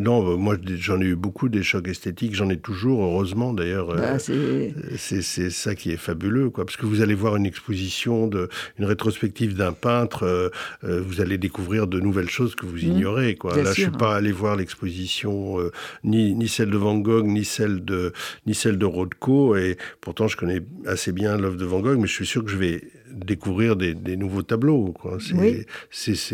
non, 0.00 0.22
bah, 0.22 0.36
moi, 0.36 0.56
j'en 0.78 1.00
ai 1.00 1.06
eu 1.06 1.16
beaucoup 1.16 1.48
des 1.48 1.62
chocs 1.62 1.88
esthétiques, 1.88 2.34
j'en 2.34 2.50
ai 2.50 2.58
toujours, 2.58 3.02
heureusement 3.02 3.52
d'ailleurs. 3.54 3.90
euh, 3.90 3.96
Bah, 3.96 4.18
c'est- 4.18 5.22
c'est 5.22 5.50
ça 5.50 5.74
qui 5.74 5.90
est 5.90 5.96
fabuleux, 5.96 6.50
quoi. 6.50 6.64
Parce 6.66 6.76
que 6.76 6.84
vous 6.86 7.00
allez 7.00 7.14
voir 7.14 7.36
une 7.36 7.46
exposition, 7.46 8.26
de, 8.26 8.48
une 8.78 8.84
rétrospective 8.84 9.54
d'un 9.56 9.72
peintre, 9.72 10.24
euh, 10.24 10.48
euh, 10.84 11.00
vous 11.00 11.20
allez 11.20 11.38
découvrir 11.38 11.86
de 11.86 11.98
nouvelles 12.00 12.28
choses 12.30 12.54
que 12.54 12.66
vous 12.66 12.76
Mhm. 12.76 12.92
ignorez, 12.92 13.34
quoi. 13.36 13.56
Là, 13.56 13.64
je 13.70 13.72
sûr. 13.72 13.88
suis 13.88 13.96
pas 13.98 14.14
allé 14.14 14.32
voir 14.32 14.56
l'exposition, 14.56 15.60
euh, 15.60 15.70
ni, 16.04 16.34
ni 16.34 16.48
celle 16.48 16.70
de 16.70 16.76
Van 16.76 16.98
Gogh, 16.98 17.26
ni 17.26 17.44
celle 17.44 17.84
de, 17.84 18.12
ni 18.46 18.54
celle 18.54 18.76
de 18.78 18.84
Rothko, 18.86 19.56
et 19.56 19.76
pourtant 20.00 20.28
je 20.28 20.36
connais 20.36 20.60
assez 20.86 21.12
bien 21.12 21.36
l'œuvre 21.38 21.56
de 21.56 21.64
Van 21.64 21.80
Gogh, 21.80 21.98
mais 21.98 22.06
je 22.06 22.12
suis 22.12 22.26
sûr 22.26 22.44
que 22.44 22.50
je 22.50 22.56
vais 22.56 22.82
découvrir 23.12 23.76
des, 23.76 23.94
des 23.94 24.16
nouveaux 24.16 24.42
tableaux. 24.42 24.94
C'est 25.20 25.34
Oui. 25.34 25.64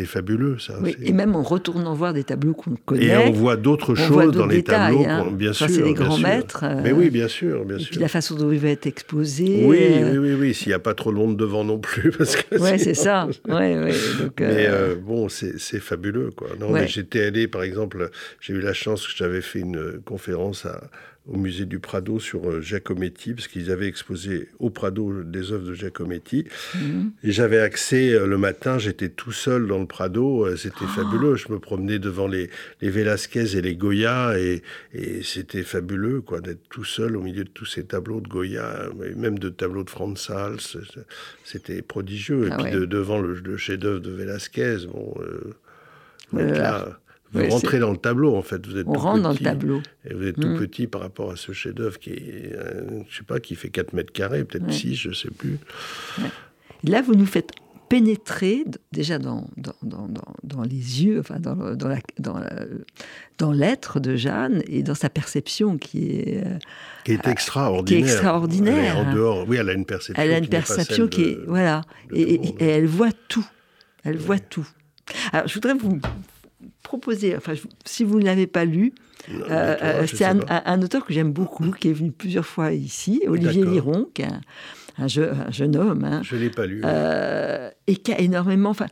fabuleux, 0.07 0.59
ça. 0.59 0.75
oui. 0.83 0.97
Et 1.03 1.13
même 1.13 1.35
en 1.37 1.43
retournant 1.43 1.95
voir 1.95 2.13
des 2.13 2.25
tableaux 2.25 2.55
qu'on 2.55 2.77
connaît, 2.77 3.07
et 3.07 3.17
on 3.17 3.33
voit 3.33 3.57
d'autres 3.57 3.95
choses 3.95 4.33
dans 4.33 4.47
les 4.47 4.57
détails, 4.57 4.97
tableaux, 5.05 5.05
hein. 5.09 5.33
bien 5.33 5.53
sûr. 5.53 5.69
c'est 5.69 5.83
bien 5.83 5.93
grands 5.93 6.13
sûr. 6.17 6.27
maîtres, 6.27 6.65
euh, 6.65 6.81
Mais 6.83 6.93
oui, 6.93 7.11
bien 7.11 7.29
sûr, 7.29 7.65
bien 7.65 7.77
et 7.77 7.81
sûr. 7.81 7.91
puis 7.91 8.01
la 8.01 8.09
façon 8.09 8.35
dont 8.35 8.51
il 8.53 8.59
va 8.59 8.69
être 8.69 8.87
exposé. 8.87 9.65
Oui, 9.65 9.79
euh, 9.81 10.13
oui, 10.13 10.19
oui, 10.31 10.35
oui, 10.41 10.55
s'il 10.55 10.69
n'y 10.69 10.75
a 10.75 10.79
pas 10.79 10.95
trop 10.95 11.11
de 11.13 11.17
monde 11.17 11.37
devant 11.37 11.65
non 11.65 11.79
plus. 11.79 12.11
Parce 12.19 12.37
que 12.37 12.57
Ouais, 12.59 12.79
c'est 12.79 12.95
ça. 12.95 13.29
Ouais, 13.49 13.79
ouais. 13.79 13.93
Donc, 14.21 14.41
Mais 14.41 14.67
euh, 14.69 14.95
bon, 14.97 15.29
c'est 15.29 15.81
fabuleux, 15.81 16.31
quoi. 16.37 16.49
Non, 16.61 16.71
Ouais. 16.73 16.83
mais 16.83 16.89
j'étais 16.89 17.23
allé, 17.25 17.49
par 17.49 17.63
exemple, 17.63 18.11
j'ai 18.41 18.53
eu 18.55 18.61
la 18.61 18.73
chance 18.73 19.07
que 19.07 19.13
j'avais 19.17 19.41
fait 19.41 19.61
une 19.61 20.01
conférence 20.05 20.67
à- 20.67 20.83
au 21.29 21.37
musée 21.37 21.67
du 21.67 21.79
Prado 21.79 22.19
sur 22.19 22.49
euh, 22.49 22.61
Giacometti, 22.63 23.35
parce 23.35 23.49
qu'ils 23.49 23.71
avaient 23.71 23.87
exposé 23.87 24.49
au 24.59 24.71
Prado 24.71 25.23
des 25.23 25.53
œuvres 25.53 25.69
de 25.69 25.75
Giacometti. 25.75 26.45
mhm. 26.75 27.13
Et 27.23 27.33
j'avais 27.33 27.59
accès 27.59 28.13
euh, 28.15 28.27
le 28.27 28.39
matin, 28.39 28.79
j'étais 28.79 29.11
tout 29.11 29.33
seul 29.33 29.67
dans 29.67 29.79
le 29.79 29.87
Prado, 29.87 30.47
euh, 30.47 30.57
c'était 30.57 30.87
Ah. 30.89 31.03
fabuleux. 31.05 31.37
Je 31.37 31.53
me 31.53 31.59
promenais 31.59 31.99
devant 31.99 32.27
les, 32.29 32.49
les 32.81 32.89
Velasquez 32.91 33.57
et 33.57 33.61
les 33.61 33.77
Goya, 33.77 34.39
et, 34.39 34.63
et 34.95 35.23
c'était 35.23 35.63
fabuleux 35.65 36.23
quoi 36.23 36.41
d'être 36.41 36.67
tout 36.71 36.85
seul 36.85 37.17
au 37.17 37.21
milieu 37.21 37.45
de 37.45 37.51
tous 37.51 37.67
ces 37.67 37.85
tableaux 37.85 38.21
de 38.23 38.29
Goya, 38.29 38.89
et 39.05 39.15
même 39.15 39.39
de 39.39 39.51
tableaux 39.51 39.85
de 39.85 39.91
Franz 39.91 40.31
Hals. 40.33 40.61
c'est- 40.61 40.79
C'était 41.45 41.83
prodigieux. 41.83 42.47
Et 42.47 42.49
Ah 42.51 42.57
puis 42.57 42.65
ouais. 42.65 42.71
de- 42.73 42.85
devant 42.87 43.21
le, 43.21 43.35
le 43.35 43.57
chef-d'œuvre 43.57 44.01
de 44.01 44.11
Velasquez, 44.11 44.79
bon, 44.91 45.15
euh, 45.21 45.55
là, 46.33 46.99
vous 47.33 47.41
Ouais, 47.41 47.49
rentrez 47.49 47.79
dans 47.79 47.91
le 47.91 47.97
tableau 47.99 48.35
en 48.37 48.43
fait. 48.43 48.67
Vous 48.67 48.77
êtes 48.79 48.87
on 48.87 48.93
tout 48.95 49.01
rentre 49.01 49.23
dans 49.23 49.29
le 49.31 49.35
petit, 49.35 49.45
tableau. 49.45 49.81
Et 50.09 50.15
vous 50.15 50.27
êtes 50.27 50.39
Mm. 50.39 50.41
tout 50.43 50.55
petit 50.61 50.87
par 50.87 51.01
rapport 51.03 51.31
à 51.31 51.37
ce 51.37 51.53
chef-d'œuvre 51.53 51.99
qui 51.99 52.11
est, 52.11 52.53
euh, 52.55 53.03
je 53.11 53.19
sais 53.19 53.23
pas, 53.25 53.39
qui 53.41 53.55
fait 53.55 53.69
4 53.71 53.93
mètres 53.93 54.13
carrés, 54.13 54.45
peut-être 54.45 54.67
Ouais. 54.67 54.73
6, 54.73 54.95
je 54.97 55.13
sais 55.13 55.31
plus. 55.31 55.59
Là, 56.85 57.03
vous 57.03 57.15
nous 57.15 57.27
faites 57.27 57.51
pénétrer 57.89 58.65
déjà 58.93 59.19
dans, 59.19 59.49
dans, 59.57 59.73
dans, 59.83 60.07
dans, 60.09 60.35
dans 60.43 60.63
les 60.63 61.05
yeux, 61.05 61.21
enfin 61.21 61.39
dans, 61.41 61.55
la, 61.55 61.75
la- 61.75 63.53
l'être 63.53 63.99
de 63.99 64.15
Jeanne 64.15 64.63
et 64.67 64.83
dans 64.83 64.95
sa 64.95 65.09
perception 65.09 65.79
qui 65.79 66.11
est... 66.11 66.45
euh, 66.47 66.59
qui 67.05 67.13
est 67.13 67.27
extraordinaire. 67.27 68.05
extraordinaire. 68.05 68.95
Elle 68.99 69.07
est 69.07 69.11
en 69.11 69.15
dehors, 69.15 69.49
oui, 69.49 69.57
elle 69.57 69.71
a 69.71 69.73
une 69.73 69.87
perception. 69.87 70.23
Elle 70.23 70.33
a 70.33 70.39
une 70.39 70.45
qui 70.45 70.51
perception 70.51 71.05
celle 71.05 71.09
qui 71.09 71.23
est... 71.23 71.35
de- 71.37 71.45
Voilà. 71.49 71.81
et 72.15 72.41
elle 72.61 72.87
voit 72.87 73.13
tout. 73.29 73.47
Elle 74.05 74.19
voit 74.19 74.39
tout. 74.39 74.69
Alors, 75.33 75.49
je 75.49 75.55
voudrais 75.55 75.75
vous 75.75 75.99
proposer, 76.89 77.37
enfin, 77.37 77.53
si 77.85 78.03
vous 78.05 78.19
ne 78.19 78.25
l'avez 78.25 78.47
pas 78.47 78.65
lu, 78.65 78.93
euh, 79.31 79.77
euh, 79.83 80.07
c'est 80.07 80.25
un, 80.25 80.83
auteur 80.83 81.05
que 81.05 81.13
j'aime 81.13 81.33
beaucoup, 81.33 81.71
qui 81.79 81.89
est 81.91 81.93
venu 81.93 82.11
plusieurs 82.13 82.47
fois 82.47 82.73
ici, 82.73 83.23
Olivier. 83.27 83.63
Liron, 83.65 84.09
qui 84.15 84.23
est 84.23 84.27
un, 84.27 84.41
un 84.97 85.07
jeu- 85.07 85.33
un 85.47 85.51
jeune 85.53 85.77
homme, 85.77 86.05
hein, 86.05 86.23
Je 86.25 86.35
ne 86.37 86.41
l'ai 86.41 86.51
pas 86.51 86.65
lu. 86.67 86.81
euh, 86.85 87.71
et 87.87 87.97
qui 87.97 88.11
a 88.13 88.19
énormément, 88.21 88.71
enfin, 88.71 88.87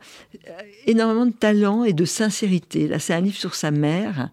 énormément 0.85 1.25
de 1.25 1.31
talent 1.33 1.83
et 1.83 1.93
de 1.93 2.05
sincérité. 2.05 2.87
Là, 2.87 2.99
c'est 2.99 3.13
un 3.15 3.21
livre 3.21 3.35
sur 3.37 3.55
sa 3.55 3.71
mère 3.71 4.29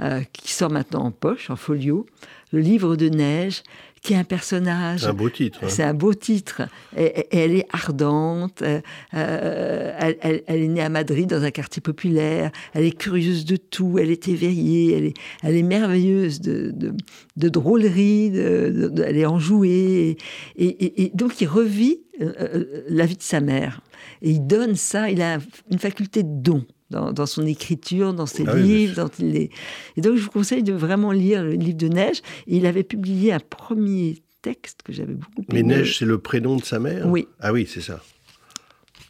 euh, 0.00 0.20
qui 0.32 0.52
sort 0.52 0.70
maintenant 0.70 1.04
en 1.04 1.10
poche, 1.10 1.50
en 1.50 1.56
folio, 1.56 2.06
le 2.52 2.60
livre 2.60 2.94
de 2.96 3.08
neige, 3.08 3.62
qui 4.02 4.12
est 4.14 4.16
un 4.16 4.24
personnage. 4.24 5.00
C'est 5.00 5.06
un 5.06 5.14
beau 5.14 5.28
titre. 5.30 5.58
hein. 5.62 5.68
C'est 5.68 5.82
un 5.82 5.94
beau 5.94 6.14
titre. 6.14 6.62
Et, 6.96 7.04
et- 7.04 7.18
et 7.32 7.38
elle 7.38 7.54
est 7.56 7.66
ardente. 7.72 8.62
euh, 8.62 8.80
euh, 9.14 9.92
elle, 9.98 10.16
elle- 10.20 10.42
elle 10.46 10.62
est 10.62 10.68
née 10.68 10.80
à 10.82 10.88
Madrid, 10.88 11.28
dans 11.28 11.42
un 11.42 11.50
quartier 11.50 11.80
populaire. 11.82 12.50
Elle 12.74 12.84
est 12.84 12.96
curieuse 12.96 13.44
de 13.44 13.56
tout. 13.56 13.98
Elle 13.98 14.10
est 14.10 14.28
éveillée. 14.28 14.94
Elle 14.96 15.04
est, 15.06 15.14
elle 15.42 15.56
est 15.56 15.62
merveilleuse 15.62 16.40
de, 16.40 16.70
de, 16.74 16.92
de 17.36 17.48
drôlerie. 17.48 18.30
de- 18.30 18.72
de- 18.74 18.88
de- 18.88 19.02
elle 19.02 19.16
est 19.16 19.26
enjouée. 19.26 20.16
Et, 20.56 20.66
et- 20.66 21.02
et 21.04 21.10
donc, 21.14 21.40
il 21.40 21.46
revit 21.46 22.00
euh, 22.20 22.32
euh, 22.40 22.64
la 22.88 23.06
vie 23.06 23.16
de 23.16 23.22
sa 23.22 23.40
mère. 23.40 23.80
Et 24.22 24.30
il 24.30 24.46
donne 24.46 24.74
ça. 24.74 25.10
Il 25.10 25.22
a 25.22 25.38
une 25.70 25.78
faculté 25.78 26.22
de 26.22 26.28
don. 26.30 26.64
Dans, 26.90 27.12
dans 27.12 27.26
son 27.26 27.46
écriture, 27.46 28.14
dans 28.14 28.24
ses 28.24 28.44
Ah 28.46 28.52
oui, 28.54 28.60
mais 28.62 28.66
livres, 28.66 28.94
dans 28.96 29.10
les... 29.18 29.50
Et 29.96 30.00
donc, 30.00 30.16
je 30.16 30.22
vous 30.22 30.30
conseille 30.30 30.62
de 30.62 30.72
vraiment 30.72 31.12
lire 31.12 31.44
le 31.44 31.52
livre 31.52 31.76
de 31.76 31.88
Neige. 31.88 32.22
Et 32.46 32.56
il 32.56 32.64
avait 32.66 32.82
publié 32.82 33.32
un 33.34 33.40
premier 33.40 34.22
texte 34.40 34.80
que 34.82 34.92
j'avais 34.94 35.12
beaucoup 35.12 35.44
Mais 35.52 35.60
aimé. 35.60 35.76
Neige, 35.76 35.98
c'est 35.98 36.06
le 36.06 36.16
prénom 36.18 36.56
de 36.56 36.64
sa 36.64 36.78
mère? 36.78 37.06
Oui. 37.06 37.28
Ah 37.40 37.52
oui, 37.52 37.68
c'est 37.70 37.82
ça. 37.82 38.00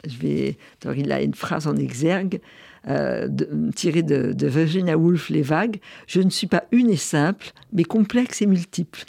Je 0.05 0.17
vais. 0.17 0.57
Alors, 0.83 0.97
il 0.97 1.09
a 1.11 1.21
une 1.21 1.35
phrase 1.35 1.67
en 1.67 1.75
exergue. 1.77 2.41
euh, 2.87 3.27
de- 3.27 3.71
tiré 3.75 4.03
de, 4.03 4.31
de 4.33 4.47
Virginia 4.47 4.97
Woolf, 4.97 5.29
Les 5.29 5.41
Vagues. 5.41 5.79
Je 6.07 6.21
ne 6.21 6.29
suis 6.29 6.47
pas 6.47 6.63
une 6.71 6.89
et 6.89 6.95
simple, 6.97 7.51
mais 7.73 7.83
complexe 7.83 8.41
et 8.41 8.45
multiple. 8.45 9.03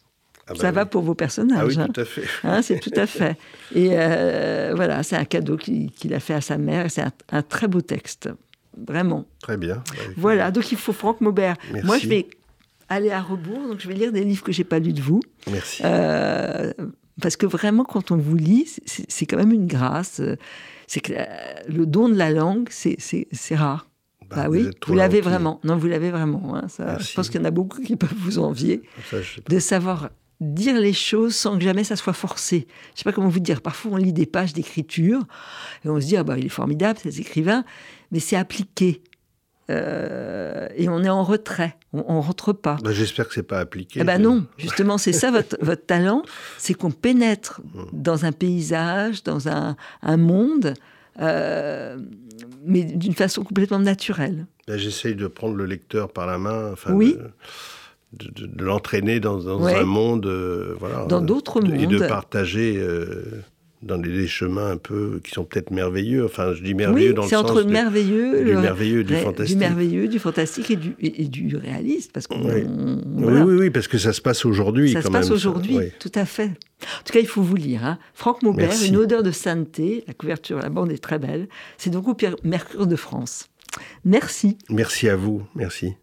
Ah 0.48 0.54
bah 0.54 0.61
Ça 0.61 0.70
va 0.72 0.83
oui. 0.83 0.88
pour 0.90 1.02
vos 1.02 1.14
personnages. 1.14 1.61
Ah 1.61 1.66
oui, 1.66 1.78
hein. 1.78 1.88
tout 1.92 2.00
à 2.00 2.04
fait. 2.04 2.22
Hein, 2.42 2.62
c'est 2.62 2.80
tout 2.80 2.90
à 2.96 3.06
fait. 3.06 3.37
Et 3.74 3.90
euh, 3.92 4.72
voilà, 4.74 5.04
c'est 5.04 5.14
un 5.16 5.24
cadeau 5.24 5.56
qu'il 5.56 6.12
a 6.14 6.18
fait 6.20 6.35
à 6.35 6.40
sa 6.40 6.59
mère. 6.59 6.90
C'est 6.90 7.02
un, 7.02 7.12
un 7.30 7.42
très 7.42 7.68
beau 7.68 7.80
texte, 7.80 8.28
vraiment. 8.87 9.27
Très 9.43 9.57
bien. 9.57 9.83
Voilà, 10.16 10.51
donc 10.51 10.71
il 10.73 10.79
faut 10.79 10.93
Franck 10.93 11.21
Maubert. 11.21 11.57
Merci. 11.73 11.87
Moi, 11.87 11.99
je 11.99 12.09
vais 12.09 12.29
aller 12.88 13.11
à 13.11 13.21
rebours, 13.21 13.69
donc 13.69 13.81
je 13.81 13.88
vais 13.88 13.95
lire 13.95 14.12
des 14.12 14.25
livres 14.25 14.43
que 14.43 14.53
j'ai 14.53 14.64
pas 14.64 14.79
lus 14.79 14.93
de 14.93 15.01
vous. 15.03 15.21
Merci. 15.51 15.83
Euh, 15.85 16.73
parce 17.23 17.37
que 17.37 17.47
vraiment, 17.47 17.85
quand 17.85 18.11
on 18.11 18.16
vous 18.16 18.37
lit, 18.37 18.66
c'est- 18.87 19.27
quand 19.27 19.37
même 19.37 19.53
une 19.53 19.66
grâce. 19.66 20.20
C'est 20.87 21.01
que 21.01 21.12
euh, 21.12 21.24
le 21.68 21.87
don 21.87 22.09
de 22.09 22.14
la 22.16 22.31
langue, 22.31 22.68
c'est- 22.70 22.97
rare. 23.55 23.87
Bah, 24.28 24.37
Bah, 24.37 24.45
vous 24.47 24.53
oui, 24.53 24.70
vous 24.87 24.95
l'avez 24.95 25.20
vraiment. 25.20 25.61
Non, 25.64 25.76
vous 25.76 25.89
l'avez 25.89 26.11
vraiment. 26.11 26.55
hein, 26.57 26.68
ça, 26.68 26.99
je 26.99 27.14
pense 27.14 27.28
qu'il 27.31 27.41
y 27.41 27.43
en 27.43 27.47
a 27.47 27.51
beaucoup 27.51 27.81
qui 27.83 27.97
peuvent 27.97 28.14
vous 28.16 28.39
envier 28.39 28.83
Ça, 29.11 29.16
de 29.49 29.59
savoir 29.59 30.11
dire 30.41 30.80
les 30.80 30.93
choses 30.95 31.34
sans 31.34 31.59
que 31.59 31.64
jamais 31.64 31.84
ça 31.84 31.97
soit 31.97 32.12
forcé. 32.14 32.66
Je 32.95 32.99
sais 33.01 33.05
pas 33.05 33.12
comment 33.12 33.28
vous 33.28 33.41
dire. 33.41 33.61
Parfois, 33.61 33.93
on 33.93 33.97
lit 33.97 34.12
des 34.12 34.26
pages 34.26 34.53
d'écriture 34.53 35.20
et 35.84 35.88
on 35.88 36.01
se 36.01 36.07
dit 36.07 36.16
ah 36.16 36.24
bah 36.24 36.36
il 36.38 36.47
est 36.47 36.49
formidable 36.49 36.99
cet 37.03 37.18
écrivain, 37.18 37.64
mais 38.11 38.20
c'est 38.20 38.36
appliqué 38.36 39.03
Euh, 39.70 40.66
et 40.74 40.88
on 40.88 41.05
est 41.05 41.09
en 41.09 41.22
retrait. 41.22 41.76
On, 41.93 42.05
on 42.09 42.20
rentre 42.20 42.53
pas. 42.53 42.76
Bah, 42.82 42.91
J'espère 42.93 43.28
que 43.28 43.34
c'est 43.34 43.45
pas 43.45 43.61
appliqué. 43.61 44.01
Eh 44.01 44.05
ben 44.05 44.20
non, 44.20 44.47
justement, 44.59 44.99
c'est 44.99 45.12
ça 45.12 45.30
votre, 45.30 45.57
votre 45.64 45.86
talent, 45.86 46.22
c'est 46.59 46.74
qu'on 46.74 46.91
pénètre 46.91 47.61
dans 47.93 48.24
un 48.24 48.32
paysage, 48.32 49.22
dans 49.22 49.47
un, 49.49 49.76
un 50.03 50.16
monde, 50.16 50.74
euh, 51.20 51.99
mais 52.64 52.82
d'une 52.82 53.14
façon 53.14 53.45
complètement 53.45 53.78
naturelle. 53.78 54.47
Là, 54.66 54.76
J'essaye 54.76 55.14
de 55.14 55.28
prendre 55.28 55.55
le 55.55 55.66
lecteur 55.66 56.12
par 56.12 56.26
la 56.26 56.38
main, 56.38 56.72
enfin, 56.72 56.93
Oui. 56.93 57.14
de, 57.14 57.30
de- 58.12 58.46
de 58.46 58.64
l'entraîner 58.64 59.20
dans, 59.20 59.38
dans 59.38 59.62
Ouais. 59.62 59.74
un 59.76 59.84
monde, 59.84 60.26
euh, 60.26 60.74
voilà, 60.78 61.04
Dans 61.06 61.22
euh, 61.22 61.24
d'autres 61.26 61.61
de- 61.61 61.74
et 61.74 61.86
de 61.86 61.98
mondes. 61.98 62.08
partager 62.08 62.74
euh, 62.76 63.24
dans 63.82 63.96
des, 63.96 64.11
des 64.11 64.26
chemins 64.26 64.72
un 64.72 64.76
peu 64.76 65.20
qui 65.24 65.30
sont 65.30 65.44
peut-être 65.44 65.70
merveilleux. 65.70 66.24
Enfin, 66.24 66.52
je 66.52 66.62
dis 66.62 66.74
merveilleux 66.74 67.11
oui, 67.11 67.14
dans 67.14 67.22
le 67.22 67.28
c'est 67.28 67.36
sens 67.36 67.50
entre 67.50 67.62
merveilleux, 67.62 68.38
du 68.44 68.44
le- 68.52 68.61
merveilleux, 68.61 69.04
du 69.04 69.14
fantastique. 69.16 69.56
du 69.56 69.61
merveilleux, 69.64 70.08
du 70.08 70.18
fantastique 70.18 70.70
et 70.70 70.76
du, 70.76 70.94
et, 71.00 71.22
et 71.22 71.28
du 71.28 71.56
réaliste, 71.56 72.11
parce 72.12 72.26
qu'on 72.26 72.42
Oui. 72.44 72.64
Oui, 72.66 73.40
oui, 73.42 73.54
oui, 73.58 73.70
parce 73.70 73.88
que 73.88 73.96
ça 73.96 74.12
se 74.12 74.20
passe 74.20 74.44
aujourd'hui. 74.44 74.92
Ça 74.92 75.00
quand 75.02 75.08
se 75.08 75.12
passe 75.12 75.30
aujourd'hui, 75.30 75.76
oui. 75.78 75.84
tout 75.98 76.12
à 76.14 76.24
fait. 76.26 76.46
En 76.50 77.04
tout 77.04 77.12
cas, 77.12 77.20
il 77.20 77.26
faut 77.26 77.42
vous 77.42 77.56
lire. 77.56 77.84
Hein. 77.86 77.98
Franck 78.14 78.42
Maubert, 78.42 78.68
Merci. 78.68 78.88
Une 78.88 78.96
odeur 78.96 79.22
de 79.22 79.30
sainteté. 79.30 80.04
La 80.08 80.14
couverture, 80.14 80.58
la 80.58 80.68
bande 80.68 80.90
est 80.90 80.98
très 81.02 81.18
belle. 81.18 81.48
C'est 81.78 81.90
donc 81.90 82.08
au 82.08 82.16
Mercure 82.44 82.86
de 82.86 82.96
France. 82.96 83.48
Merci. 84.04 84.58
Merci 84.68 85.08
à 85.08 85.16
vous, 85.16 85.42
merci. 85.54 85.94